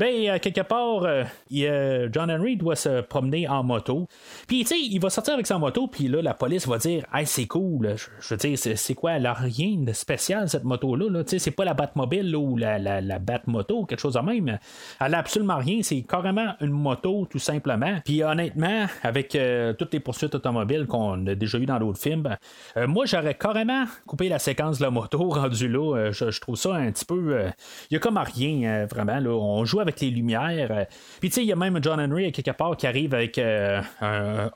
Ben, 0.00 0.30
euh, 0.30 0.38
quelque 0.38 0.62
part, 0.62 1.04
euh, 1.04 1.24
il, 1.50 1.66
euh, 1.66 2.08
John 2.10 2.30
Henry 2.30 2.56
doit 2.56 2.74
se 2.74 3.02
promener 3.02 3.46
en 3.46 3.62
moto. 3.62 4.08
Puis, 4.48 4.60
tu 4.60 4.68
sais, 4.68 4.80
il 4.80 4.98
va 4.98 5.10
sortir 5.10 5.34
avec 5.34 5.46
sa 5.46 5.58
moto, 5.58 5.88
puis 5.88 6.08
là, 6.08 6.22
la 6.22 6.32
police 6.32 6.66
va 6.66 6.78
dire 6.78 7.04
Hey, 7.12 7.26
c'est 7.26 7.46
cool. 7.46 7.96
Je, 7.96 8.34
veux 8.34 8.38
dire, 8.38 8.56
c'est, 8.56 8.94
quoi 8.94 9.12
Elle 9.12 9.26
a 9.26 9.34
rien 9.34 9.76
de 9.76 9.92
spécial, 9.92 10.48
cette 10.48 10.64
moto-là. 10.64 11.10
Là? 11.10 11.22
Tu 11.24 11.32
sais, 11.32 11.38
c'est 11.38 11.50
pas 11.50 11.66
la 11.66 11.74
Batmobile 11.74 12.34
ou 12.34 12.56
la, 12.56 12.78
la, 12.78 13.02
la 13.02 13.18
Batmoto, 13.18 13.84
quelque 13.84 14.00
chose 14.00 14.14
de 14.14 14.20
même. 14.20 14.58
Elle 15.04 15.14
a 15.14 15.18
absolument 15.18 15.58
rien. 15.58 15.80
C'est 15.82 16.00
carrément 16.00 16.54
une 16.62 16.70
moto, 16.70 17.26
tout 17.30 17.38
simplement. 17.38 17.98
Puis, 18.02 18.24
honnêtement, 18.24 18.86
avec 19.02 19.36
toutes 19.78 19.92
les 19.92 20.00
poursuites 20.00 20.34
automobiles 20.34 20.86
qu'on 20.86 21.26
a 21.26 21.34
déjà 21.34 21.58
eues 21.58 21.66
dans 21.66 21.78
d'autres 21.78 22.00
films, 22.00 22.38
moi, 22.86 23.04
j'aurais 23.04 23.34
carrément 23.34 23.84
coupé 24.06 24.30
la 24.30 24.38
séquence 24.38 24.78
de 24.78 24.84
la 24.84 24.90
moto 24.90 25.28
rendue 25.28 25.68
là. 25.68 26.10
Je, 26.10 26.40
trouve 26.40 26.56
ça 26.56 26.72
un 26.72 26.90
petit 26.90 27.04
peu. 27.04 27.44
Il 27.90 27.94
y 27.94 27.96
a 27.96 28.00
comme 28.00 28.16
à 28.16 28.24
rien, 28.24 28.86
vraiment. 28.86 29.18
Là. 29.18 29.30
On 29.30 29.66
joue 29.66 29.80
avec 29.80 29.89
les 30.00 30.10
lumières. 30.10 30.70
euh. 30.70 30.84
Puis, 31.20 31.30
tu 31.30 31.36
sais, 31.36 31.42
il 31.42 31.48
y 31.48 31.52
a 31.52 31.56
même 31.56 31.78
John 31.82 32.00
Henry, 32.00 32.30
quelque 32.32 32.52
part, 32.52 32.76
qui 32.76 32.86
arrive 32.86 33.14
avec 33.14 33.38
euh, 33.38 33.80
un 34.00 34.50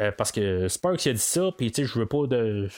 euh, 0.00 0.12
parce 0.16 0.32
que 0.32 0.68
Sparks 0.68 1.06
a 1.06 1.12
dit 1.12 1.18
ça. 1.18 1.50
Puis, 1.56 1.70
tu 1.70 1.82
sais, 1.82 1.92
je 1.92 1.98
veux 1.98 2.06
pas 2.06 2.26
de. 2.26 2.68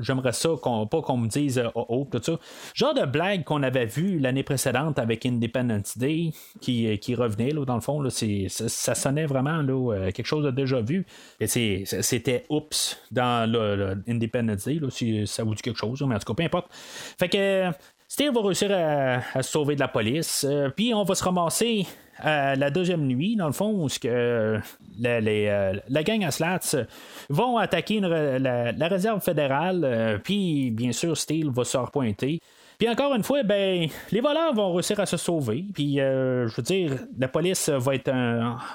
J'aimerais 0.00 0.32
ça, 0.32 0.50
qu'on, 0.62 0.86
pas 0.86 1.02
qu'on 1.02 1.18
me 1.18 1.28
dise 1.28 1.62
oh 1.74 1.84
oh, 1.88 2.08
tout 2.10 2.20
ça. 2.22 2.38
Genre 2.74 2.94
de 2.94 3.04
blague 3.04 3.44
qu'on 3.44 3.62
avait 3.62 3.84
vu 3.84 4.18
l'année 4.18 4.42
précédente 4.42 4.98
avec 4.98 5.26
Independence 5.26 5.98
Day 5.98 6.30
qui, 6.60 6.98
qui 6.98 7.14
revenait, 7.14 7.50
là, 7.50 7.64
dans 7.64 7.74
le 7.74 7.80
fond. 7.80 8.00
Là, 8.00 8.08
c'est, 8.08 8.46
ça, 8.48 8.94
sonnait 8.94 9.26
vraiment 9.26 9.60
là, 9.60 10.10
quelque 10.12 10.26
chose 10.26 10.44
de 10.44 10.50
déjà 10.50 10.80
vu. 10.80 11.04
Et 11.40 11.46
c'est, 11.46 11.84
c'était 11.84 12.44
oups 12.48 12.98
dans 13.10 13.50
le, 13.50 13.76
le 13.76 14.02
Independence 14.08 14.64
Day, 14.64 14.74
là, 14.74 14.88
si 14.90 15.26
ça 15.26 15.42
vous 15.44 15.54
dit 15.54 15.62
quelque 15.62 15.78
chose, 15.78 16.02
mais 16.06 16.14
en 16.14 16.18
tout 16.18 16.32
cas, 16.32 16.34
peu 16.34 16.44
importe. 16.44 16.68
Fait 16.72 17.28
que. 17.28 17.70
Steve 18.12 18.34
va 18.34 18.42
réussir 18.42 18.70
à, 18.70 19.42
se 19.42 19.50
sauver 19.50 19.74
de 19.74 19.80
la 19.80 19.88
police. 19.88 20.44
euh, 20.46 20.68
puis 20.68 20.92
on 20.92 21.02
va 21.02 21.14
se 21.14 21.24
ramasser 21.24 21.86
à 22.18 22.56
la 22.56 22.68
deuxième 22.68 23.06
nuit, 23.06 23.36
dans 23.36 23.46
le 23.46 23.54
fond, 23.54 23.70
où 23.70 23.88
que, 23.88 24.06
euh, 24.06 24.58
euh, 25.02 25.72
la 25.88 26.02
gang 26.02 26.22
à 26.22 26.30
Slats 26.30 26.74
euh, 26.74 26.84
vont 27.30 27.56
attaquer 27.56 28.00
la, 28.00 28.88
réserve 28.88 29.22
fédérale. 29.22 29.84
euh, 29.84 30.18
puis 30.18 30.70
bien 30.70 30.92
sûr, 30.92 31.16
Steel 31.16 31.48
va 31.48 31.64
se 31.64 31.78
repointer. 31.78 32.38
Puis 32.82 32.90
encore 32.90 33.14
une 33.14 33.22
fois, 33.22 33.44
ben, 33.44 33.86
les 34.10 34.20
voleurs 34.20 34.52
vont 34.54 34.72
réussir 34.72 34.98
à 34.98 35.06
se 35.06 35.16
sauver. 35.16 35.64
Puis, 35.72 36.00
euh, 36.00 36.48
je 36.48 36.56
veux 36.56 36.64
dire, 36.64 36.98
la 37.16 37.28
police 37.28 37.68
va 37.68 37.94
être 37.94 38.12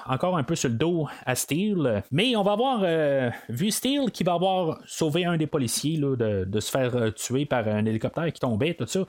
encore 0.06 0.38
un 0.38 0.44
peu 0.44 0.54
sur 0.54 0.70
le 0.70 0.76
dos 0.76 1.06
à 1.26 1.34
Steele. 1.34 2.02
Mais 2.10 2.34
on 2.34 2.42
va 2.42 2.52
avoir 2.52 2.80
euh, 2.84 3.28
vu 3.50 3.70
Steele 3.70 4.10
qui 4.10 4.24
va 4.24 4.32
avoir 4.32 4.80
sauvé 4.86 5.26
un 5.26 5.36
des 5.36 5.46
policiers 5.46 5.98
de, 5.98 6.46
de 6.46 6.60
se 6.60 6.70
faire 6.70 6.96
euh, 6.96 7.10
tuer 7.10 7.44
par 7.44 7.68
un 7.68 7.84
hélicoptère 7.84 8.32
qui 8.32 8.40
tombait, 8.40 8.72
tout 8.72 8.86
ça. 8.86 9.00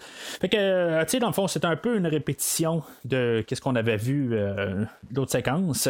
Fait 0.42 0.50
que, 0.50 1.02
tu 1.04 1.12
sais, 1.12 1.20
dans 1.20 1.28
le 1.28 1.34
fond, 1.34 1.48
c'est 1.48 1.64
un 1.64 1.78
peu 1.78 1.96
une 1.96 2.08
répétition 2.08 2.84
de 3.06 3.42
ce 3.50 3.62
qu'on 3.62 3.78
avait 3.78 3.96
vu 3.96 4.38
d'autres 5.12 5.32
séquences. 5.32 5.88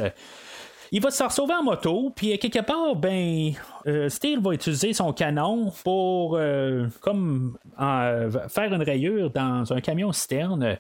Il 0.92 1.02
va 1.02 1.12
se 1.12 1.28
sauver 1.30 1.54
en 1.54 1.64
moto, 1.64 2.12
puis 2.16 2.34
euh, 2.34 2.38
quelque 2.38 2.62
part, 2.62 2.96
ben, 2.96 3.52
euh, 3.86 4.10
Steele 4.10 4.40
va 4.40 4.54
utiliser 4.54 4.94
son 4.94 5.14
canon 5.14 5.72
pour 5.84 6.36
euh, 6.36 6.88
comme 7.02 7.58
faire 7.78 8.74
une 8.74 8.82
rayure 8.82 9.30
dans 9.30 9.72
un 9.72 9.82
camion 9.82 10.12
citerne. 10.12 10.78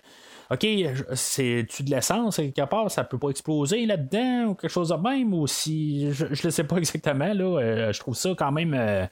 OK, 0.52 0.66
c'est-tu 1.14 1.84
de 1.84 1.92
l'essence 1.92 2.38
quelque 2.38 2.68
part, 2.68 2.90
ça 2.90 3.04
peut 3.04 3.20
pas 3.20 3.30
exploser 3.30 3.86
là-dedans 3.86 4.46
ou 4.48 4.56
quelque 4.56 4.72
chose 4.72 4.90
de 4.90 4.96
même, 4.96 5.32
ou 5.32 5.46
si. 5.46 6.12
Je, 6.12 6.26
je 6.32 6.44
le 6.44 6.50
sais 6.50 6.64
pas 6.64 6.78
exactement, 6.78 7.32
là. 7.32 7.92
je 7.92 8.00
trouve 8.00 8.16
ça 8.16 8.32
quand 8.36 8.52
même. 8.52 9.08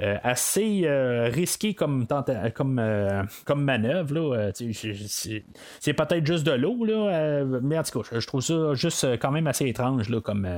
Euh, 0.00 0.16
assez 0.22 0.82
euh, 0.84 1.28
risqué 1.28 1.74
comme, 1.74 2.06
comme, 2.54 2.78
euh, 2.78 3.22
comme 3.44 3.64
manœuvre. 3.64 4.14
Là. 4.14 4.50
C'est, 4.54 5.92
peut-être 5.92 6.24
juste 6.24 6.44
de 6.44 6.52
l'eau, 6.52 6.84
là, 6.84 7.44
mais 7.62 7.76
en 7.76 7.82
tout 7.82 8.00
cas, 8.00 8.08
je, 8.20 8.26
trouve 8.26 8.40
ça 8.40 8.74
juste 8.74 9.18
quand 9.18 9.32
même 9.32 9.48
assez 9.48 9.66
étrange 9.66 10.08
là, 10.08 10.20
comme, 10.20 10.48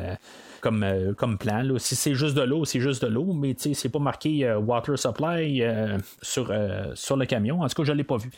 comme, 0.61 0.85
comme 1.17 1.39
plan. 1.39 1.63
Là. 1.63 1.79
Si 1.79 1.97
c'est 1.97 2.15
juste 2.15 2.37
de 2.37 2.43
l'eau, 2.43 2.67
c'est 2.67 2.81
juste 2.81 3.03
de 3.03 3.09
l'eau, 3.09 3.33
mais 3.33 3.55
c'est 3.57 3.89
pas 3.89 3.99
marqué 3.99 4.53
Water 4.55 4.99
Supply 4.99 5.63
sur, 6.21 6.53
sur 6.95 7.17
le 7.17 7.25
camion. 7.25 7.63
En 7.63 7.69
tout 7.69 7.83
cas, 7.83 7.85
je 7.85 7.93
l'ai 7.93 8.05
pas 8.05 8.19
vu. 8.19 8.31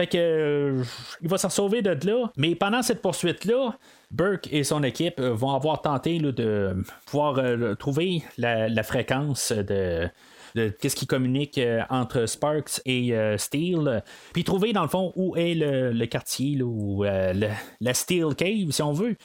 Fait 0.00 0.06
que 0.06 0.16
euh, 0.16 0.82
il 1.20 1.28
va 1.28 1.36
s'en 1.36 1.50
sauver 1.50 1.82
de 1.82 1.90
là. 1.90 2.30
Mais 2.38 2.54
pendant 2.54 2.80
cette 2.80 3.02
poursuite-là, 3.02 3.74
Burke 4.10 4.48
et 4.50 4.64
son 4.64 4.82
équipe 4.82 5.20
euh, 5.20 5.34
vont 5.34 5.54
avoir 5.54 5.82
tenté 5.82 6.18
là, 6.18 6.32
de 6.32 6.74
pouvoir 7.04 7.36
euh, 7.36 7.74
trouver 7.74 8.22
la, 8.38 8.70
la 8.70 8.82
fréquence 8.82 9.52
de. 9.52 10.08
De 10.54 10.68
qu'est-ce 10.68 10.96
qui 10.96 11.06
communique 11.06 11.58
euh, 11.58 11.82
entre 11.90 12.26
Sparks 12.26 12.80
et 12.84 13.14
euh, 13.14 13.36
Steel, 13.38 14.02
puis 14.32 14.44
trouver 14.44 14.72
dans 14.72 14.82
le 14.82 14.88
fond 14.88 15.12
où 15.16 15.36
est 15.36 15.54
le, 15.54 16.06
quartier, 16.06 16.56
là, 16.56 16.64
ou 16.64 17.04
euh, 17.04 17.32
le- 17.32 17.48
la 17.80 17.94
Steel 17.94 18.34
Cave, 18.36 18.70
si 18.70 18.82
on 18.82 18.92
veut, 18.92 19.16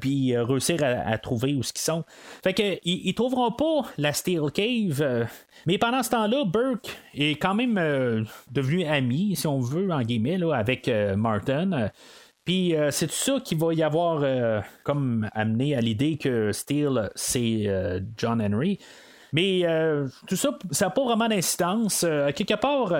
puis 0.00 0.36
réussir 0.36 0.78
à, 0.82 1.18
trouver 1.18 1.54
où 1.54 1.62
ce 1.62 1.72
qu'ils 1.72 1.82
sont. 1.82 2.04
Fait 2.42 2.54
que 2.54 2.78
ils, 2.84 3.14
trouveront 3.14 3.52
pas 3.52 3.88
la 3.98 4.12
Steel 4.12 4.50
Cave, 4.52 5.28
mais 5.66 5.78
pendant 5.78 6.02
ce 6.02 6.10
temps-là, 6.10 6.44
Burke 6.44 6.96
est 7.14 7.40
quand 7.40 7.54
même 7.54 8.26
devenu 8.50 8.84
ami, 8.84 9.36
si 9.36 9.46
on 9.46 9.60
veut, 9.60 9.90
en 9.90 10.02
guillemets, 10.02 10.38
avec 10.52 10.90
Martin. 11.16 11.90
Puis 12.44 12.74
c'est 12.90 13.06
tout 13.06 13.12
ça 13.12 13.40
qui 13.40 13.54
va 13.54 13.72
y 13.74 13.82
avoir 13.82 14.62
comme 14.84 15.28
amené 15.32 15.76
à 15.76 15.80
l'idée 15.80 16.16
que 16.16 16.52
Steele, 16.52 17.10
c'est 17.14 18.02
John 18.16 18.40
Henry. 18.42 18.78
Mais 19.32 19.62
euh, 19.64 20.08
tout 20.26 20.36
ça, 20.36 20.50
ça 20.70 20.86
n'a 20.86 20.90
pas 20.90 21.04
vraiment 21.04 21.28
d'incidence. 21.28 22.04
Euh, 22.04 22.32
quelque 22.32 22.54
part, 22.54 22.92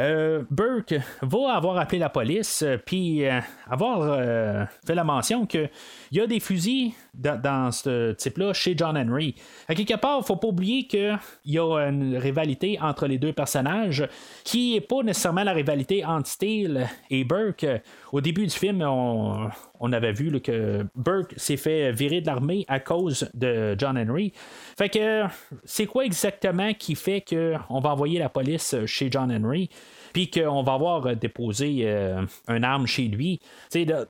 euh, 0.00 0.42
Burke 0.50 0.94
va 1.20 1.54
avoir 1.54 1.76
appelé 1.76 1.98
la 1.98 2.08
police, 2.08 2.62
euh, 2.62 2.76
puis 2.84 3.26
euh, 3.26 3.40
avoir 3.68 4.66
fait 4.84 4.94
la 4.94 5.04
mention 5.04 5.46
qu'il 5.46 5.70
y 6.12 6.20
a 6.20 6.26
des 6.26 6.40
fusils 6.40 6.92
dans, 7.14 7.70
ce 7.72 8.12
type-là 8.12 8.52
chez 8.52 8.74
John 8.76 8.96
Henry. 8.96 9.34
À 9.68 9.74
quelque 9.74 9.96
part, 9.96 10.24
faut 10.24 10.36
pas 10.36 10.48
oublier 10.48 10.86
qu'il 10.86 11.18
y 11.44 11.58
a 11.58 11.78
une 11.88 12.16
rivalité 12.16 12.78
entre 12.80 13.06
les 13.06 13.18
deux 13.18 13.32
personnages 13.32 14.08
qui 14.44 14.74
n'est 14.74 14.80
pas 14.80 15.02
nécessairement 15.02 15.44
la 15.44 15.52
rivalité 15.52 16.04
entre 16.04 16.28
Steele 16.28 16.88
et 17.10 17.24
Burke. 17.24 17.66
Au 18.12 18.20
début 18.20 18.46
du 18.46 18.54
film, 18.54 18.82
on, 18.82 19.92
avait 19.92 20.12
vu 20.12 20.40
que 20.40 20.86
Burke 20.94 21.34
s'est 21.36 21.56
fait 21.56 21.92
virer 21.92 22.20
de 22.20 22.26
l'armée 22.26 22.64
à 22.68 22.80
cause 22.80 23.28
de 23.34 23.74
John 23.78 23.98
Henry. 23.98 24.32
Fait 24.78 24.88
que 24.88 25.24
c'est 25.64 25.86
quoi 25.86 26.04
exactement 26.04 26.72
qui 26.74 26.94
fait 26.94 27.22
qu'on 27.22 27.80
va 27.80 27.90
envoyer 27.90 28.18
la 28.18 28.28
police 28.28 28.74
chez 28.86 29.10
John 29.10 29.30
Henry? 29.30 29.68
Puis 30.12 30.30
qu'on 30.30 30.62
va 30.62 30.74
avoir 30.74 31.16
déposé 31.16 31.82
euh, 31.84 32.24
un 32.48 32.62
arme 32.62 32.86
chez 32.86 33.04
lui. 33.04 33.40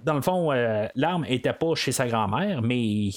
Dans 0.04 0.14
le 0.14 0.22
fond, 0.22 0.52
euh, 0.52 0.86
l'arme 0.94 1.24
était 1.28 1.52
pas 1.52 1.74
chez 1.74 1.92
sa 1.92 2.06
grand-mère, 2.06 2.62
mais 2.62 3.10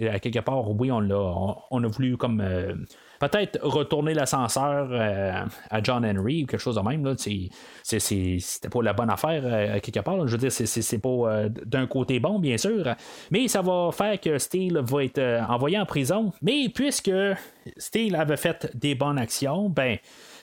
à 0.00 0.18
quelque 0.18 0.40
part, 0.40 0.70
oui, 0.70 0.90
on 0.90 1.00
l'a, 1.00 1.34
on, 1.70 1.84
a 1.84 1.86
voulu 1.86 2.16
comme 2.16 2.40
euh, 2.40 2.74
peut-être 3.20 3.60
retourner 3.62 4.14
l'ascenseur 4.14 4.88
à 5.70 5.82
John 5.82 6.04
Henry 6.04 6.42
ou 6.42 6.46
quelque 6.46 6.60
chose 6.60 6.76
de 6.76 6.80
même. 6.80 7.14
C'était 7.82 8.68
pas 8.68 8.82
la 8.82 8.92
bonne 8.92 9.10
affaire 9.10 9.74
à 9.74 9.80
quelque 9.80 10.00
part. 10.00 10.26
Je 10.26 10.32
veux 10.32 10.38
dire, 10.38 10.52
c'est, 10.52 10.98
pas 10.98 11.48
d'un 11.66 11.86
côté 11.86 12.18
bon, 12.18 12.38
bien 12.38 12.56
sûr, 12.56 12.94
mais 13.30 13.46
ça 13.48 13.62
va 13.62 13.90
faire 13.92 14.18
que 14.20 14.38
Steele 14.38 14.80
va 14.82 15.04
être 15.04 15.22
envoyé 15.48 15.78
en 15.78 15.86
prison. 15.86 16.32
Mais 16.42 16.68
puisque 16.68 17.12
Steele 17.76 18.16
avait 18.16 18.36
fait 18.36 18.70
des 18.74 18.94
bonnes 18.94 19.18
actions, 19.18 19.68
ben 19.68 19.98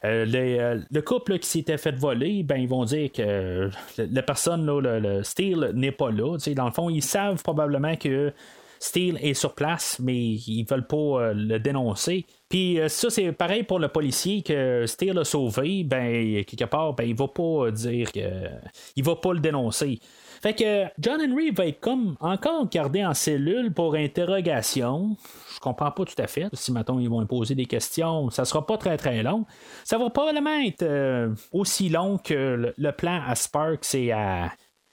euh, 0.06 0.26
euh, 0.34 0.80
le 0.90 1.02
couple 1.02 1.40
qui 1.40 1.50
s'était 1.50 1.78
fait 1.78 1.96
voler, 1.96 2.44
ben, 2.44 2.58
ils 2.58 2.68
vont 2.68 2.86
dire 2.86 3.12
que 3.12 3.70
la 3.98 4.24
personne, 4.24 4.66
le, 4.66 5.00
le 5.00 5.24
Steel, 5.24 5.72
n'est 5.74 5.92
pas 5.92 6.12
là. 6.12 6.38
dans 6.56 6.66
le 6.66 6.72
fond, 6.72 6.90
ils 6.90 7.04
savent 7.04 7.42
probablement 7.44 7.96
que 7.96 8.34
Steele 8.80 9.18
est 9.22 9.34
sur 9.34 9.56
place, 9.56 10.00
mais 10.00 10.18
ils 10.18 10.64
veulent 10.64 10.88
pas 10.88 10.96
euh, 10.96 11.34
le 11.34 11.60
dénoncer. 11.60 12.26
Puis 12.48 12.80
ça, 12.88 13.10
c'est 13.10 13.32
pareil 13.34 13.64
pour 13.64 13.80
le 13.80 13.90
policier 13.90 14.42
que 14.42 14.86
Steele 14.88 15.20
a 15.20 15.26
sauvé, 15.26 15.84
ben, 15.84 16.44
quelque 16.46 16.66
part, 16.66 16.94
ben, 16.94 17.04
il 17.04 17.16
va 17.16 17.28
pas 17.28 17.70
dire 17.72 18.12
que. 18.12 18.48
Il 18.96 19.04
va 19.04 19.16
pas 19.18 19.34
le 19.34 19.40
dénoncer. 19.40 20.00
Fait 20.42 20.54
que 20.54 20.86
John 21.00 21.20
Henry 21.22 21.52
va 21.52 21.68
être 21.68 21.80
comme 21.80 22.16
encore 22.20 22.70
gardé 22.70 23.06
en 23.06 23.14
cellule 23.14 23.74
pour 23.74 23.96
interrogation. 23.96 25.18
Je 25.54 25.60
comprends 25.60 25.92
pas 25.92 26.06
tout 26.06 26.22
à 26.22 26.28
fait. 26.28 26.48
Si 26.54 26.72
maintenant 26.72 27.00
ils 27.00 27.10
vont 27.10 27.26
poser 27.26 27.56
des 27.56 27.66
questions, 27.66 28.30
ça 28.30 28.46
sera 28.46 28.66
pas 28.66 28.78
très 28.78 28.98
très 28.98 29.22
long. 29.24 29.46
Ça 29.84 29.98
va 29.98 30.10
probablement 30.10 30.60
être 30.66 30.84
euh, 30.84 31.34
aussi 31.52 31.90
long 31.90 32.18
que 32.18 32.74
le, 32.78 32.92
plan 32.92 33.22
à 33.28 33.36
Sparks 33.36 33.94
et 33.94 34.12
à, 34.12 34.52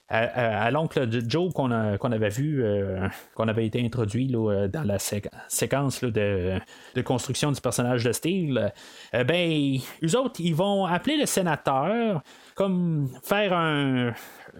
à, 0.09 0.71
l'oncle 0.71 1.07
de 1.07 1.21
Joe 1.27 1.53
qu'on 1.53 1.71
avait 1.71 2.29
vu, 2.29 2.63
euh, 2.63 3.07
qu'on 3.35 3.47
avait 3.47 3.65
été 3.65 3.83
introduit 3.83 4.27
là, 4.27 4.67
dans 4.67 4.83
la 4.83 4.99
séquence 4.99 6.03
de, 6.03 6.59
de, 6.95 7.01
construction 7.01 7.51
du 7.51 7.59
personnage 7.59 8.03
de 8.03 8.11
Steel, 8.11 8.71
euh, 9.13 9.23
ben, 9.23 9.77
eux 10.03 10.17
autres, 10.17 10.39
ils 10.39 10.55
vont 10.55 10.85
appeler 10.85 11.17
le 11.17 11.25
sénateur, 11.25 12.21
comme 12.55 13.09
faire 13.23 13.53
un, 13.53 14.13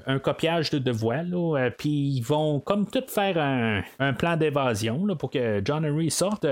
un 0.05 0.19
copiage 0.19 0.69
de, 0.69 0.79
de 0.79 0.91
voix, 0.91 1.15
euh, 1.17 1.69
puis 1.75 1.89
ils 1.89 2.21
vont 2.21 2.59
comme 2.59 2.89
tout 2.89 3.03
faire 3.07 3.37
un, 3.37 4.13
plan 4.13 4.37
d'évasion 4.37 5.05
pour 5.17 5.29
que 5.29 5.61
John 5.63 5.85
Henry 5.85 6.11
sorte. 6.11 6.45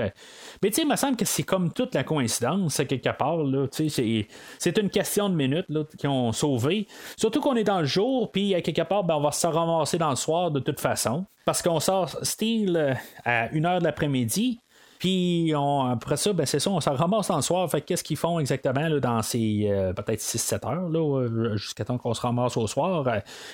Mais 0.62 0.70
tu 0.70 0.76
sais, 0.76 0.82
il 0.82 0.88
me 0.88 0.96
semble 0.96 1.16
que 1.16 1.24
c'est 1.24 1.42
comme 1.42 1.72
toute 1.72 1.94
la 1.94 2.04
coïncidence, 2.04 2.82
quelque 2.88 3.16
part. 3.16 3.38
c'est, 3.70 4.78
une 4.78 4.90
question 4.90 5.28
de 5.28 5.34
minutes 5.34 5.66
qu'ils 5.98 6.10
ont 6.10 6.32
sauvé. 6.32 6.86
Surtout 7.16 7.40
qu'on 7.40 7.56
est 7.56 7.64
dans 7.64 7.80
le 7.80 7.86
jour, 7.86 8.30
puis 8.30 8.54
à 8.54 8.60
quelque 8.60 8.82
part, 8.82 9.04
ben, 9.04 9.16
on 9.16 9.20
va 9.20 9.32
se 9.32 9.46
ramasser 9.46 9.98
dans 9.98 10.10
le 10.10 10.16
soir 10.16 10.50
de 10.50 10.60
toute 10.60 10.80
façon. 10.80 11.26
Parce 11.44 11.62
qu'on 11.62 11.78
sort 11.78 12.10
Steel 12.22 12.76
euh, 12.76 12.94
à 13.24 13.48
1h 13.48 13.78
de 13.78 13.84
l'après-midi. 13.84 14.60
Puis 14.98 15.52
après 15.54 16.16
ça, 16.16 16.32
ben, 16.32 16.46
c'est 16.46 16.60
ça, 16.60 16.70
on 16.70 16.80
s'en 16.80 16.94
ramasse 16.94 17.28
dans 17.28 17.36
le 17.36 17.42
soir. 17.42 17.70
Fait 17.70 17.80
qu'est-ce 17.80 18.04
qu'ils 18.04 18.16
font 18.16 18.38
exactement 18.38 18.88
là, 18.88 19.00
dans 19.00 19.22
ces 19.22 19.68
euh, 19.70 19.92
peut-être 19.92 20.20
6-7 20.20 20.66
heures, 20.66 20.88
là, 20.88 21.20
euh, 21.20 21.56
jusqu'à 21.56 21.84
temps 21.84 21.98
qu'on 21.98 22.14
se 22.14 22.20
ramasse 22.20 22.56
au 22.56 22.66
soir. 22.66 23.04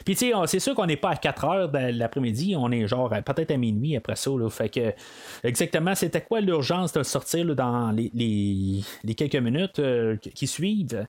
Puis 0.05 0.14
tu 0.16 0.30
sais, 0.30 0.32
c'est 0.47 0.61
sûr 0.61 0.74
qu'on 0.74 0.86
n'est 0.86 0.97
pas 0.97 1.11
à 1.11 1.16
4 1.16 1.45
heures 1.45 1.68
de 1.68 1.78
l'après-midi, 1.99 2.55
on 2.57 2.70
est 2.70 2.86
genre 2.86 3.11
peut-être 3.24 3.51
à 3.51 3.57
minuit 3.57 3.97
après 3.97 4.16
ça. 4.16 4.30
Là, 4.30 4.49
fait 4.51 4.68
que 4.68 4.93
exactement, 5.45 5.95
c'était 5.95 6.20
quoi 6.20 6.40
l'urgence 6.40 6.93
de 6.93 7.03
sortir 7.03 7.55
dans 7.55 7.90
les, 7.90 8.11
les, 9.05 9.14
quelques 9.14 9.36
minutes 9.36 9.78
euh, 9.78 10.16
qui 10.16 10.47
suivent? 10.47 11.07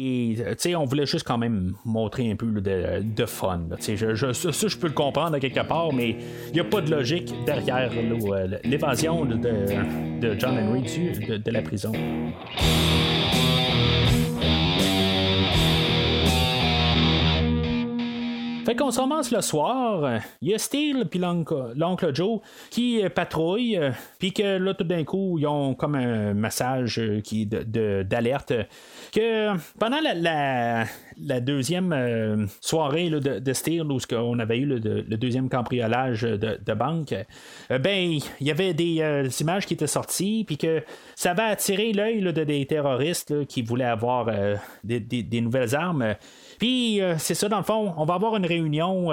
Et 0.00 0.36
euh, 0.38 0.78
on 0.78 0.84
voulait 0.84 1.06
juste 1.06 1.26
quand 1.26 1.38
même 1.38 1.72
montrer 1.84 2.30
un 2.30 2.36
peu 2.36 2.46
de, 2.46 3.26
fun. 3.26 3.62
Je, 3.80 4.14
je, 4.14 4.32
ça, 4.32 4.68
je 4.68 4.76
peux 4.76 4.86
le 4.86 4.92
comprendre 4.92 5.34
à 5.34 5.40
quelque 5.40 5.66
part, 5.66 5.92
mais 5.92 6.16
il 6.46 6.52
n'y 6.52 6.60
a 6.60 6.64
pas 6.64 6.80
de 6.80 6.88
logique 6.88 7.34
derrière 7.44 7.90
euh, 7.92 8.46
l'évasion 8.62 9.24
de, 9.24 9.34
de, 9.36 10.38
John 10.38 10.56
Henry 10.56 10.82
de, 10.82 11.36
de 11.38 11.50
la 11.50 11.62
prison. 11.62 11.92
Fait 18.68 18.76
qu'on 18.76 18.90
se 18.90 19.00
ramasse 19.00 19.30
le 19.30 19.40
soir, 19.40 20.20
il 20.42 20.50
y 20.50 20.54
a 20.54 20.58
Steele 20.58 21.06
puis 21.10 21.18
l'oncle 21.18 22.14
Joe 22.14 22.40
qui 22.68 23.02
patrouillent, 23.14 23.80
puis 24.18 24.34
que 24.34 24.58
là 24.58 24.74
tout 24.74 24.84
d'un 24.84 25.04
coup 25.04 25.38
ils 25.38 25.46
ont 25.46 25.72
comme 25.72 25.94
un 25.94 26.34
massage 26.34 27.00
qui 27.24 27.46
d'alerte 27.46 28.52
que 29.12 29.56
pendant 29.78 30.00
la, 30.00 31.40
deuxième 31.40 31.92
euh, 31.92 32.46
soirée 32.60 33.10
de, 33.10 33.38
de 33.38 33.52
Steel, 33.52 33.84
où 33.84 33.98
on 34.12 34.38
avait 34.38 34.58
eu 34.58 34.66
le, 34.66 34.78
deuxième 35.16 35.48
cambriolage 35.48 36.22
de, 36.22 36.74
banque, 36.74 37.14
euh, 37.70 37.78
ben 37.78 38.20
il 38.40 38.46
y 38.46 38.50
avait 38.50 38.74
des 38.74 39.00
euh, 39.00 39.28
images 39.40 39.66
qui 39.66 39.74
étaient 39.74 39.86
sorties, 39.86 40.44
puis 40.46 40.58
que 40.58 40.82
ça 41.14 41.34
va 41.34 41.46
attirer 41.46 41.92
l'œil 41.92 42.20
de 42.20 42.44
des 42.44 42.66
terroristes 42.66 43.46
qui 43.46 43.62
voulaient 43.62 43.84
avoir 43.84 44.30
des, 44.84 45.40
nouvelles 45.40 45.74
armes. 45.74 46.14
Puis 46.58 47.00
c'est 47.18 47.34
ça, 47.34 47.48
dans 47.48 47.58
le 47.58 47.64
fond, 47.64 47.94
on 47.96 48.04
va 48.04 48.14
avoir 48.14 48.36
une 48.36 48.46
réunion 48.46 49.12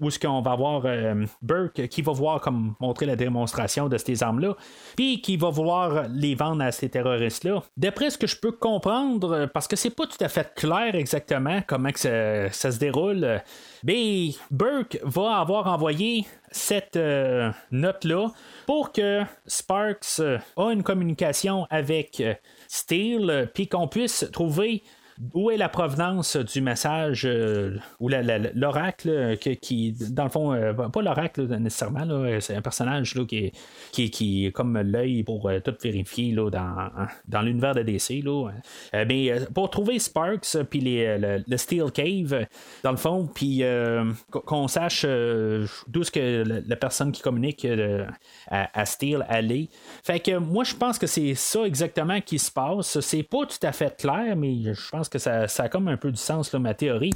où 0.00 0.08
est-ce 0.08 0.18
qu'on 0.18 0.40
va 0.40 0.54
voir 0.54 0.82
euh, 0.84 1.24
Burke 1.42 1.88
qui 1.88 2.02
va 2.02 2.12
voir 2.12 2.40
comme 2.40 2.74
montrer 2.80 3.06
la 3.06 3.16
démonstration 3.16 3.88
de 3.88 3.98
ces 3.98 4.22
armes-là, 4.22 4.56
puis 4.96 5.20
qui 5.20 5.36
va 5.36 5.50
vouloir 5.50 6.08
les 6.08 6.34
vendre 6.34 6.62
à 6.62 6.72
ces 6.72 6.88
terroristes-là. 6.88 7.62
D'après 7.76 8.10
ce 8.10 8.18
que 8.18 8.26
je 8.26 8.36
peux 8.36 8.52
comprendre, 8.52 9.46
parce 9.52 9.66
que 9.66 9.76
c'est 9.76 9.94
pas 9.94 10.06
tout 10.06 10.22
à 10.22 10.28
fait 10.28 10.54
clair 10.54 10.94
exactement 10.94 11.60
comment 11.66 11.90
que 11.90 11.98
ça, 11.98 12.50
se 12.50 12.78
déroule, 12.78 13.40
mais 13.84 14.30
Burke 14.50 14.98
va 15.02 15.38
avoir 15.38 15.66
envoyé 15.66 16.26
cette 16.50 16.96
euh, 16.96 17.50
note-là 17.70 18.28
pour 18.66 18.92
que 18.92 19.22
Sparks 19.46 20.20
euh, 20.20 20.38
a 20.56 20.70
une 20.72 20.82
communication 20.82 21.66
avec 21.70 22.22
Steele, 22.68 23.50
puis 23.52 23.68
qu'on 23.68 23.88
puisse 23.88 24.28
trouver 24.32 24.82
où 25.34 25.50
est 25.50 25.56
la 25.56 25.68
provenance 25.68 26.36
du 26.36 26.60
message 26.60 27.24
euh, 27.24 27.76
ou 27.98 28.08
l'oracle 28.08 29.36
qui, 29.38 29.92
dans 30.10 30.24
le 30.24 30.30
fond, 30.30 30.52
euh, 30.52 30.72
pas 30.72 31.02
l'oracle 31.02 31.46
nécessairement, 31.58 32.06
c'est 32.40 32.54
un 32.54 32.62
personnage 32.62 33.14
là, 33.14 33.24
qui, 33.24 33.52
est, 33.96 34.10
qui, 34.10 34.46
est 34.46 34.52
comme 34.52 34.78
l'œil 34.78 35.24
pour 35.24 35.48
euh, 35.48 35.60
tout 35.60 35.74
vérifier 35.82 36.32
là, 36.32 36.50
dans, 36.50 36.90
dans 37.26 37.42
l'univers 37.42 37.74
de 37.74 37.82
DC. 37.82 38.22
Là. 38.24 38.50
mais 39.06 39.32
pour 39.54 39.70
trouver 39.70 39.98
Sparks, 39.98 40.56
puis 40.70 40.80
le, 40.82 41.56
Steel 41.56 41.90
Cave, 41.90 42.46
dans 42.84 42.92
le 42.92 42.96
fond, 42.96 43.28
puis 43.32 43.62
qu'on 44.30 44.68
sache 44.68 45.04
d'où 45.88 46.04
ce 46.04 46.10
que 46.10 46.44
la, 46.66 46.76
personne 46.76 47.10
qui 47.10 47.22
communique 47.22 47.66
à, 48.50 48.80
à, 48.80 48.86
Steel 48.86 49.26
allait. 49.28 49.68
Fait 50.04 50.20
que 50.20 50.36
moi, 50.38 50.64
je 50.64 50.74
pense 50.74 50.98
que 50.98 51.06
c'est 51.06 51.34
ça 51.34 51.64
exactement 51.64 52.20
qui 52.20 52.38
se 52.38 52.50
passe. 52.50 53.00
C'est 53.00 53.24
pas 53.24 53.46
tout 53.46 53.66
à 53.66 53.72
fait 53.72 53.96
clair, 53.96 54.36
mais 54.36 54.74
je 54.74 54.88
pense 54.90 55.07
que 55.10 55.18
ça, 55.18 55.44
a 55.44 55.68
comme 55.68 55.88
un 55.88 55.96
peu 55.96 56.10
du 56.10 56.18
sens, 56.18 56.52
là, 56.52 56.58
ma 56.58 56.74
théorie. 56.74 57.12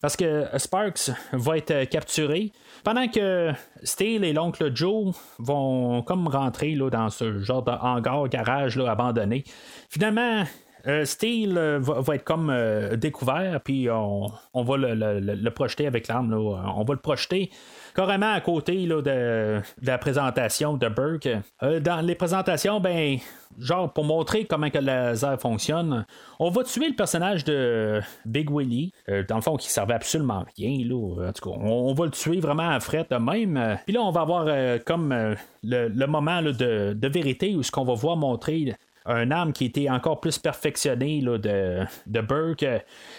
Parce 0.00 0.16
que 0.16 0.46
Sparks 0.56 1.10
va 1.32 1.58
être 1.58 1.84
capturé 1.88 2.50
pendant 2.82 3.06
que 3.06 3.52
Steele 3.84 4.24
et 4.24 4.32
l'oncle 4.32 4.74
Joe 4.74 5.14
vont 5.38 6.02
comme 6.02 6.26
rentrer 6.26 6.74
là, 6.74 6.90
dans 6.90 7.08
ce 7.08 7.38
genre 7.40 7.62
de 7.62 7.70
hangar, 7.70 8.28
garage 8.28 8.76
là, 8.76 8.90
abandonné. 8.90 9.44
Finalement, 9.88 10.44
euh, 10.88 11.04
Steele 11.04 11.54
va, 11.80 12.16
être 12.16 12.24
comme 12.24 12.50
euh, 12.50 12.96
découvert, 12.96 13.60
puis 13.60 13.88
on, 13.90 14.32
va 14.54 14.76
le, 14.76 15.48
projeter 15.50 15.86
avec 15.86 16.08
l'arme. 16.08 16.34
On 16.34 16.82
va 16.82 16.94
le 16.94 17.00
projeter 17.00 17.50
carrément 17.94 18.32
à 18.32 18.40
côté 18.40 18.86
là, 18.86 19.02
de, 19.02 19.60
la 19.82 19.98
présentation 19.98 20.76
de 20.76 20.88
Burke. 20.88 21.28
Euh, 21.62 21.80
dans 21.80 22.00
les 22.00 22.14
présentations, 22.14 22.80
ben, 22.80 23.18
genre 23.58 23.92
pour 23.92 24.04
montrer 24.04 24.44
comment 24.44 24.70
que 24.70 24.78
le 24.78 24.86
laser 24.86 25.40
fonctionne, 25.40 26.04
on 26.38 26.50
va 26.50 26.64
tuer 26.64 26.88
le 26.88 26.94
personnage 26.94 27.44
de 27.44 28.00
Big 28.24 28.50
Willie, 28.50 28.92
euh, 29.08 29.24
dans 29.28 29.36
le 29.36 29.42
fond 29.42 29.56
qui 29.56 29.68
servait 29.68 29.94
absolument 29.94 30.44
rien. 30.56 30.78
Là. 30.84 31.28
En 31.28 31.32
tout 31.32 31.50
cas, 31.50 31.56
on, 31.60 31.92
va 31.94 32.04
le 32.04 32.10
tuer 32.10 32.40
vraiment 32.40 32.68
à 32.68 32.80
fret 32.80 33.06
de 33.10 33.16
même. 33.16 33.78
Puis 33.84 33.94
là, 33.94 34.00
on 34.00 34.10
va 34.10 34.22
avoir 34.22 34.46
euh, 34.48 34.78
comme 34.84 35.14
le, 35.62 36.06
moment 36.06 36.42
de, 36.42 37.08
vérité 37.08 37.54
où 37.54 37.62
ce 37.62 37.70
qu'on 37.70 37.84
va 37.84 37.94
voir 37.94 38.16
montrer 38.16 38.74
un 39.06 39.30
arme 39.30 39.52
qui 39.52 39.66
était 39.66 39.88
encore 39.90 40.20
plus 40.20 40.38
perfectionnée 40.38 41.20
là, 41.20 41.38
de, 41.38 41.84
de 42.06 42.20
Burke. 42.20 42.64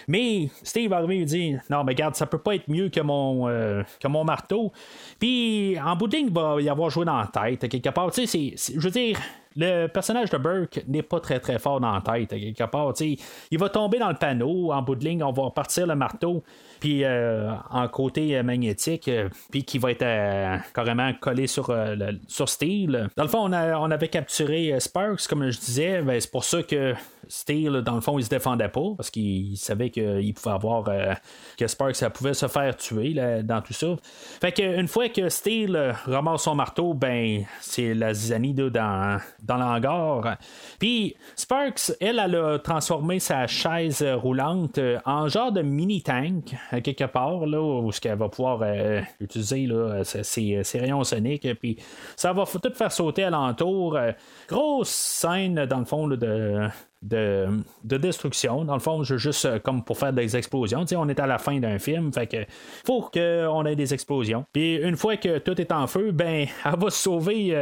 Mais 0.08 0.48
Steve 0.62 0.92
arriver 0.92 1.20
et 1.20 1.24
dit 1.24 1.56
Non, 1.70 1.84
mais 1.84 1.92
regarde, 1.92 2.14
ça 2.14 2.26
peut 2.26 2.38
pas 2.38 2.54
être 2.54 2.68
mieux 2.68 2.88
que 2.88 3.00
mon, 3.00 3.48
euh, 3.48 3.82
que 4.00 4.08
mon 4.08 4.24
marteau. 4.24 4.72
Puis 5.18 5.78
en 5.80 5.96
bout 5.96 6.08
de 6.08 6.16
ligne, 6.16 6.28
il 6.28 6.34
va 6.34 6.60
y 6.60 6.68
avoir 6.68 6.90
joué 6.90 7.04
dans 7.04 7.18
la 7.18 7.26
tête, 7.26 7.68
quelque 7.68 7.90
part. 7.90 8.10
Tu 8.10 8.26
sais, 8.26 8.54
je 8.56 8.80
veux 8.80 8.90
dire 8.90 9.18
le 9.56 9.86
personnage 9.86 10.30
de 10.30 10.38
Burke 10.38 10.82
n'est 10.88 11.02
pas 11.02 11.20
très 11.20 11.38
très 11.40 11.58
fort 11.58 11.80
dans 11.80 11.92
la 11.92 12.00
tête, 12.00 12.30
quelque 12.30 12.64
part. 12.64 12.92
Il 13.00 13.58
va 13.58 13.68
tomber 13.68 13.98
dans 13.98 14.08
le 14.08 14.16
panneau, 14.16 14.72
en 14.72 14.82
bout 14.82 14.96
de 14.96 15.04
ligne, 15.04 15.22
on 15.22 15.32
va 15.32 15.50
partir 15.50 15.86
le 15.86 15.94
marteau, 15.94 16.42
puis 16.80 17.04
euh, 17.04 17.50
en 17.70 17.88
côté 17.88 18.42
magnétique, 18.42 19.08
euh, 19.08 19.28
puis 19.50 19.64
qui 19.64 19.78
va 19.78 19.92
être 19.92 20.02
euh, 20.02 20.56
carrément 20.74 21.12
collé 21.20 21.46
sur, 21.46 21.74
sur 22.26 22.48
Steel. 22.48 23.08
Dans 23.16 23.22
le 23.22 23.28
fond, 23.28 23.48
on, 23.48 23.90
avait 23.90 24.08
capturé 24.08 24.78
Sparks, 24.80 25.26
comme 25.28 25.50
je 25.50 25.58
disais, 25.58 26.02
ben, 26.02 26.20
c'est 26.20 26.30
pour 26.30 26.44
ça 26.44 26.62
que 26.62 26.94
Steel, 27.28 27.82
dans 27.82 27.94
le 27.94 28.00
fond, 28.00 28.18
il 28.18 28.24
se 28.24 28.28
défendait 28.28 28.68
pas 28.68 28.94
parce 28.96 29.10
qu'il 29.10 29.56
savait 29.56 29.90
qu'il 29.90 30.34
pouvait 30.34 30.54
avoir 30.54 30.84
que 31.56 31.66
Sparks 31.66 31.96
ça 31.96 32.10
pouvait 32.10 32.34
se 32.34 32.48
faire 32.48 32.76
tuer 32.76 33.14
dans 33.42 33.62
tout 33.62 33.72
ça. 33.72 33.96
Fait 34.40 34.52
qu'une 34.52 34.88
fois 34.88 35.08
que 35.08 35.28
Steel 35.28 35.94
ramasse 36.04 36.42
son 36.42 36.54
marteau, 36.54 36.92
ben 36.92 37.44
c'est 37.60 37.94
la 37.94 38.12
zizanie 38.12 38.52
dans, 38.52 39.18
dans 39.44 39.56
l'hangar. 39.56 40.36
Puis 40.78 41.14
Sparks, 41.36 41.92
elle, 42.00 42.18
elle 42.18 42.36
a 42.36 42.58
transformé 42.58 43.18
sa 43.18 43.46
chaise 43.46 44.02
roulante 44.02 44.80
en 45.04 45.28
genre 45.28 45.52
de 45.52 45.62
mini 45.62 46.02
tank 46.02 46.54
quelque 46.82 47.04
part, 47.04 47.46
là, 47.46 47.60
où 47.60 47.92
ce 47.92 48.00
qu'elle 48.00 48.18
va 48.18 48.28
pouvoir 48.28 48.60
euh, 48.62 49.00
utiliser 49.20 49.66
là, 49.66 50.02
ses, 50.04 50.62
rayons 50.74 51.04
soniques, 51.04 51.48
puis 51.58 51.78
ça 52.16 52.32
va 52.32 52.44
tout 52.44 52.72
faire 52.74 52.92
sauter 52.92 53.24
alentour. 53.24 53.96
Euh, 53.96 54.12
grosse 54.48 54.90
scène, 54.90 55.66
dans 55.66 55.78
le 55.78 55.84
fond, 55.84 56.08
de, 56.08 56.68
de, 57.04 57.64
destruction. 57.84 58.64
Dans 58.64 58.74
le 58.74 58.80
fond, 58.80 59.02
juste 59.02 59.44
euh, 59.44 59.58
comme 59.58 59.84
pour 59.84 59.98
faire 59.98 60.12
des 60.12 60.36
explosions. 60.36 60.84
on 60.96 61.08
est 61.08 61.20
à 61.20 61.26
la 61.26 61.38
fin 61.38 61.58
d'un 61.60 61.78
film, 61.78 62.12
fait 62.12 62.26
que 62.26 62.46
faut 62.84 63.02
qu'on 63.12 63.66
ait 63.66 63.76
des 63.76 63.94
explosions. 63.94 64.44
Puis 64.52 64.76
une 64.76 64.96
fois 64.96 65.16
que 65.16 65.38
tout 65.38 65.60
est 65.60 65.72
en 65.72 65.86
feu, 65.86 66.12
ben 66.12 66.46
elle 66.64 66.78
va 66.78 66.90
se 66.90 67.02
sauver 67.02 67.54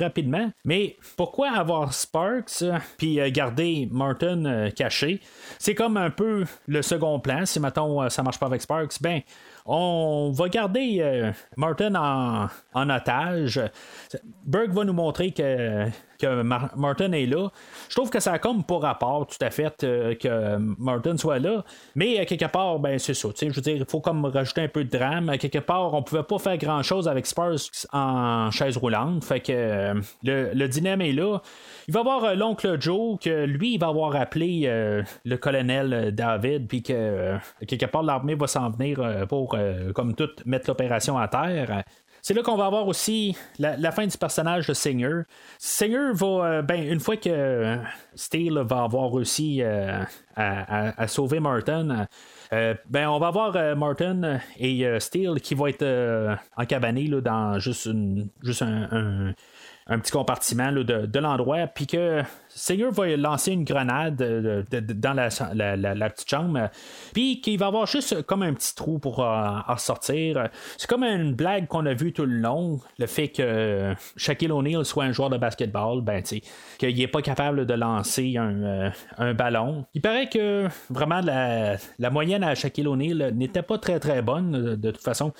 rapidement. 0.00 0.50
Mais 0.64 0.96
pourquoi 1.16 1.50
avoir 1.50 1.92
Sparks 1.92 2.64
puis 2.96 3.18
garder 3.32 3.88
Martin 3.90 4.70
caché? 4.70 5.20
C'est 5.58 5.74
comme 5.74 5.96
un 5.96 6.10
peu 6.10 6.44
le 6.66 6.82
second 6.82 7.18
plan. 7.20 7.44
Si 7.44 7.60
maintenant 7.60 8.08
ça 8.08 8.22
marche 8.22 8.38
pas 8.38 8.46
avec 8.46 8.62
Sparks, 8.62 9.00
ben 9.00 9.20
on 9.66 10.30
va 10.34 10.48
garder 10.48 10.98
euh, 11.00 11.32
Martin 11.56 11.94
en, 11.94 12.48
en, 12.74 12.90
otage. 12.90 13.60
Burke 14.44 14.72
va 14.72 14.84
nous 14.84 14.92
montrer 14.92 15.32
que, 15.32 15.86
que 16.24 16.42
Martin 16.42 17.12
est 17.12 17.26
là. 17.26 17.48
Je 17.88 17.94
trouve 17.94 18.10
que 18.10 18.20
ça 18.20 18.32
a 18.32 18.38
comme 18.38 18.64
pour 18.64 18.82
rapport 18.82 19.26
tout 19.26 19.36
à 19.40 19.50
fait 19.50 19.84
euh, 19.84 20.14
que 20.14 20.56
Martin 20.58 21.16
soit 21.16 21.38
là. 21.38 21.64
Mais 21.94 22.20
euh, 22.20 22.24
quelque 22.24 22.46
part, 22.46 22.78
ben 22.78 22.98
c'est 22.98 23.14
ça. 23.14 23.28
Je 23.40 23.46
veux 23.48 23.62
dire, 23.62 23.76
il 23.76 23.84
faut 23.84 24.00
comme 24.00 24.24
rajouter 24.24 24.62
un 24.62 24.68
peu 24.68 24.84
de 24.84 24.90
drame. 24.90 25.36
Quelque 25.38 25.58
part, 25.58 25.94
on 25.94 26.02
pouvait 26.02 26.22
pas 26.22 26.38
faire 26.38 26.58
grand 26.58 26.82
chose 26.82 27.08
avec 27.08 27.26
Spurs 27.26 27.56
en 27.92 28.50
chaise 28.50 28.76
roulante. 28.76 29.24
Fait 29.24 29.40
que 29.40 29.94
le, 30.22 30.50
le 30.52 30.64
est 30.64 31.12
là. 31.12 31.40
Il 31.88 31.94
va 31.94 32.02
voir 32.02 32.34
l'oncle 32.34 32.80
Joe 32.80 33.18
que 33.20 33.44
lui, 33.44 33.74
il 33.74 33.78
va 33.78 33.88
avoir 33.88 34.16
appelé 34.16 34.68
le 35.24 35.36
colonel 35.36 36.14
David, 36.14 36.66
puis 36.68 36.82
que 36.82 37.36
quelque 37.66 37.86
part 37.86 38.02
l'armée 38.02 38.34
va 38.34 38.46
s'en 38.46 38.70
venir 38.70 39.00
pour 39.28 39.54
euh, 39.54 39.92
comme 39.92 40.14
tout, 40.14 40.30
mettre 40.46 40.68
l'opération 40.68 41.18
à 41.18 41.28
terre. 41.28 41.82
C'est 42.26 42.32
là 42.32 42.42
qu'on 42.42 42.56
va 42.56 42.64
avoir 42.64 42.88
aussi 42.88 43.36
la, 43.58 43.92
fin 43.92 44.06
du 44.06 44.16
personnage 44.16 44.66
de 44.66 44.72
Singer. 44.72 45.24
Singer 45.58 46.12
va, 46.14 46.26
euh, 46.26 46.62
ben, 46.62 46.82
une 46.82 46.98
fois 46.98 47.18
que 47.18 47.76
Steele 48.14 48.64
va 48.66 48.84
avoir 48.84 49.12
réussi 49.12 49.60
euh, 49.60 50.02
à, 50.34 51.06
sauver 51.06 51.38
Martin, 51.38 52.06
ben, 52.50 53.08
on 53.08 53.18
va 53.18 53.26
avoir 53.26 53.76
Martin 53.76 54.40
et 54.56 54.88
Steele 55.00 55.38
qui 55.42 55.54
vont 55.54 55.66
être 55.66 56.38
encabanés 56.56 57.08
dans 57.08 57.58
juste, 57.58 57.90
un 59.86 59.98
petit 59.98 60.12
compartiment 60.12 60.72
de, 60.72 60.82
de 60.82 61.18
l'endroit, 61.18 61.66
puis 61.66 61.86
que 61.86 62.22
Singer 62.54 62.88
va 62.90 63.16
lancer 63.16 63.52
une 63.52 63.64
grenade 63.64 64.22
euh, 64.22 64.62
dans 64.70 65.12
la, 65.12 66.10
petite 66.10 66.30
chambre, 66.30 66.70
puis 67.12 67.40
qu'il 67.40 67.58
va 67.58 67.66
avoir 67.66 67.86
juste 67.86 68.22
comme 68.22 68.42
un 68.42 68.54
petit 68.54 68.74
trou 68.74 68.98
pour 68.98 69.20
euh, 69.20 69.58
en 69.66 69.76
sortir. 69.76 70.48
C'est 70.76 70.88
comme 70.88 71.02
une 71.02 71.34
blague 71.34 71.66
qu'on 71.66 71.84
a 71.86 71.94
vue 71.94 72.12
tout 72.12 72.24
le 72.24 72.36
long, 72.36 72.80
le 72.98 73.06
fait 73.06 73.28
que 73.28 73.94
Shaquille 74.16 74.52
O'Neal 74.52 74.84
soit 74.84 75.04
un 75.04 75.12
joueur 75.12 75.30
de 75.30 75.36
basketball, 75.36 76.00
ben, 76.00 76.22
qu'il 76.22 76.96
n'est 76.96 77.08
pas 77.08 77.22
capable 77.22 77.66
de 77.66 77.74
lancer 77.74 78.34
euh, 78.36 78.90
un, 79.18 79.34
ballon. 79.34 79.84
Il 79.94 80.00
paraît 80.00 80.28
que 80.28 80.68
vraiment 80.90 81.20
la, 81.20 82.10
moyenne 82.10 82.44
à 82.44 82.54
Shaquille 82.54 82.86
O'Neal 82.86 83.32
n'était 83.34 83.62
pas 83.62 83.78
très 83.78 83.98
très 83.98 84.22
bonne 84.22 84.76
de, 84.76 84.90
toute 84.92 85.02
façon. 85.02 85.32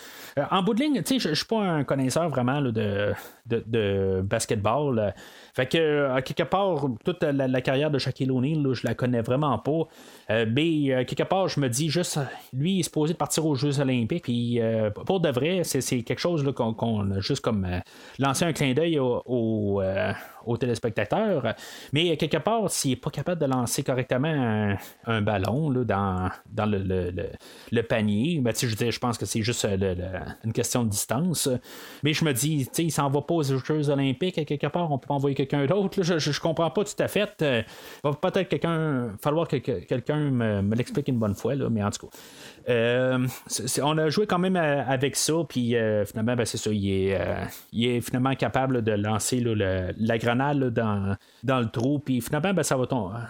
en 0.50 0.62
bout 0.62 0.74
de 0.74 0.80
ligne, 0.80 1.02
je 1.06 1.28
ne 1.28 1.34
suis 1.34 1.46
pas 1.46 1.60
un 1.60 1.84
connaisseur 1.84 2.28
vraiment 2.28 2.60
de, 2.60 3.12
de, 3.46 4.20
basketball. 4.22 5.14
Fait 5.54 5.66
que, 5.66 6.10
à 6.10 6.20
quelque 6.20 6.42
part, 6.42 6.86
toute 7.04 7.22
la, 7.22 7.60
carrière 7.60 7.88
de 7.88 7.98
Shaquille 7.98 8.30
O'Neal, 8.32 8.74
je 8.74 8.84
la 8.84 8.94
connais 8.94 9.22
vraiment 9.22 9.56
pas. 9.58 9.86
Euh, 10.30 10.46
mais 10.50 10.92
euh, 10.92 11.04
quelque 11.04 11.22
part, 11.22 11.46
je 11.46 11.60
me 11.60 11.68
dis 11.68 11.90
juste, 11.90 12.18
lui, 12.52 12.74
il 12.74 12.80
est 12.80 12.82
supposé 12.82 13.14
partir 13.14 13.46
aux 13.46 13.54
Jeux 13.54 13.78
Olympiques. 13.78 14.24
Puis 14.24 14.60
euh, 14.60 14.90
pour 14.90 15.20
de 15.20 15.28
vrai, 15.28 15.62
c'est 15.62 16.02
quelque 16.02 16.18
chose 16.18 16.44
qu'on 16.56 17.10
a 17.12 17.20
juste 17.20 17.40
comme 17.40 17.68
lancé 18.18 18.44
un 18.44 18.52
clin 18.52 18.74
d'œil 18.74 18.98
aux 20.46 20.56
téléspectateurs. 20.56 21.54
Mais 21.92 22.16
quelque 22.16 22.38
part, 22.38 22.70
s'il 22.70 22.90
n'est 22.90 22.96
pas 22.96 23.10
capable 23.10 23.40
de 23.40 23.46
lancer 23.46 23.82
correctement 23.82 24.76
un, 25.06 25.22
ballon 25.22 25.70
dans, 25.70 26.30
dans 26.50 26.66
le, 26.66 27.82
panier, 27.82 28.40
ben, 28.40 28.52
je, 28.56 28.68
je 28.68 28.98
pense 28.98 29.18
que 29.18 29.26
c'est 29.26 29.42
juste 29.42 29.66
une 30.44 30.52
question 30.52 30.84
de 30.84 30.88
distance. 30.88 31.48
Mais 32.02 32.12
je 32.12 32.24
me 32.24 32.32
dis, 32.32 32.68
il 32.78 32.92
s'en 32.92 33.10
va 33.10 33.22
pas 33.22 33.34
aux 33.34 33.42
Jeux 33.42 33.88
Olympiques, 33.90 34.44
quelque 34.46 34.66
part, 34.66 34.90
on 34.90 34.98
peut 34.98 35.12
envoyer 35.12 35.34
quelqu'un 35.34 35.66
d'autre. 35.66 36.02
Je, 36.02 36.18
je, 36.18 36.40
comprends 36.40 36.70
pas 36.70 36.84
tout 36.84 37.02
à 37.02 37.08
fait. 37.08 37.30
Il 37.40 37.64
va 38.02 38.12
peut-être 38.12 38.48
quelqu'un 38.48 39.12
falloir 39.20 39.48
que, 39.48 39.56
quelqu'un 39.56 40.30
me, 40.30 40.74
l'explique 40.74 41.08
une 41.08 41.18
bonne 41.18 41.34
fois, 41.34 41.54
là, 41.54 41.68
mais 41.70 41.82
en 41.82 41.90
tout 41.90 42.06
cas. 42.06 42.16
Euh, 42.68 43.26
on 43.82 43.98
a 43.98 44.08
joué 44.08 44.26
quand 44.26 44.38
même 44.38 44.56
euh, 44.56 44.82
avec 44.86 45.16
ça, 45.16 45.34
puis 45.48 45.76
euh, 45.76 46.04
finalement, 46.04 46.34
ben, 46.34 46.44
c'est 46.44 46.56
ça, 46.56 46.70
il 46.72 46.88
est, 46.90 48.00
finalement 48.00 48.34
capable 48.34 48.82
de 48.82 48.92
lancer 48.92 49.40
la 49.40 50.18
dans, 50.34 51.16
le 51.60 51.70
trou, 51.70 51.98
puis 51.98 52.20
finalement, 52.20 52.54
ben, 52.54 52.62
ça 52.62 52.76
va 52.76 52.86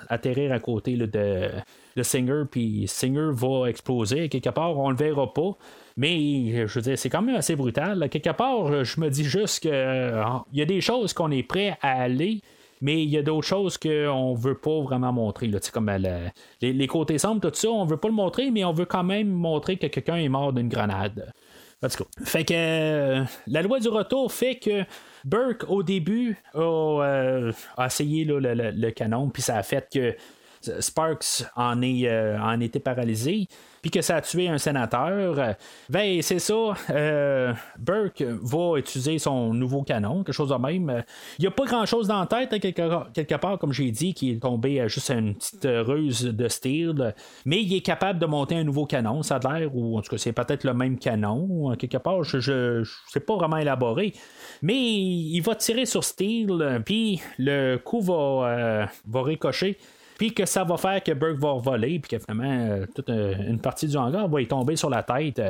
atterrir 0.08 0.52
à 0.52 0.58
côté 0.58 0.96
de, 0.96 1.50
Singer, 2.02 2.42
puis 2.50 2.86
Singer 2.88 3.30
va 3.32 3.68
exploser 3.68 4.28
quelque 4.28 4.50
part, 4.50 4.76
on 4.78 4.90
le 4.90 4.96
verra 4.96 5.32
pas. 5.32 5.56
Mais 5.96 6.66
je 6.66 6.74
veux 6.74 6.82
dire, 6.82 6.98
c'est 6.98 7.08
quand 7.08 7.22
même 7.22 7.36
assez 7.36 7.54
brutal. 7.54 8.08
Quelque 8.10 8.32
part, 8.32 8.84
je 8.84 9.00
me 9.00 9.10
dis 9.10 9.24
juste 9.24 9.60
qu'il 9.60 9.70
y 10.52 10.62
a 10.62 10.64
des 10.64 10.80
choses 10.80 11.12
qu'on 11.12 11.30
est 11.30 11.44
prêt 11.44 11.78
à 11.82 12.02
aller, 12.02 12.40
mais 12.84 13.02
il 13.02 13.08
y 13.08 13.16
a 13.16 13.22
d'autres 13.22 13.46
choses 13.46 13.78
qu'on 13.78 14.34
veut 14.34 14.56
pas 14.56 14.80
vraiment 14.82 15.10
montrer. 15.10 15.50
Comme 15.72 15.88
euh, 15.88 16.28
les, 16.60 16.86
côtés 16.86 17.16
sombres, 17.16 17.40
tout 17.40 17.54
ça, 17.54 17.70
on 17.70 17.86
veut 17.86 17.96
pas 17.96 18.08
le 18.08 18.14
montrer, 18.14 18.50
mais 18.50 18.62
on 18.64 18.72
veut 18.72 18.84
quand 18.84 19.04
même 19.04 19.28
montrer 19.28 19.78
que 19.78 19.86
quelqu'un 19.86 20.16
est 20.16 20.28
mort 20.28 20.52
d'une 20.52 20.68
grenade. 20.68 21.32
Fait 22.24 22.44
que 22.44 22.54
euh, 22.54 23.24
la 23.46 23.62
loi 23.62 23.80
du 23.80 23.88
retour 23.88 24.30
fait 24.32 24.56
que 24.56 24.84
Burke, 25.24 25.64
au 25.68 25.82
début, 25.82 26.36
a, 26.54 26.60
euh, 26.60 27.52
essayé 27.78 28.24
le, 28.24 28.90
canon, 28.90 29.30
puis 29.30 29.42
ça 29.42 29.56
a 29.56 29.62
fait 29.62 29.88
que 29.92 30.16
Sparks 30.80 31.44
en, 31.56 31.82
en 31.82 32.60
était 32.60 32.80
paralysé 32.80 33.48
puis 33.84 33.90
que 33.90 34.00
ça 34.00 34.16
a 34.16 34.22
tué 34.22 34.48
un 34.48 34.56
sénateur, 34.56 35.56
ben 35.90 36.22
c'est 36.22 36.38
ça. 36.38 36.72
Euh, 36.88 37.52
Burke 37.78 38.22
va 38.22 38.78
utiliser 38.78 39.18
son 39.18 39.52
nouveau 39.52 39.82
canon, 39.82 40.24
quelque 40.24 40.32
chose 40.32 40.48
de 40.48 40.54
même. 40.54 41.04
Il 41.38 41.42
n'y 41.42 41.48
a 41.48 41.50
pas 41.50 41.66
grand 41.66 41.84
chose 41.84 42.08
dans 42.08 42.18
la 42.18 42.24
tête, 42.24 42.54
hein, 42.54 42.58
quelque, 42.60 43.34
part, 43.36 43.58
comme 43.58 43.74
j'ai 43.74 43.90
dit, 43.90 44.14
qui 44.14 44.30
est 44.30 44.40
tombé 44.40 44.80
à 44.80 44.88
juste 44.88 45.10
une 45.10 45.34
petite 45.34 45.68
ruse 45.70 46.24
de 46.24 46.48
steel. 46.48 47.14
Mais 47.44 47.60
il 47.60 47.74
est 47.74 47.82
capable 47.82 48.18
de 48.18 48.24
monter 48.24 48.56
un 48.56 48.64
nouveau 48.64 48.86
canon, 48.86 49.22
ça 49.22 49.36
a 49.36 49.58
l'air, 49.58 49.76
ou 49.76 49.98
en 49.98 50.00
tout 50.00 50.12
cas, 50.12 50.16
c'est 50.16 50.32
peut-être 50.32 50.64
le 50.64 50.72
même 50.72 50.98
canon, 50.98 51.76
quelque 51.76 51.98
part. 51.98 52.24
Je 52.24 52.78
ne 52.78 52.84
sais 53.08 53.20
pas 53.20 53.36
vraiment 53.36 53.58
élaboré. 53.58 54.14
Mais 54.62 54.80
il 54.80 55.40
va 55.40 55.56
tirer 55.56 55.84
sur 55.84 56.04
Steel, 56.04 56.80
puis 56.86 57.20
le 57.36 57.76
coup 57.76 58.00
va, 58.00 58.48
euh, 58.48 58.86
va 59.06 59.22
ricocher 59.22 59.76
puis 60.18 60.32
que 60.32 60.46
ça 60.46 60.64
va 60.64 60.76
faire 60.76 61.02
que 61.02 61.12
Burke 61.12 61.38
va 61.38 61.54
voler, 61.54 61.98
puis 61.98 62.16
que 62.16 62.18
finalement, 62.18 62.68
euh, 62.70 62.86
toute 62.94 63.10
euh, 63.10 63.34
une 63.48 63.58
partie 63.58 63.86
du 63.86 63.96
hangar 63.96 64.28
va 64.28 64.40
y 64.40 64.46
tomber 64.46 64.76
sur 64.76 64.90
la 64.90 65.02
tête. 65.02 65.40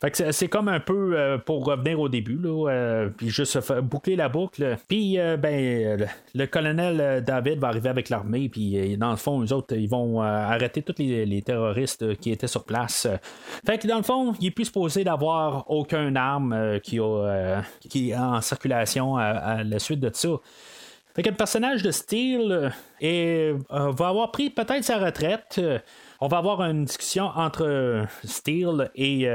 Fait 0.00 0.10
que 0.10 0.32
c'est 0.32 0.48
comme 0.48 0.68
un 0.68 0.80
peu 0.80 1.16
euh, 1.16 1.38
pour 1.38 1.64
revenir 1.64 1.98
au 1.98 2.08
début, 2.08 2.38
là, 2.38 3.08
puis 3.16 3.30
juste 3.30 3.58
boucler 3.80 4.16
la 4.16 4.28
boucle. 4.28 4.76
Puis, 4.86 5.16
ben, 5.38 6.06
le, 6.34 6.46
colonel 6.46 7.24
David 7.24 7.58
va 7.58 7.68
arriver 7.68 7.88
avec 7.88 8.08
l'armée, 8.08 8.48
puis 8.48 8.96
dans 8.98 9.10
le 9.10 9.16
fond, 9.16 9.42
eux 9.42 9.52
autres, 9.52 9.74
ils 9.74 9.88
vont 9.88 10.20
arrêter 10.20 10.82
tous 10.82 10.96
les, 10.98 11.42
terroristes 11.42 12.16
qui 12.18 12.30
étaient 12.30 12.46
sur 12.46 12.64
place. 12.64 13.08
Fait 13.64 13.78
que 13.78 13.88
dans 13.88 13.96
le 13.96 14.02
fond, 14.02 14.34
il 14.40 14.48
est 14.48 14.50
plus 14.50 14.66
supposé 14.66 15.04
d'avoir 15.04 15.70
aucun 15.70 16.14
arme 16.16 16.80
qui, 16.82 16.98
a, 16.98 17.62
est 17.94 18.14
en 18.14 18.40
circulation 18.40 19.16
à, 19.16 19.62
la 19.64 19.78
suite 19.78 20.00
de 20.00 20.10
ça. 20.12 20.28
Fait 21.14 21.22
que 21.22 21.30
le 21.30 21.36
personnage 21.36 21.82
de 21.82 21.90
Steel 21.92 22.72
est, 23.00 23.52
va 23.70 24.08
avoir 24.08 24.32
pris 24.32 24.50
peut-être 24.50 24.82
sa 24.82 24.98
retraite. 24.98 25.60
On 26.20 26.26
va 26.26 26.38
avoir 26.38 26.62
une 26.62 26.86
discussion 26.86 27.26
entre 27.26 28.04
Steele 28.24 28.90
et 28.96 29.26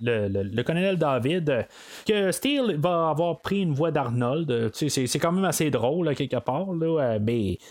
le, 0.00 0.62
colonel 0.62 0.98
David. 0.98 1.66
Que 2.04 2.32
Steele 2.32 2.76
va 2.78 3.10
avoir 3.10 3.40
pris 3.42 3.60
une 3.60 3.74
voix 3.74 3.92
d'Arnold. 3.92 4.70
c'est, 4.74 5.18
quand 5.20 5.30
même 5.30 5.44
assez 5.44 5.70
drôle, 5.70 6.14
quelque 6.16 6.38
part. 6.38 6.72
Là, 6.72 7.18
mais 7.20 7.58
euh, 7.60 7.64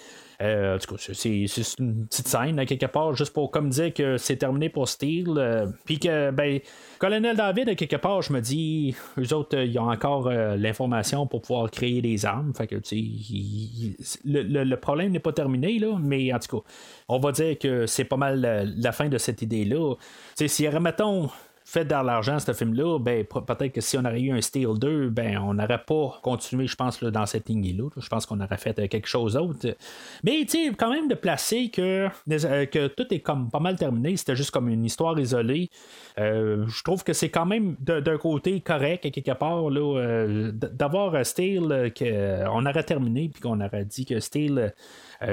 en 0.43 0.77
tout 0.77 0.95
cas, 0.95 1.01
c'est, 1.13 1.45
une 1.79 2.07
petite 2.07 2.27
scène, 2.27 2.65
quelque 2.65 2.85
part, 2.85 3.15
juste 3.15 3.33
pour 3.33 3.51
comme 3.51 3.69
dire 3.69 3.93
que 3.93 4.17
c'est 4.17 4.37
terminé 4.37 4.69
pour 4.69 4.89
Steel. 4.89 5.25
Euh, 5.37 5.67
puis 5.85 5.99
que, 5.99 6.31
ben, 6.31 6.59
Colonel 6.99 7.35
David, 7.35 7.75
quelque 7.75 7.95
part, 7.95 8.21
je 8.21 8.33
me 8.33 8.41
dis, 8.41 8.95
eux 9.17 9.33
autres, 9.33 9.57
ils 9.57 9.77
ont 9.79 9.89
encore 9.89 10.27
euh, 10.27 10.55
l'information 10.55 11.27
pour 11.27 11.41
pouvoir 11.41 11.69
créer 11.71 12.01
des 12.01 12.25
armes. 12.25 12.53
Fait 12.55 12.67
que, 12.67 12.75
tu 12.75 13.95
sais, 14.05 14.17
le, 14.25 14.75
problème 14.75 15.11
n'est 15.11 15.19
pas 15.19 15.33
terminé, 15.33 15.79
là, 15.79 15.97
mais 16.01 16.33
en 16.33 16.39
tout 16.39 16.57
cas, 16.57 16.63
on 17.07 17.19
va 17.19 17.31
dire 17.31 17.57
que 17.57 17.85
c'est 17.85 18.05
pas 18.05 18.17
mal 18.17 18.73
la, 18.75 18.91
fin 18.91 19.09
de 19.09 19.17
cette 19.17 19.41
idée-là. 19.41 19.95
Tu 19.95 19.99
sais, 20.35 20.47
si, 20.47 20.67
remettons, 20.67 21.29
fait 21.73 21.85
dans 21.85 22.03
l'argent, 22.03 22.37
ce 22.37 22.53
film-là, 22.53 22.99
ben, 22.99 23.25
peut-être 23.25 23.71
que 23.73 23.81
si 23.81 23.97
on 23.97 24.05
avait 24.05 24.21
eu 24.21 24.31
un 24.31 24.41
Steel 24.41 24.77
2, 24.77 25.09
ben, 25.09 25.39
on 25.39 25.55
n'aurait 25.55 25.83
pas 25.83 26.19
continué, 26.21 26.67
je 26.67 26.75
pense, 26.75 27.03
dans 27.03 27.25
cette 27.25 27.49
ligne-là. 27.49 27.89
Je 27.97 28.07
pense 28.09 28.27
qu'on 28.27 28.39
aurait 28.41 28.57
fait 28.57 28.77
euh, 28.77 28.87
quelque 28.87 29.07
chose 29.07 29.33
d'autre. 29.33 29.75
Mais, 30.23 30.45
tu 30.45 30.67
sais, 30.67 30.73
quand 30.77 30.91
même 30.91 31.07
de 31.07 31.15
placer 31.15 31.71
que, 31.71 32.09
euh, 32.29 32.65
que 32.67 32.87
tout 32.87 33.11
est 33.11 33.21
comme 33.21 33.49
pas 33.49 33.59
mal 33.59 33.75
terminé, 33.75 34.15
c'était 34.17 34.35
juste 34.35 34.51
comme 34.51 34.69
une 34.69 34.85
histoire 34.85 35.19
isolée. 35.19 35.71
Euh, 36.19 36.67
je 36.67 36.83
trouve 36.83 37.03
que 37.03 37.13
c'est 37.13 37.29
quand 37.29 37.47
même 37.47 37.75
d'un 37.79 38.17
côté 38.19 38.61
correct, 38.61 39.09
quelque 39.09 39.31
part, 39.31 39.71
là, 39.71 40.51
d'avoir 40.51 41.25
Steel 41.25 41.91
qu'on 41.97 42.65
aurait 42.67 42.83
terminé, 42.83 43.29
puis 43.29 43.41
qu'on 43.41 43.59
aurait 43.59 43.85
dit 43.85 44.05
que 44.05 44.19
Steel 44.19 44.73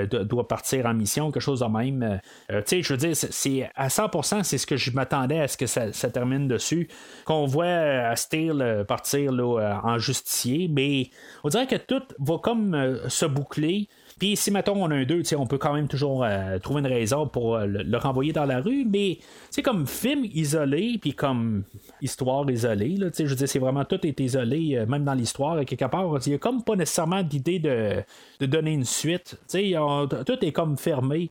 doit 0.07 0.49
partir 0.49 0.87
en 0.87 0.95
mission, 0.95 1.31
quelque 1.31 1.43
chose 1.43 1.61
de 1.61 1.66
même. 1.66 2.03
Euh, 2.03 2.16
euh, 2.53 2.62
tu 2.62 2.76
sais, 2.76 2.83
je 2.83 2.93
veux 2.93 2.99
dire, 2.99 3.16
c'est 3.16 3.70
à 3.74 3.89
100%, 3.89 4.43
c'est 4.43 4.59
ce 4.59 4.66
que 4.66 4.76
je 4.76 4.91
m'attendais 4.93 5.41
à 5.41 5.49
ce 5.49 5.57
que 5.57 5.66
ça, 5.66 5.91
termine 6.11 6.49
dessus. 6.49 6.89
Qu'on 7.24 7.47
voit 7.47 8.14
Steele 8.16 8.85
partir 8.87 9.33
là, 9.33 9.81
en 9.85 9.99
justicier, 9.99 10.68
mais 10.68 11.11
on 11.45 11.49
dirait 11.49 11.66
que 11.66 11.76
tout 11.76 12.03
va 12.18 12.39
comme 12.39 13.01
se 13.09 13.26
boucler. 13.26 13.89
Puis 14.21 14.37
si, 14.37 14.51
mettons, 14.51 14.75
on 14.77 14.91
a 14.91 14.95
un 14.95 15.05
2, 15.05 15.23
on 15.39 15.47
peut 15.47 15.57
quand 15.57 15.73
même 15.73 15.89
toujours 15.89 16.25
euh, 16.25 16.59
trouver 16.59 16.81
une 16.81 16.87
raison 16.87 17.27
pour 17.27 17.57
euh, 17.57 17.64
le, 17.64 17.97
renvoyer 17.97 18.35
dans 18.35 18.45
la 18.45 18.61
rue, 18.61 18.85
mais 18.85 19.18
c'est 19.49 19.62
comme 19.62 19.87
film 19.87 20.27
isolé, 20.35 20.99
puis 21.01 21.14
comme 21.14 21.62
histoire 22.03 22.49
isolée, 22.51 22.99
là, 22.99 23.09
je 23.18 23.25
veux 23.25 23.35
dire, 23.35 23.49
c'est 23.49 23.59
vraiment 23.59 23.87
tout 23.87 24.07
est 24.07 24.21
isolé, 24.21 24.77
euh, 24.77 24.85
même 24.85 25.05
dans 25.05 25.14
l'histoire, 25.14 25.64
quelque 25.64 25.87
part. 25.87 26.18
Il 26.27 26.29
n'y 26.29 26.35
a 26.35 26.39
comme 26.39 26.62
pas 26.62 26.77
nécessairement 26.77 27.23
d'idée 27.23 27.61
de, 27.61 28.03
de, 28.41 28.47
donner 28.47 28.75
une 28.75 28.85
suite. 28.85 29.39
tout 29.49 30.45
est 30.45 30.53
comme 30.53 30.77
fermé. 30.77 31.31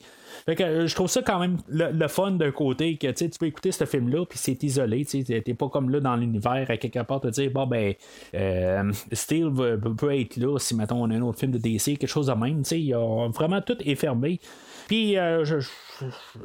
Fait 0.49 0.55
que, 0.55 0.63
euh, 0.63 0.87
je 0.87 0.95
trouve 0.95 1.07
ça 1.07 1.21
quand 1.21 1.37
même 1.37 1.57
le, 1.67 2.07
fun 2.07 2.31
d'un 2.31 2.49
côté 2.49 2.97
que 2.97 3.11
tu 3.11 3.29
peux 3.39 3.45
écouter 3.45 3.71
ce 3.71 3.85
film-là, 3.85 4.25
puis 4.25 4.39
c'est 4.39 4.63
isolé. 4.63 5.05
Tu 5.05 5.23
n'es 5.29 5.53
pas 5.53 5.69
comme 5.69 5.91
là 5.91 5.99
dans 5.99 6.15
l'univers 6.15 6.65
à 6.67 6.77
quelque 6.77 7.03
part 7.03 7.21
te 7.21 7.27
dire, 7.27 7.51
bon, 7.51 7.67
ben, 7.67 7.93
euh, 8.33 8.91
Steel 9.11 9.51
peut 9.95 10.19
être 10.19 10.37
là 10.37 10.57
si, 10.57 10.73
mettons, 10.73 11.03
on 11.03 11.11
a 11.11 11.13
un 11.13 11.21
autre 11.21 11.37
film 11.37 11.51
de 11.51 11.59
DC, 11.59 11.99
quelque 11.99 12.07
chose 12.07 12.25
de 12.25 12.33
même. 12.33 12.63
A, 12.63 13.27
vraiment 13.27 13.61
tout 13.61 13.77
est 13.85 13.93
fermé. 13.93 14.39
Puis, 14.87 15.19
euh, 15.19 15.45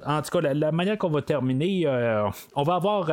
en 0.04 0.20
tout 0.20 0.38
cas, 0.38 0.52
la, 0.52 0.70
manière 0.70 0.98
qu'on 0.98 1.08
va 1.08 1.22
terminer, 1.22 1.86
on 2.54 2.62
va 2.62 2.74
avoir 2.74 3.10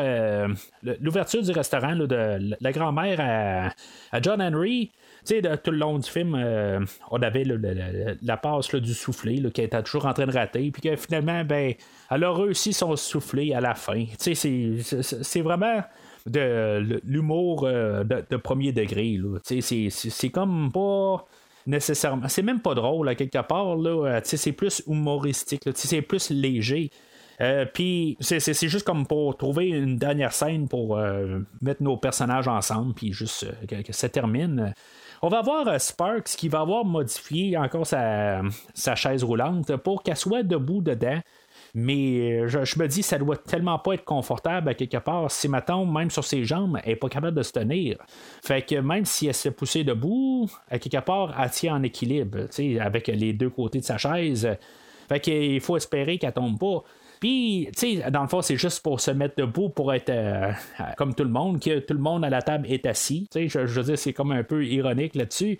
l'ouverture 0.83 1.41
du 1.41 1.51
restaurant 1.51 1.95
de 1.95 2.57
la 2.59 2.71
grand-mère 2.73 3.73
à, 4.11 4.21
John 4.21 4.41
Henry. 4.41 4.91
Tu 5.25 5.39
sais, 5.39 5.57
tout 5.57 5.71
le 5.71 5.77
long 5.77 5.99
du 5.99 6.09
film, 6.09 6.35
euh, 6.35 6.79
on 7.11 7.21
avait 7.21 7.45
la 8.23 8.37
passe 8.37 8.73
du 8.73 8.93
soufflé 8.93 9.41
qui 9.51 9.61
était 9.61 9.81
toujours 9.83 10.07
en 10.07 10.13
train 10.13 10.25
de 10.25 10.31
rater, 10.31 10.71
puis 10.71 10.81
que 10.81 10.95
finalement, 10.95 11.43
ben, 11.43 11.73
elle 12.09 12.23
a 12.23 12.31
réussi 12.31 12.73
son 12.73 12.95
soufflé 12.95 13.53
à 13.53 13.61
la 13.61 13.75
fin. 13.75 14.05
Tu 14.19 14.35
sais, 14.35 14.79
c'est 15.01 15.41
vraiment 15.41 15.83
de 16.25 17.01
l'humour 17.03 17.65
euh, 17.65 18.03
de, 18.03 18.37
premier 18.37 18.71
degré. 18.71 19.19
C'est 19.43 20.29
comme 20.29 20.71
pas 20.71 21.25
nécessairement. 21.67 22.27
C'est 22.27 22.41
même 22.41 22.61
pas 22.61 22.73
drôle, 22.73 23.07
à 23.09 23.15
quelque 23.15 23.41
part. 23.43 23.75
Là, 23.75 24.21
c'est 24.23 24.53
plus 24.53 24.81
humoristique, 24.87 25.61
c'est 25.75 26.01
plus 26.01 26.31
léger. 26.31 26.89
Euh, 27.41 27.65
puis 27.65 28.17
c'est 28.19 28.67
juste 28.67 28.85
comme 28.85 29.05
pour 29.05 29.35
trouver 29.37 29.67
une 29.69 29.97
dernière 29.97 30.33
scène 30.33 30.67
pour 30.67 30.99
mettre 31.61 31.83
nos 31.83 31.97
personnages 31.97 32.47
ensemble, 32.47 32.95
puis 32.95 33.13
juste 33.13 33.45
que, 33.67 33.93
ça 33.93 34.09
termine. 34.09 34.73
On 35.23 35.29
va 35.29 35.41
voir 35.43 35.67
euh, 35.67 35.77
Sparks 35.77 36.35
qui 36.35 36.49
va 36.49 36.61
avoir 36.61 36.83
modifié 36.83 37.55
encore 37.55 37.85
sa, 37.85 38.41
chaise 38.95 39.23
roulante 39.23 39.75
pour 39.77 40.01
qu'elle 40.01 40.17
soit 40.17 40.41
debout 40.41 40.81
dedans. 40.81 41.19
Mais 41.75 42.41
euh, 42.41 42.47
je, 42.47 42.79
me 42.79 42.87
dis, 42.87 43.03
ça 43.03 43.19
doit 43.19 43.37
tellement 43.37 43.77
pas 43.77 43.93
être 43.93 44.03
confortable 44.03 44.69
à 44.69 44.73
quelque 44.73 44.97
part. 44.97 45.29
Si 45.29 45.47
ma 45.47 45.61
tombe, 45.61 45.93
même 45.93 46.09
sur 46.09 46.23
ses 46.23 46.43
jambes, 46.43 46.79
elle 46.83 46.89
n'est 46.89 46.95
pas 46.95 47.07
capable 47.07 47.37
de 47.37 47.43
se 47.43 47.51
tenir. 47.51 47.97
Fait 48.43 48.65
que 48.65 48.75
même 48.75 49.05
si 49.05 49.27
elle 49.27 49.35
se 49.35 49.43
fait 49.43 49.51
pousser 49.51 49.83
debout, 49.83 50.49
à 50.69 50.79
quelque 50.79 51.03
part, 51.05 51.39
elle 51.39 51.51
tient 51.51 51.75
en 51.75 51.83
équilibre, 51.83 52.47
avec 52.79 53.07
les 53.07 53.33
deux 53.33 53.51
côtés 53.51 53.79
de 53.79 53.85
sa 53.85 53.99
chaise. 53.99 54.49
Fait 55.07 55.19
qu'il 55.19 55.61
faut 55.61 55.77
espérer 55.77 56.17
qu'elle 56.17 56.33
tombe 56.33 56.57
pas. 56.57 56.83
Puis, 57.21 57.69
tu 57.77 57.99
sais, 58.01 58.11
dans 58.11 58.23
le 58.23 58.27
fond, 58.27 58.41
c'est 58.41 58.57
juste 58.57 58.81
pour 58.81 58.99
se 58.99 59.11
mettre 59.11 59.35
debout, 59.37 59.69
pour 59.69 59.93
être 59.93 60.09
euh, 60.09 60.51
comme 60.97 61.13
tout 61.13 61.23
le 61.23 61.29
monde, 61.29 61.61
que 61.61 61.77
tout 61.77 61.93
le 61.93 61.99
monde 61.99 62.25
à 62.25 62.31
la 62.31 62.41
table 62.41 62.65
est 62.67 62.87
assis. 62.87 63.27
Tu 63.31 63.47
sais, 63.47 63.67
je, 63.67 63.79
veux 63.79 63.83
dire, 63.83 63.97
c'est 63.97 64.11
comme 64.11 64.31
un 64.31 64.43
peu 64.43 64.65
ironique 64.65 65.13
là-dessus. 65.13 65.59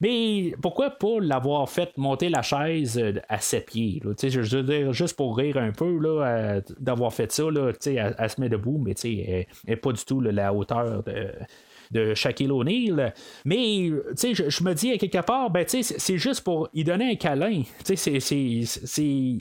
Mais 0.00 0.52
pourquoi 0.60 0.90
pas 0.90 1.20
l'avoir 1.20 1.70
fait 1.70 1.96
monter 1.96 2.28
la 2.28 2.42
chaise 2.42 2.98
euh, 2.98 3.12
à 3.28 3.38
ses 3.38 3.60
pieds? 3.60 4.02
sais, 4.16 4.30
Je 4.30 4.40
veux 4.40 4.64
dire, 4.64 4.92
juste 4.92 5.16
pour 5.16 5.36
rire 5.38 5.58
un 5.58 5.70
peu 5.70 5.96
là, 5.96 6.26
euh, 6.26 6.60
d'avoir 6.80 7.14
fait 7.14 7.30
ça, 7.30 7.44
là, 7.52 7.70
elle, 7.86 8.16
elle, 8.18 8.30
se 8.30 8.40
met 8.40 8.48
debout, 8.48 8.82
mais 8.84 8.94
elle 9.04 9.46
n'est 9.68 9.76
pas 9.76 9.92
du 9.92 10.04
tout 10.04 10.20
la 10.20 10.52
hauteur 10.52 11.04
de, 11.04 11.30
de 11.90 12.14
Shaquille 12.14 12.50
O'Neal. 12.50 13.12
Mais, 13.44 13.90
sais, 14.14 14.34
je, 14.34 14.64
me 14.64 14.74
dis 14.74 14.96
quelque 14.98 15.24
part, 15.24 15.50
ben, 15.50 15.64
c'est 15.66 16.18
juste 16.18 16.42
pour 16.42 16.68
y 16.74 16.84
donner 16.84 17.12
un 17.12 17.16
câlin. 17.16 17.62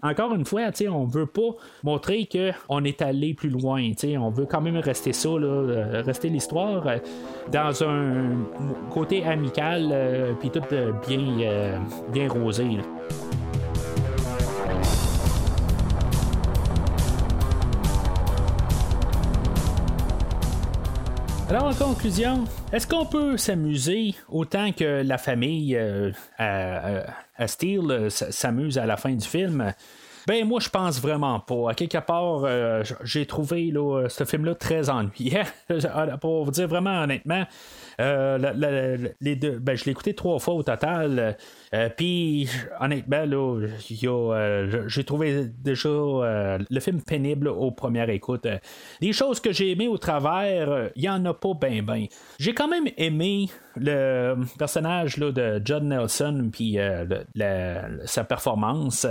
Encore 0.04 0.36
une 0.36 0.46
fois, 0.46 0.62
on 0.90 1.06
veut 1.06 1.26
pas 1.26 1.56
montrer 1.84 2.28
qu'on 2.32 2.84
est 2.84 3.02
allé 3.02 3.34
plus 3.34 3.50
loin. 3.50 3.92
On 4.20 4.30
veut 4.30 4.46
quand 4.46 4.62
même 4.62 4.78
rester 4.78 5.14
ça, 5.14 5.30
euh, 5.30 6.02
rester 6.06 6.30
l'histoire 6.30 6.88
euh, 6.88 6.98
dans 7.52 7.84
un 7.84 8.46
côté 8.92 9.24
amical, 9.24 9.90
euh, 9.92 10.34
puis 10.40 10.50
tout 10.50 10.62
bien, 11.08 11.82
bien 12.12 12.30
rosé. 12.30 12.66
Alors, 21.48 21.66
en 21.66 21.74
conclusion, 21.76 22.46
est-ce 22.74 22.88
qu'on 22.88 23.06
peut 23.06 23.38
s'amuser 23.38 24.16
autant 24.30 24.72
que 24.72 25.04
la 25.04 25.20
famille 25.20 25.76
euh, 25.78 26.12
à, 26.40 27.48
Steel 27.48 27.92
euh, 27.92 28.10
s'amuse 28.10 28.80
à 28.80 28.88
la 28.88 28.98
fin 28.98 29.12
du 29.12 29.26
film? 29.26 29.72
Ben 30.28 30.44
moi 30.48 30.60
je 30.60 30.70
pense 30.70 31.00
vraiment 31.00 31.40
pas. 31.40 31.70
À 31.70 31.74
quelque 31.76 32.00
part, 32.00 32.46
euh, 32.46 32.84
j'ai 33.04 33.28
trouvé 33.28 33.72
ce 34.10 34.24
film-là 34.24 34.56
très 34.56 34.90
ennuyant. 34.90 35.44
Pour 36.20 36.46
vous 36.46 36.52
dire 36.52 36.68
vraiment 36.68 37.04
honnêtement, 37.04 37.46
les 38.00 39.36
deux, 39.36 39.60
ben, 39.60 39.78
je 39.78 39.86
l'ai 39.86 39.92
écouté 39.92 40.16
trois 40.16 40.40
fois 40.40 40.56
au 40.56 40.64
total. 40.64 41.38
Euh, 41.76 41.90
puis, 41.96 42.48
honnêtement, 42.80 43.26
là, 43.26 43.60
euh, 44.04 44.88
j'ai 44.88 45.04
trouvé 45.04 45.46
déjà 45.46 45.90
euh, 45.90 46.58
le 46.70 46.80
film 46.80 47.02
pénible 47.02 47.50
aux 47.50 47.72
premières 47.72 48.10
écoutes. 48.10 48.48
Les 49.02 49.12
choses 49.12 49.40
que 49.40 49.52
j'ai 49.52 49.72
aimées 49.72 49.90
au 49.90 49.98
travers, 49.98 50.90
il 50.96 51.02
n'y 51.02 51.10
en 51.10 51.24
a 51.26 51.34
pas 51.34 51.54
bien, 51.54 51.84
bien. 51.84 52.06
J'ai 52.40 52.54
quand 52.54 52.68
même 52.68 52.88
aimé 52.98 53.50
le 53.76 54.36
personnage 54.58 55.18
là, 55.18 55.32
de 55.32 55.62
John 55.66 55.90
Nelson, 55.90 56.50
puis 56.52 56.78
sa 58.06 58.24
performance. 58.24 59.06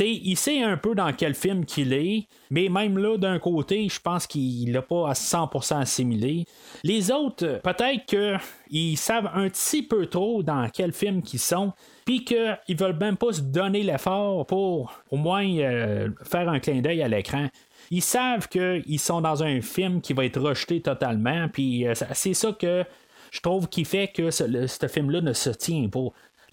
il 0.00 0.36
sait 0.36 0.62
un 0.62 0.76
peu 0.76 0.94
dans 0.94 1.12
quel 1.12 1.34
film 1.34 1.64
qu'il 1.64 1.92
est, 1.92 2.26
mais 2.54 2.68
même 2.68 2.98
là, 2.98 3.18
d'un 3.18 3.40
côté, 3.40 3.88
je 3.88 4.00
pense 4.00 4.28
qu'il 4.28 4.70
l'a 4.70 4.80
pas 4.80 5.08
à 5.08 5.14
100% 5.14 5.80
assimilé. 5.80 6.44
Les 6.84 7.10
autres, 7.10 7.60
peut-être 7.64 8.06
qu'ils 8.06 8.96
savent 8.96 9.28
un 9.34 9.48
petit 9.48 9.82
peu 9.82 10.06
trop 10.06 10.44
dans 10.44 10.68
quel 10.72 10.92
film 10.92 11.20
qu'ils 11.20 11.40
sont 11.40 11.72
puis 12.04 12.24
qu'ils 12.24 12.76
veulent 12.78 12.96
même 12.96 13.16
pas 13.16 13.32
se 13.32 13.40
donner 13.40 13.82
l'effort 13.82 14.46
pour 14.46 14.92
au 15.10 15.16
moins 15.16 15.44
euh, 15.44 16.10
faire 16.22 16.48
un 16.48 16.60
clin 16.60 16.80
d'œil 16.80 17.02
à 17.02 17.08
l'écran. 17.08 17.48
Ils 17.90 18.02
savent 18.02 18.46
qu'ils 18.46 19.00
sont 19.00 19.20
dans 19.20 19.42
un 19.42 19.60
film 19.60 20.00
qui 20.00 20.12
va 20.12 20.24
être 20.24 20.40
rejeté 20.40 20.80
totalement, 20.80 21.48
puis 21.48 21.88
euh, 21.88 21.94
c'est 22.12 22.34
ça 22.34 22.52
que 22.52 22.84
je 23.32 23.40
trouve 23.40 23.68
qui 23.68 23.84
fait 23.84 24.06
que 24.06 24.30
ce, 24.30 24.86
film-là 24.86 25.22
ne 25.22 25.32
se 25.32 25.50
tient 25.50 25.88
pas. 25.88 26.06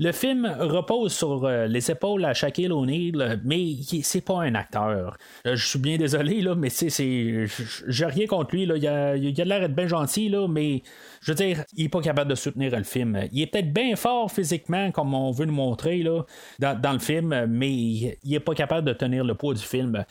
Le 0.03 0.11
film 0.13 0.51
repose 0.59 1.13
sur 1.13 1.45
euh, 1.45 1.67
les 1.67 1.91
épaules 1.91 2.25
à 2.25 2.33
Shaquille 2.33 2.71
O'Neal, 2.71 3.39
mais 3.45 3.75
c'est 4.01 4.25
pas 4.25 4.41
un 4.41 4.55
acteur. 4.55 5.15
Euh, 5.45 5.55
je 5.55 5.63
suis 5.63 5.77
bien 5.77 5.97
désolé, 5.97 6.41
là, 6.41 6.55
mais 6.55 6.69
c'est. 6.69 7.45
J'ai 7.87 8.05
rien 8.05 8.25
contre 8.25 8.55
lui. 8.55 8.65
Là. 8.65 8.77
Il, 8.77 8.87
a, 8.87 9.15
l'air 9.45 9.59
d'être 9.59 9.75
bien 9.75 9.85
gentil, 9.85 10.27
là, 10.27 10.47
mais 10.47 10.81
je 11.21 11.31
veux 11.31 11.35
dire, 11.35 11.63
il 11.77 11.85
est 11.85 11.89
pas 11.89 12.01
capable 12.01 12.31
de 12.31 12.35
soutenir 12.35 12.75
le 12.75 12.83
film. 12.83 13.27
Il 13.31 13.43
est 13.43 13.45
peut-être 13.45 13.71
bien 13.71 13.95
fort 13.95 14.31
physiquement, 14.31 14.89
comme 14.89 15.13
on 15.13 15.29
veut 15.29 15.45
nous 15.45 15.53
montrer 15.53 16.01
là, 16.01 16.25
dans, 16.57 16.93
le 16.93 16.99
film, 16.99 17.45
mais 17.47 17.71
il 17.71 18.33
est 18.33 18.39
pas 18.39 18.55
capable 18.55 18.87
de 18.87 18.93
tenir 18.93 19.23
le 19.23 19.35
poids 19.35 19.53
du 19.53 19.61
film. 19.61 20.03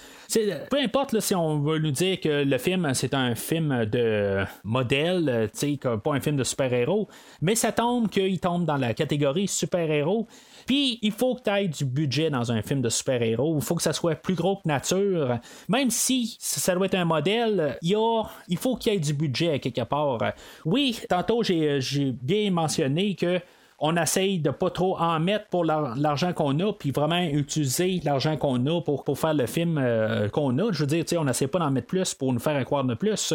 peu 0.71 0.79
importe 0.79 1.15
là, 1.15 1.21
si 1.21 1.35
on 1.35 1.59
veut 1.59 1.79
nous 1.79 1.91
dire 1.91 2.21
que 2.21 2.45
le 2.45 2.59
film, 2.59 2.89
c'est 2.95 3.13
un 3.13 3.35
film 3.35 3.87
de 3.87 4.45
modèle, 4.63 5.51
pas 5.83 6.13
un 6.13 6.21
film 6.21 6.37
de 6.37 6.45
super-héros, 6.45 7.09
mais 7.43 7.57
ça 7.57 7.73
tombe 7.73 8.09
qu'il 8.09 8.39
tombe 8.39 8.65
dans 8.65 8.77
la 8.77 8.95
catégorie 8.95 9.49
super-héros. 9.81 10.27
Puis 10.67 10.99
il 11.03 11.13
faut 11.13 11.35
que 11.35 11.43
tu 11.43 11.51
aies 11.51 11.69
du 11.69 11.85
budget 11.85 12.31
dans 12.31 12.53
un 12.53 12.63
film 12.63 12.81
de 12.81 12.89
super-héros. 12.89 13.57
Il 13.57 13.65
faut 13.65 13.75
que 13.75 13.83
ça 13.83 13.93
soit 13.93 14.15
plus 14.15 14.35
gros 14.35 14.57
que 14.57 14.69
nature. 14.69 15.39
Même 15.69 15.91
si 15.91 16.37
ça 16.39 16.75
doit 16.75 16.87
être 16.87 16.95
un 16.95 17.05
modèle, 17.05 17.79
il, 17.83 17.97
il 18.49 18.57
faut 18.57 18.77
qu'il 18.77 18.93
y 18.93 18.97
ait 18.97 19.01
du 19.01 19.15
budget 19.15 19.59
quelque 19.59 19.83
part. 19.83 20.19
Oui, 20.65 20.99
tantôt 21.09 21.43
j'ai 21.43 21.81
bien 22.23 22.51
mentionné 22.51 23.15
que 23.15 23.41
on 23.81 23.97
essaye 23.97 24.39
de 24.39 24.51
pas 24.51 24.71
trop 24.71 24.99
en 24.99 25.19
mettre 25.21 25.47
pour 25.47 25.65
l'argent 25.65 26.33
qu'on 26.35 26.59
a, 26.61 26.73
puis 26.73 26.91
vraiment 26.91 27.23
utiliser 27.23 28.01
l'argent 28.05 28.37
qu'on 28.37 28.65
a 28.67 28.81
pour, 28.83 29.19
faire 29.19 29.35
le 29.35 29.47
film 29.47 29.79
euh, 29.79 30.29
qu'on 30.29 30.59
a. 30.59 30.71
Je 30.71 30.85
veux 30.85 30.87
dire, 30.87 31.05
on 31.19 31.25
n'essaie 31.25 31.47
pas 31.47 31.59
d'en 31.59 31.71
mettre 31.71 31.87
plus 31.87 32.15
pour 32.15 32.33
nous 32.33 32.39
faire 32.39 32.63
croire 32.65 32.85
de 32.85 32.95
plus. 32.95 33.33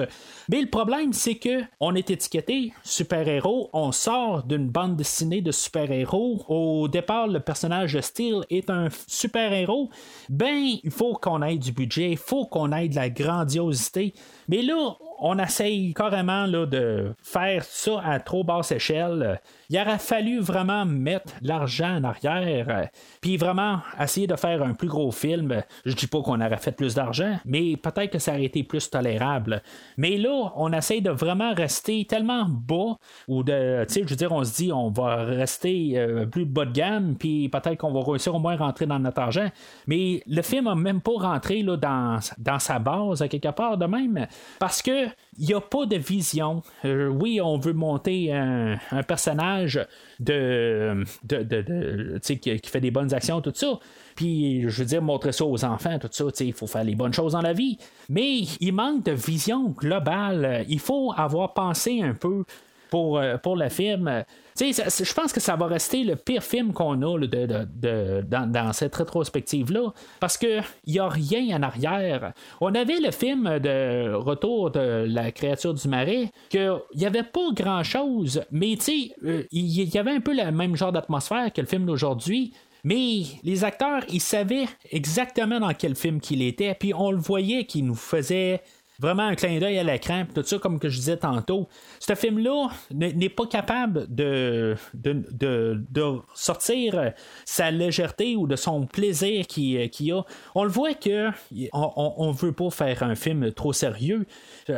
Mais 0.49 0.61
le 0.61 0.69
problème, 0.69 1.13
c'est 1.13 1.35
que 1.35 1.63
on 1.79 1.95
est 1.95 2.09
étiqueté 2.11 2.73
super-héros, 2.83 3.69
on 3.73 3.91
sort 3.91 4.43
d'une 4.43 4.69
bande 4.69 4.95
dessinée 4.95 5.41
de 5.41 5.51
super-héros. 5.51 6.45
Au 6.47 6.87
départ, 6.87 7.27
le 7.27 7.39
personnage 7.39 7.93
de 7.93 8.01
Steel 8.01 8.41
est 8.51 8.69
un 8.69 8.89
super-héros. 9.07 9.89
Ben, 10.29 10.77
il 10.83 10.91
faut 10.91 11.13
qu'on 11.13 11.41
ait 11.41 11.57
du 11.57 11.71
budget, 11.71 12.11
il 12.11 12.17
faut 12.17 12.45
qu'on 12.45 12.71
ait 12.71 12.87
de 12.87 12.95
la 12.95 13.09
grandiosité. 13.09 14.13
Mais 14.47 14.61
là, 14.61 14.95
on 15.19 15.39
essaye 15.39 15.93
carrément 15.93 16.45
là, 16.45 16.65
de 16.65 17.13
faire 17.21 17.63
ça 17.63 18.01
à 18.03 18.19
trop 18.19 18.43
basse 18.43 18.71
échelle. 18.71 19.39
Il 19.69 19.79
aurait 19.79 19.97
fallu 19.97 20.39
vraiment 20.39 20.85
mettre 20.85 21.33
l'argent 21.41 21.97
en 21.97 22.03
arrière, 22.03 22.89
puis 23.21 23.37
vraiment 23.37 23.79
essayer 23.99 24.27
de 24.27 24.35
faire 24.35 24.61
un 24.61 24.73
plus 24.73 24.87
gros 24.87 25.11
film. 25.11 25.63
Je 25.85 25.95
dis 25.95 26.07
pas 26.07 26.21
qu'on 26.21 26.41
aurait 26.41 26.57
fait 26.57 26.71
plus 26.71 26.93
d'argent, 26.95 27.39
mais 27.45 27.77
peut-être 27.77 28.11
que 28.11 28.19
ça 28.19 28.33
aurait 28.33 28.45
été 28.45 28.63
plus 28.63 28.89
tolérable. 28.89 29.61
Mais 29.97 30.17
là, 30.17 30.51
on 30.55 30.71
essaye 30.73 31.01
de 31.01 31.09
vraiment 31.09 31.53
rester 31.53 32.05
tellement 32.05 32.45
bas, 32.47 32.97
ou 33.27 33.43
de, 33.43 33.85
tu 33.87 33.93
sais, 33.93 34.01
je 34.03 34.09
veux 34.09 34.15
dire, 34.15 34.31
on 34.31 34.43
se 34.43 34.55
dit, 34.55 34.71
on 34.71 34.89
va 34.89 35.15
rester 35.23 35.93
euh, 35.95 36.25
plus 36.25 36.45
bas 36.45 36.65
de 36.65 36.71
gamme, 36.71 37.15
puis 37.17 37.49
peut-être 37.49 37.77
qu'on 37.77 37.91
va 37.91 38.01
réussir 38.01 38.35
au 38.35 38.39
moins 38.39 38.53
à 38.53 38.57
rentrer 38.57 38.85
dans 38.85 38.99
notre 38.99 39.21
argent. 39.21 39.49
Mais 39.87 40.21
le 40.27 40.41
film 40.41 40.67
a 40.67 40.75
même 40.75 41.01
pas 41.01 41.17
rentré 41.17 41.63
là, 41.63 41.77
dans, 41.77 42.19
dans 42.37 42.59
sa 42.59 42.79
base, 42.79 43.21
à 43.21 43.27
quelque 43.27 43.51
part 43.51 43.77
de 43.77 43.85
même, 43.85 44.27
parce 44.59 44.81
que 44.81 45.04
il 45.37 45.47
n'y 45.47 45.53
a 45.53 45.61
pas 45.61 45.85
de 45.85 45.95
vision. 45.95 46.61
Euh, 46.85 47.07
oui, 47.07 47.39
on 47.41 47.57
veut 47.57 47.73
monter 47.73 48.33
un, 48.33 48.77
personnage 49.07 49.85
de, 50.19 51.03
de, 51.23 52.19
qui, 52.19 52.59
fait 52.63 52.81
des 52.81 52.91
bonnes 52.91 53.13
actions, 53.13 53.41
tout 53.41 53.53
ça. 53.53 53.79
Puis, 54.15 54.63
je 54.69 54.81
veux 54.81 54.85
dire, 54.85 55.01
montrer 55.01 55.31
ça 55.31 55.45
aux 55.45 55.65
enfants, 55.65 55.99
tout 55.99 56.09
ça, 56.11 56.25
il 56.39 56.53
faut 56.53 56.67
faire 56.67 56.83
les 56.83 56.95
bonnes 56.95 57.13
choses 57.13 57.33
dans 57.33 57.41
la 57.41 57.53
vie. 57.53 57.77
Mais 58.09 58.39
il 58.59 58.73
manque 58.73 59.03
de 59.03 59.11
vision 59.11 59.69
globale. 59.69 60.65
Il 60.69 60.79
faut 60.79 61.13
avoir 61.15 61.53
pensé 61.53 62.01
un 62.01 62.13
peu 62.13 62.43
pour, 62.89 63.17
euh, 63.17 63.37
pour 63.37 63.55
le 63.55 63.69
film 63.69 64.25
je 64.57 65.13
pense 65.13 65.33
que 65.33 65.39
ça 65.39 65.55
va 65.55 65.67
rester 65.67 66.03
le 66.03 66.15
pire 66.15 66.43
film 66.43 66.71
qu'on 66.71 67.01
a 67.01 67.19
de, 67.19 68.21
dans, 68.21 68.73
cette 68.73 68.95
rétrospective-là, 68.95 69.93
parce 70.19 70.37
qu'il 70.37 70.63
n'y 70.87 70.99
a 70.99 71.09
rien 71.09 71.57
en 71.57 71.63
arrière. 71.63 72.33
On 72.61 72.73
avait 72.73 72.99
le 72.99 73.11
film 73.11 73.59
de 73.59 74.13
Retour 74.13 74.71
de 74.71 75.05
la 75.07 75.31
créature 75.31 75.73
du 75.73 75.87
marais, 75.87 76.31
qu'il 76.49 76.73
n'y 76.95 77.05
avait 77.05 77.23
pas 77.23 77.51
grand-chose, 77.53 78.43
mais 78.51 78.77
euh, 79.25 79.43
il 79.51 79.93
y 79.93 79.97
avait 79.97 80.11
un 80.11 80.21
peu 80.21 80.33
le 80.33 80.51
même 80.51 80.75
genre 80.75 80.91
d'atmosphère 80.91 81.51
que 81.51 81.61
le 81.61 81.67
film 81.67 81.85
d'aujourd'hui. 81.85 82.53
Mais 82.83 83.23
les 83.43 83.63
acteurs, 83.63 84.03
ils 84.09 84.21
savaient 84.21 84.67
exactement 84.91 85.59
dans 85.59 85.73
quel 85.73 85.95
film 85.95 86.21
qu'il 86.21 86.43
était, 86.43 86.75
puis 86.75 86.93
on 86.93 87.11
le 87.11 87.17
voyait 87.17 87.65
qu'il 87.65 87.85
nous 87.85 87.95
faisait 87.95 88.61
Vraiment 88.99 89.23
un 89.23 89.35
clin 89.35 89.59
d'œil 89.59 89.77
à 89.77 89.83
l'écran, 89.83 90.25
tout 90.33 90.43
ça, 90.43 90.57
comme 90.57 90.79
que 90.79 90.89
je 90.89 90.97
disais 90.97 91.17
tantôt. 91.17 91.67
Ce 91.99 92.15
film-là 92.15 92.69
n'est 92.91 93.29
pas 93.29 93.45
capable 93.45 94.05
de, 94.13 94.75
de, 94.93 96.19
sortir 96.33 97.13
sa 97.45 97.71
légèreté 97.71 98.35
ou 98.35 98.47
de 98.47 98.55
son 98.55 98.85
plaisir 98.85 99.45
qu'il 99.47 100.13
a. 100.13 100.25
On 100.55 100.63
le 100.63 100.69
voit 100.69 100.93
que 100.93 101.29
on, 101.73 102.31
veut 102.31 102.53
pas 102.53 102.69
faire 102.69 103.03
un 103.03 103.15
film 103.15 103.51
trop 103.51 103.73
sérieux. 103.73 104.25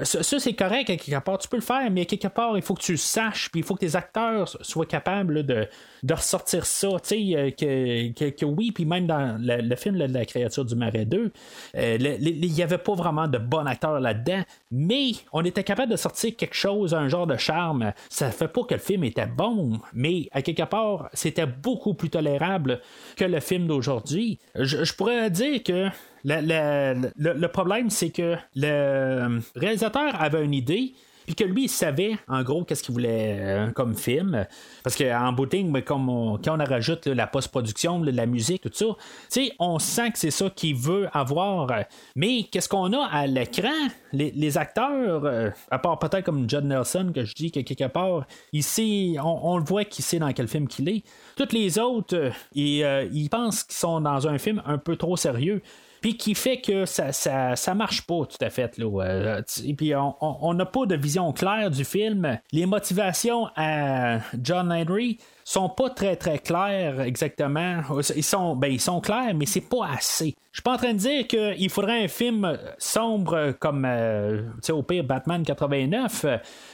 Ça, 0.03 0.39
c'est 0.39 0.53
correct, 0.53 0.85
quelque 0.85 1.19
part, 1.23 1.37
tu 1.37 1.47
peux 1.47 1.57
le 1.57 1.61
faire, 1.61 1.89
mais 1.91 2.05
quelque 2.05 2.27
part, 2.27 2.57
il 2.57 2.63
faut 2.63 2.73
que 2.73 2.81
tu 2.81 2.97
saches, 2.97 3.49
puis 3.51 3.61
il 3.61 3.63
faut 3.63 3.75
que 3.75 3.85
tes 3.85 3.95
acteurs 3.95 4.57
soient 4.61 4.85
capables 4.85 5.45
de, 5.45 5.67
de 6.07 6.13
ressortir 6.13 6.65
ça. 6.65 6.87
Tu 7.03 7.33
sais, 7.33 7.55
que, 7.57 8.29
que, 8.29 8.45
oui, 8.45 8.71
puis 8.71 8.85
même 8.85 9.05
dans 9.07 9.37
le, 9.39 9.75
film 9.75 9.97
de 9.97 10.05
La 10.05 10.25
créature 10.25 10.65
du 10.65 10.75
marais 10.75 11.05
2, 11.05 11.31
euh, 11.75 11.97
il 11.99 12.51
n'y 12.51 12.63
avait 12.63 12.77
pas 12.77 12.93
vraiment 12.95 13.27
de 13.27 13.37
bon 13.37 13.67
acteur 13.67 13.99
là-dedans, 13.99 14.41
mais 14.71 15.11
on 15.33 15.43
était 15.43 15.63
capable 15.63 15.91
de 15.91 15.97
sortir 15.97 16.35
quelque 16.35 16.55
chose, 16.55 16.93
un 16.93 17.09
genre 17.09 17.27
de 17.27 17.35
charme. 17.35 17.91
Ça 18.09 18.31
fait 18.31 18.47
pas 18.47 18.63
que 18.63 18.73
le 18.73 18.79
film 18.79 19.03
était 19.03 19.27
bon, 19.27 19.79
mais 19.93 20.29
à 20.31 20.41
quelque 20.41 20.63
part, 20.63 21.09
c'était 21.13 21.45
beaucoup 21.45 21.93
plus 21.93 22.09
tolérable 22.09 22.79
que 23.17 23.25
le 23.25 23.41
film 23.41 23.67
d'aujourd'hui. 23.67 24.39
Je, 24.55 24.93
pourrais 24.93 25.29
dire 25.29 25.61
que 25.61 25.89
le 26.23 27.47
problème, 27.47 27.89
c'est 27.89 28.09
que 28.09 28.37
le 28.55 29.41
réalisateur 29.55 30.19
avait 30.21 30.43
une 30.43 30.53
idée, 30.53 30.93
puis 31.27 31.35
que 31.35 31.43
lui, 31.43 31.65
il 31.65 31.69
savait 31.69 32.17
en 32.29 32.41
gros 32.41 32.63
qu'est-ce 32.63 32.81
qu'il 32.81 32.93
voulait 32.93 33.37
euh, 33.37 33.71
comme 33.71 33.95
film. 33.95 34.47
Parce 34.81 34.95
qu'en 34.95 35.33
booting, 35.33 35.81
comme 35.81 36.39
quand 36.41 36.57
on 36.57 36.63
rajoute 36.63 37.05
la 37.07 37.27
post-production, 37.27 38.01
la 38.01 38.25
musique, 38.25 38.61
tout 38.61 38.95
ça, 39.29 39.41
on 39.59 39.77
sent 39.77 40.11
que 40.11 40.19
c'est 40.19 40.31
ça 40.31 40.49
qu'il 40.49 40.77
veut 40.77 41.09
avoir. 41.11 41.69
Mais 42.15 42.43
qu'est-ce 42.43 42.69
qu'on 42.69 42.93
a 42.93 43.05
à 43.07 43.27
l'écran? 43.27 43.67
Les, 44.13 44.57
acteurs, 44.57 45.25
euh, 45.25 45.49
à 45.69 45.79
part 45.79 45.99
peut-être 45.99 46.23
comme 46.23 46.49
John 46.49 46.69
Nelson, 46.69 47.11
que 47.13 47.25
je 47.25 47.35
dis 47.35 47.51
que 47.51 47.59
quelque 47.59 47.89
part, 47.89 48.25
ici, 48.53 49.17
on, 49.21 49.57
le 49.57 49.65
voit 49.65 49.83
qu'il 49.83 50.05
sait 50.05 50.19
dans 50.19 50.31
quel 50.31 50.47
film 50.47 50.69
qu'il 50.69 50.87
est. 50.87 51.03
Toutes 51.35 51.51
les 51.51 51.77
autres, 51.77 52.15
euh, 52.15 53.09
ils 53.11 53.29
pensent 53.29 53.63
qu'ils 53.63 53.75
sont 53.75 53.99
dans 53.99 54.29
un 54.29 54.37
film 54.37 54.63
un 54.65 54.77
peu 54.77 54.95
trop 54.95 55.17
sérieux 55.17 55.61
puis 56.01 56.17
qui 56.17 56.35
fait 56.35 56.61
que 56.61 56.85
ça, 56.85 57.11
ça, 57.11 57.73
marche 57.73 58.01
pas 58.01 58.25
tout 58.25 58.37
à 58.43 58.49
fait. 58.49 58.77
Là, 58.77 59.03
euh, 59.03 59.41
et 59.65 59.73
puis 59.73 59.93
on 59.95 60.53
n'a 60.53 60.65
pas 60.65 60.85
de 60.85 60.95
vision 60.95 61.31
claire 61.33 61.71
du 61.71 61.85
film. 61.85 62.39
Les 62.51 62.65
motivations 62.65 63.47
à 63.55 64.19
John 64.41 64.71
Henry 64.71 65.17
sont 65.47 65.69
pas 65.69 65.89
très 65.89 66.17
très 66.17 66.39
claires 66.39 66.99
exactement. 66.99 67.81
Ils 68.15 68.23
sont, 68.23 68.57
ben, 68.57 68.67
ils 68.69 68.81
sont 68.81 68.99
clairs, 68.99 69.33
mais 69.33 69.45
c'est 69.45 69.61
pas 69.61 69.87
assez. 69.95 70.35
Je 70.51 70.57
suis 70.57 70.61
pas 70.61 70.73
en 70.73 70.77
train 70.77 70.93
de 70.93 70.97
dire 70.97 71.25
qu'il 71.25 71.69
faudrait 71.69 72.03
un 72.03 72.07
film 72.09 72.57
sombre 72.77 73.53
comme 73.57 73.85
euh, 73.85 74.41
au 74.69 74.83
pire 74.83 75.05
Batman 75.05 75.43
89, 75.43 76.25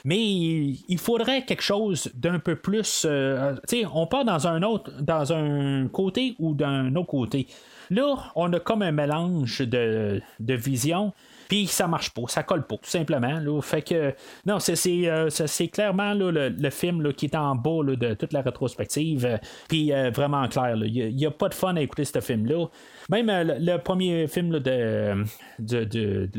mais 0.04 0.18
il 0.18 0.98
faudrait 0.98 1.44
quelque 1.44 1.62
chose 1.62 2.10
d'un 2.14 2.40
peu 2.40 2.56
plus. 2.56 3.06
Euh, 3.08 3.54
on 3.92 4.08
part 4.08 4.24
dans 4.24 4.48
un 4.48 4.64
autre, 4.64 4.90
dans 5.00 5.32
un 5.32 5.86
côté 5.86 6.34
ou 6.40 6.54
d'un 6.54 6.96
autre 6.96 7.06
côté. 7.06 7.46
Là, 7.90 8.16
on 8.34 8.52
a 8.52 8.58
comme 8.58 8.82
un 8.82 8.92
mélange 8.92 9.60
de, 9.60 10.20
de 10.40 10.54
vision. 10.54 11.12
Puis 11.48 11.66
ça 11.66 11.86
marche 11.86 12.10
pas, 12.10 12.22
ça 12.28 12.42
colle 12.42 12.66
pas, 12.66 12.76
tout 12.76 12.90
simplement. 12.90 13.38
Là. 13.38 13.60
Fait 13.60 13.82
que, 13.82 14.14
non, 14.46 14.58
c'est, 14.58 14.76
euh, 15.08 15.28
clairement 15.72 16.14
le, 16.14 16.70
film 16.70 17.12
qui 17.12 17.26
est 17.26 17.36
en 17.36 17.54
bas 17.54 17.82
de 17.84 18.14
toute 18.14 18.32
la 18.32 18.42
rétrospective. 18.42 19.38
puis 19.68 19.92
euh, 19.92 20.10
vraiment 20.10 20.46
clair. 20.48 20.76
Il 20.76 21.14
n'y 21.14 21.26
a, 21.26 21.30
pas 21.30 21.48
de 21.48 21.54
fun 21.54 21.76
à 21.76 21.80
écouter 21.80 22.04
ce 22.04 22.20
film-là. 22.20 22.66
Même 23.10 23.28
euh, 23.28 23.56
le, 23.58 23.76
premier 23.78 24.26
film 24.26 24.50
de, 24.50 25.24
de, 25.58 26.30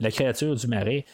la, 0.00 0.10
créature 0.10 0.54
du 0.54 0.66
marais, 0.66 1.04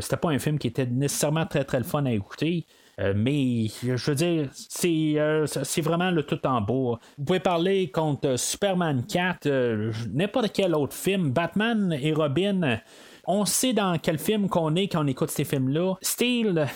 c'était 0.00 0.16
pas 0.16 0.30
un 0.30 0.38
film 0.38 0.58
qui 0.58 0.68
était 0.68 0.86
nécessairement 0.86 1.46
très 1.46 1.64
très 1.64 1.78
le 1.78 1.84
fun 1.84 2.04
à 2.06 2.12
écouter. 2.12 2.66
Euh, 3.00 3.12
mais 3.16 3.66
je 3.82 4.10
veux 4.10 4.14
dire, 4.14 4.48
c'est, 4.52 5.14
euh, 5.16 5.46
c'est 5.46 5.80
vraiment 5.80 6.10
le 6.10 6.22
tout 6.22 6.44
en 6.46 6.60
bas. 6.60 6.98
Vous 7.18 7.24
pouvez 7.24 7.40
parler 7.40 7.90
contre 7.90 8.36
Superman 8.38 9.04
4, 9.06 9.46
euh, 9.46 9.92
n'importe 10.12 10.52
quel 10.52 10.74
autre 10.74 10.94
film, 10.94 11.30
Batman 11.30 11.96
et 12.00 12.12
Robin. 12.12 12.78
On 13.26 13.46
sait 13.46 13.72
dans 13.72 13.96
quel 13.98 14.18
film 14.18 14.50
qu'on 14.50 14.76
est 14.76 14.86
quand 14.88 15.02
on 15.02 15.06
écoute 15.06 15.30
ces 15.30 15.44
films-là. 15.44 15.94
Steel, 16.02 16.66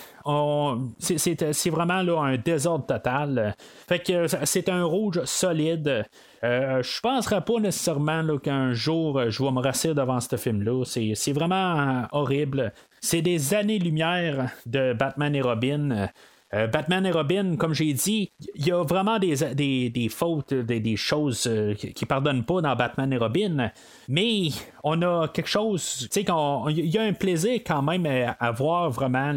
c'est, 0.97 1.69
vraiment 1.69 2.23
un 2.23 2.37
désordre 2.37 2.87
total. 2.87 3.55
Fait 3.87 3.99
que 3.99 4.25
c'est 4.45 4.67
un 4.67 4.83
rouge 4.83 5.21
solide. 5.25 6.05
je 6.41 7.01
penserais 7.01 7.41
pas 7.41 7.59
nécessairement 7.59 8.39
qu'un 8.39 8.73
jour 8.73 9.29
je 9.29 9.43
vais 9.43 9.51
me 9.51 9.61
rassurer 9.61 9.93
devant 9.93 10.19
ce 10.19 10.37
film-là. 10.37 10.85
C'est, 10.85 11.33
vraiment 11.33 12.07
horrible. 12.13 12.73
C'est 13.01 13.21
des 13.21 13.53
années-lumière 13.53 14.51
de 14.65 14.93
Batman 14.93 15.35
et 15.35 15.41
Robin. 15.41 16.09
Euh, 16.53 16.65
Batman 16.65 17.05
et 17.05 17.11
Robin, 17.11 17.57
comme 17.57 17.75
j'ai 17.75 17.93
dit, 17.93 18.31
il 18.55 18.65
y 18.65 18.71
a 18.71 18.81
vraiment 18.83 19.19
des, 19.19 19.35
des, 19.53 20.09
fautes, 20.09 20.53
des, 20.53 20.95
choses 20.95 21.45
euh, 21.45 21.75
qui, 21.75 21.93
ne 22.01 22.07
pardonnent 22.07 22.43
pas 22.43 22.61
dans 22.61 22.75
Batman 22.75 23.13
et 23.13 23.17
Robin, 23.17 23.71
mais 24.07 24.49
on 24.83 24.99
a 25.03 25.27
quelque 25.27 25.49
chose, 25.49 26.07
tu 26.11 26.21
sais, 26.23 26.25
il 26.69 26.89
y 26.89 26.97
a 26.97 27.03
un 27.03 27.13
plaisir 27.13 27.59
quand 27.65 27.83
même 27.83 28.07
à, 28.39 28.51
voir 28.51 28.89
vraiment 28.89 29.31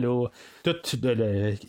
tout 0.64 0.76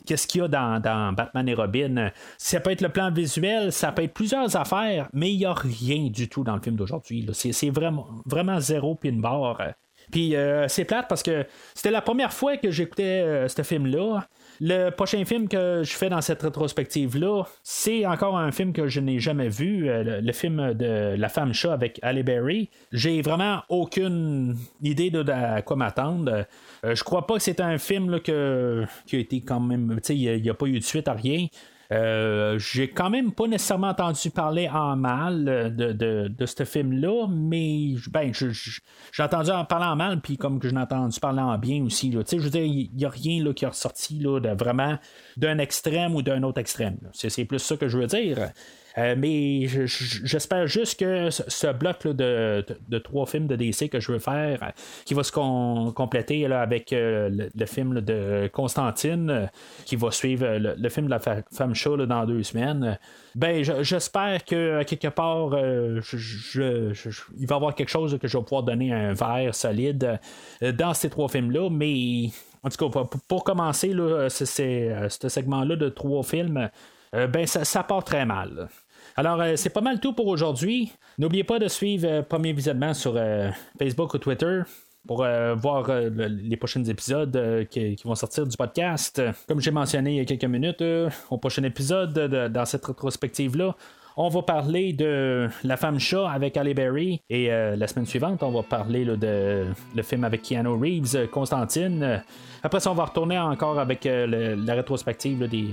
qu'est-ce 0.06 0.26
qu'il 0.26 0.40
y 0.40 0.44
a 0.44 0.48
dans, 0.48 0.80
dans, 0.80 1.12
Batman 1.12 1.46
et 1.46 1.54
Robin. 1.54 2.10
Ça 2.38 2.60
peut 2.60 2.70
être 2.70 2.80
le 2.80 2.88
plan 2.88 3.10
visuel, 3.10 3.70
ça 3.70 3.92
peut 3.92 4.04
être 4.04 4.14
plusieurs 4.14 4.56
affaires, 4.56 5.10
mais 5.12 5.30
il 5.30 5.38
n'y 5.38 5.44
a 5.44 5.52
rien 5.52 6.08
du 6.08 6.30
tout 6.30 6.42
dans 6.42 6.56
le 6.56 6.62
film 6.62 6.76
d'aujourd'hui. 6.76 7.28
C'est 7.34 7.70
vraiment, 7.70 8.06
vraiment 8.24 8.60
zéro 8.60 8.94
pin 8.94 9.12
barre. 9.12 9.74
Puis 10.10 10.36
euh, 10.36 10.68
c'est 10.68 10.84
plate 10.84 11.06
parce 11.08 11.22
que 11.22 11.46
c'était 11.74 11.90
la 11.90 12.02
première 12.02 12.32
fois 12.32 12.56
que 12.56 12.70
j'écoutais 12.70 13.48
ce 13.48 13.62
film-là. 13.62 14.26
Le 14.60 14.90
prochain 14.90 15.24
film 15.24 15.48
que 15.48 15.82
je 15.82 15.92
fais 15.94 16.08
dans 16.08 16.20
cette 16.20 16.42
rétrospective-là, 16.42 17.44
c'est 17.62 18.06
encore 18.06 18.38
un 18.38 18.52
film 18.52 18.72
que 18.72 18.86
je 18.86 19.00
n'ai 19.00 19.18
jamais 19.18 19.48
vu, 19.48 19.88
euh, 19.88 20.20
le, 20.20 20.32
film 20.32 20.74
de 20.74 21.16
La 21.16 21.28
femme 21.28 21.52
chat 21.52 21.72
avec 21.72 21.98
Halle 22.02 22.22
Berry. 22.22 22.70
J'ai 22.92 23.20
vraiment 23.20 23.62
aucune 23.68 24.56
idée 24.82 25.10
de, 25.10 25.28
à 25.28 25.62
quoi 25.62 25.76
m'attendre. 25.76 26.46
Euh, 26.84 26.94
je 26.94 27.02
crois 27.02 27.26
pas 27.26 27.34
que 27.34 27.42
c'est 27.42 27.60
un 27.60 27.78
film 27.78 28.20
qui 28.20 28.30
a 28.32 28.86
été 29.12 29.40
quand 29.40 29.60
même. 29.60 29.98
Il 30.08 30.42
n'y 30.42 30.50
a, 30.50 30.54
pas 30.54 30.66
eu 30.66 30.78
de 30.78 30.84
suite 30.84 31.08
à 31.08 31.14
rien. 31.14 31.46
Euh, 31.92 32.58
j'ai 32.58 32.88
quand 32.88 33.10
même 33.10 33.32
pas 33.32 33.46
nécessairement 33.46 33.88
entendu 33.88 34.30
parler 34.30 34.68
en 34.68 34.96
mal 34.96 35.44
de, 35.76 35.92
de, 36.28 36.46
ce 36.46 36.64
film-là, 36.64 37.26
mais 37.28 37.94
ben, 38.10 38.32
j'ai 38.32 39.22
entendu 39.22 39.50
en 39.50 39.64
parler 39.64 39.86
en 39.86 39.96
mal, 39.96 40.20
puis 40.20 40.36
comme 40.36 40.60
que 40.60 40.68
j'ai 40.68 40.76
entendu 40.76 41.18
parler 41.20 41.40
en 41.40 41.58
bien 41.58 41.84
aussi. 41.84 42.10
Là. 42.10 42.22
Je 42.30 42.36
veux 42.36 42.50
dire, 42.50 42.64
il 42.64 42.90
n'y 42.94 43.04
a 43.04 43.08
rien 43.08 43.42
là, 43.42 43.52
qui 43.52 43.64
est 43.64 43.68
ressorti 43.68 44.18
là, 44.18 44.40
de 44.40 44.50
vraiment 44.50 44.98
d'un 45.36 45.58
extrême 45.58 46.14
ou 46.14 46.22
d'un 46.22 46.42
autre 46.42 46.60
extrême. 46.60 46.98
C'est 47.12 47.44
plus 47.44 47.58
ça 47.58 47.76
que 47.76 47.88
je 47.88 47.98
veux 47.98 48.06
dire. 48.06 48.50
Euh, 48.96 49.16
mais 49.18 49.66
j'espère 49.66 50.66
juste 50.66 51.00
que 51.00 51.30
ce 51.30 51.72
bloc 51.72 52.06
de, 52.06 52.64
trois 53.02 53.26
films 53.26 53.46
de 53.46 53.56
DC 53.56 53.88
que 53.90 53.98
je 53.98 54.12
veux 54.12 54.18
faire, 54.18 54.62
euh, 54.62 54.68
qui 55.04 55.14
va 55.14 55.24
se 55.24 55.32
compléter 55.32 56.46
avec 56.46 56.92
euh, 56.92 57.48
le, 57.54 57.66
film 57.66 58.00
de 58.00 58.48
Constantine, 58.52 59.50
qui 59.84 59.96
va 59.96 60.10
suivre 60.10 60.46
le, 60.58 60.88
film 60.88 61.06
de 61.06 61.10
la 61.10 61.18
femme 61.18 61.74
show 61.74 61.96
dans 61.96 62.24
deux 62.24 62.42
semaines. 62.42 62.98
Ben, 63.34 63.64
j'espère 63.82 64.44
que 64.44 64.82
quelque 64.84 65.08
part, 65.08 65.58
il 65.58 67.46
va 67.46 67.54
y 67.54 67.56
avoir 67.56 67.74
quelque 67.74 67.88
chose 67.88 68.16
que 68.20 68.28
je 68.28 68.38
vais 68.38 68.44
pouvoir 68.44 68.62
donner 68.62 68.92
un 68.92 69.12
verre 69.12 69.54
solide 69.54 70.20
dans 70.60 70.94
ces 70.94 71.10
trois 71.10 71.28
films-là, 71.28 71.68
mais 71.68 72.28
en 72.62 72.68
tout 72.68 72.88
cas, 72.88 73.04
pour, 73.26 73.42
commencer, 73.42 73.88
là, 73.88 74.28
ce 74.28 74.44
segment-là 74.44 75.74
de 75.74 75.88
trois 75.88 76.22
films, 76.22 76.70
ben 77.12 77.46
ça, 77.46 77.82
part 77.82 78.04
très 78.04 78.24
mal. 78.24 78.68
Alors, 79.16 79.40
euh, 79.40 79.52
c'est 79.56 79.70
pas 79.70 79.80
mal 79.80 80.00
tout 80.00 80.12
pour 80.12 80.26
aujourd'hui. 80.26 80.92
N'oubliez 81.18 81.44
pas 81.44 81.58
de 81.58 81.68
suivre 81.68 82.08
euh, 82.08 82.22
Premier 82.22 82.52
Visionnement 82.52 82.94
sur 82.94 83.14
euh, 83.16 83.50
Facebook 83.78 84.14
ou 84.14 84.18
Twitter 84.18 84.62
pour 85.06 85.18
voir 85.18 85.90
les 86.08 86.56
prochains 86.56 86.82
épisodes 86.84 87.66
qui, 87.68 87.94
vont 88.06 88.14
sortir 88.14 88.46
du 88.46 88.56
podcast. 88.56 89.20
Comme 89.46 89.60
j'ai 89.60 89.70
mentionné 89.70 90.12
il 90.12 90.16
y 90.16 90.20
a 90.20 90.24
quelques 90.24 90.46
minutes, 90.46 90.82
au 91.28 91.36
prochain 91.36 91.62
épisode, 91.64 92.14
dans 92.50 92.64
cette 92.64 92.86
rétrospective-là, 92.86 93.76
on 94.16 94.30
va 94.30 94.40
parler 94.40 94.94
de 94.94 95.50
La 95.62 95.76
femme 95.76 95.98
chat 96.00 96.26
avec 96.30 96.56
Halle 96.56 96.72
Berry. 96.72 97.20
Et 97.28 97.48
la 97.48 97.86
semaine 97.86 98.06
suivante, 98.06 98.42
on 98.42 98.50
va 98.50 98.62
parler 98.62 99.04
de 99.04 99.66
le 99.94 100.02
film 100.02 100.24
avec 100.24 100.40
Keanu 100.40 100.70
Reeves, 100.70 101.28
Constantine. 101.28 102.22
Après 102.62 102.80
ça, 102.80 102.90
on 102.90 102.94
va 102.94 103.04
retourner 103.04 103.38
encore 103.38 103.78
avec 103.78 104.04
la 104.06 104.74
rétrospective 104.74 105.46
des 105.48 105.66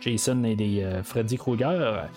Jason 0.00 0.42
et 0.44 0.56
des 0.56 1.00
Freddy 1.04 1.36
Krueger. 1.36 2.08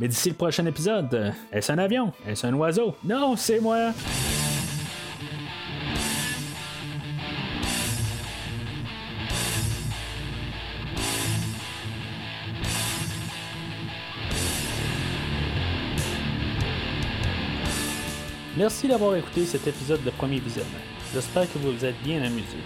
Mais 0.00 0.08
d'ici 0.08 0.30
le 0.30 0.34
prochain 0.34 0.64
épisode, 0.64 1.34
est-ce 1.52 1.70
un 1.70 1.76
avion? 1.76 2.10
Est-ce 2.26 2.46
un 2.46 2.54
oiseau? 2.54 2.96
Non, 3.04 3.36
c'est 3.36 3.60
moi! 3.60 3.92
Merci 18.56 18.88
d'avoir 18.88 19.16
écouté 19.16 19.44
cet 19.44 19.66
épisode 19.66 20.02
de 20.02 20.10
Premier 20.10 20.38
Visionnement. 20.38 20.70
J'espère 21.12 21.50
que 21.52 21.58
vous 21.58 21.72
vous 21.72 21.84
êtes 21.84 22.02
bien 22.02 22.22
amusé. 22.22 22.56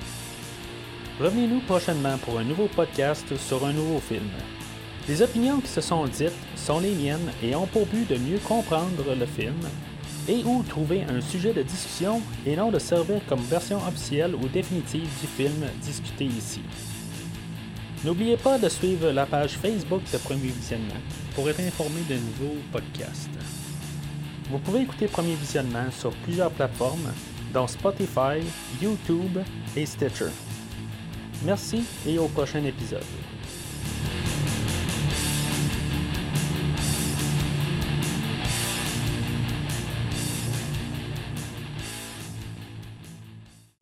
Revenez-nous 1.21 1.61
prochainement 1.61 2.17
pour 2.19 2.39
un 2.39 2.45
nouveau 2.45 2.69
podcast 2.69 3.37
sur 3.37 3.67
un 3.67 3.73
nouveau 3.73 3.99
film. 3.99 4.31
Les 5.07 5.21
opinions 5.21 5.61
qui 5.61 5.69
se 5.69 5.83
sont 5.83 6.07
dites 6.07 6.33
sont 6.57 6.81
les 6.81 6.95
miennes 6.95 7.31
et 7.43 7.55
ont 7.55 7.67
pour 7.67 7.85
but 7.87 8.09
de 8.09 8.17
mieux 8.17 8.39
comprendre 8.39 9.15
le 9.19 9.27
film 9.27 9.61
et 10.27 10.43
ou 10.45 10.63
trouver 10.63 11.05
un 11.05 11.21
sujet 11.21 11.53
de 11.53 11.63
discussion 11.63 12.23
et 12.47 12.57
non 12.57 12.71
de 12.71 12.79
servir 12.79 13.21
comme 13.29 13.43
version 13.43 13.77
officielle 13.87 14.35
ou 14.35 14.49
définitive 14.49 15.09
du 15.21 15.27
film 15.27 15.67
discuté 15.83 16.25
ici. 16.25 16.63
N'oubliez 18.03 18.39
pas 18.39 18.59
de 18.59 18.69
suivre 18.69 19.11
la 19.11 19.27
page 19.27 19.59
Facebook 19.59 20.03
de 20.11 20.19
Premier 20.19 20.49
Visionnement 20.49 21.01
pour 21.35 21.51
être 21.51 21.61
informé 21.61 22.01
de 22.09 22.15
nouveaux 22.15 22.57
podcasts. 22.73 23.31
Vous 24.51 24.59
pouvez 24.59 24.83
écouter 24.83 25.07
Premier 25.07 25.35
Visionnement 25.35 25.91
sur 25.91 26.11
plusieurs 26.17 26.51
plateformes, 26.51 27.13
dont 27.53 27.67
Spotify, 27.67 28.41
YouTube 28.81 29.39
et 29.77 29.85
Stitcher. 29.85 30.31
Merci 31.45 31.85
et 32.07 32.19
au 32.19 32.29
prochain 32.29 32.65
épisode. 32.65 33.05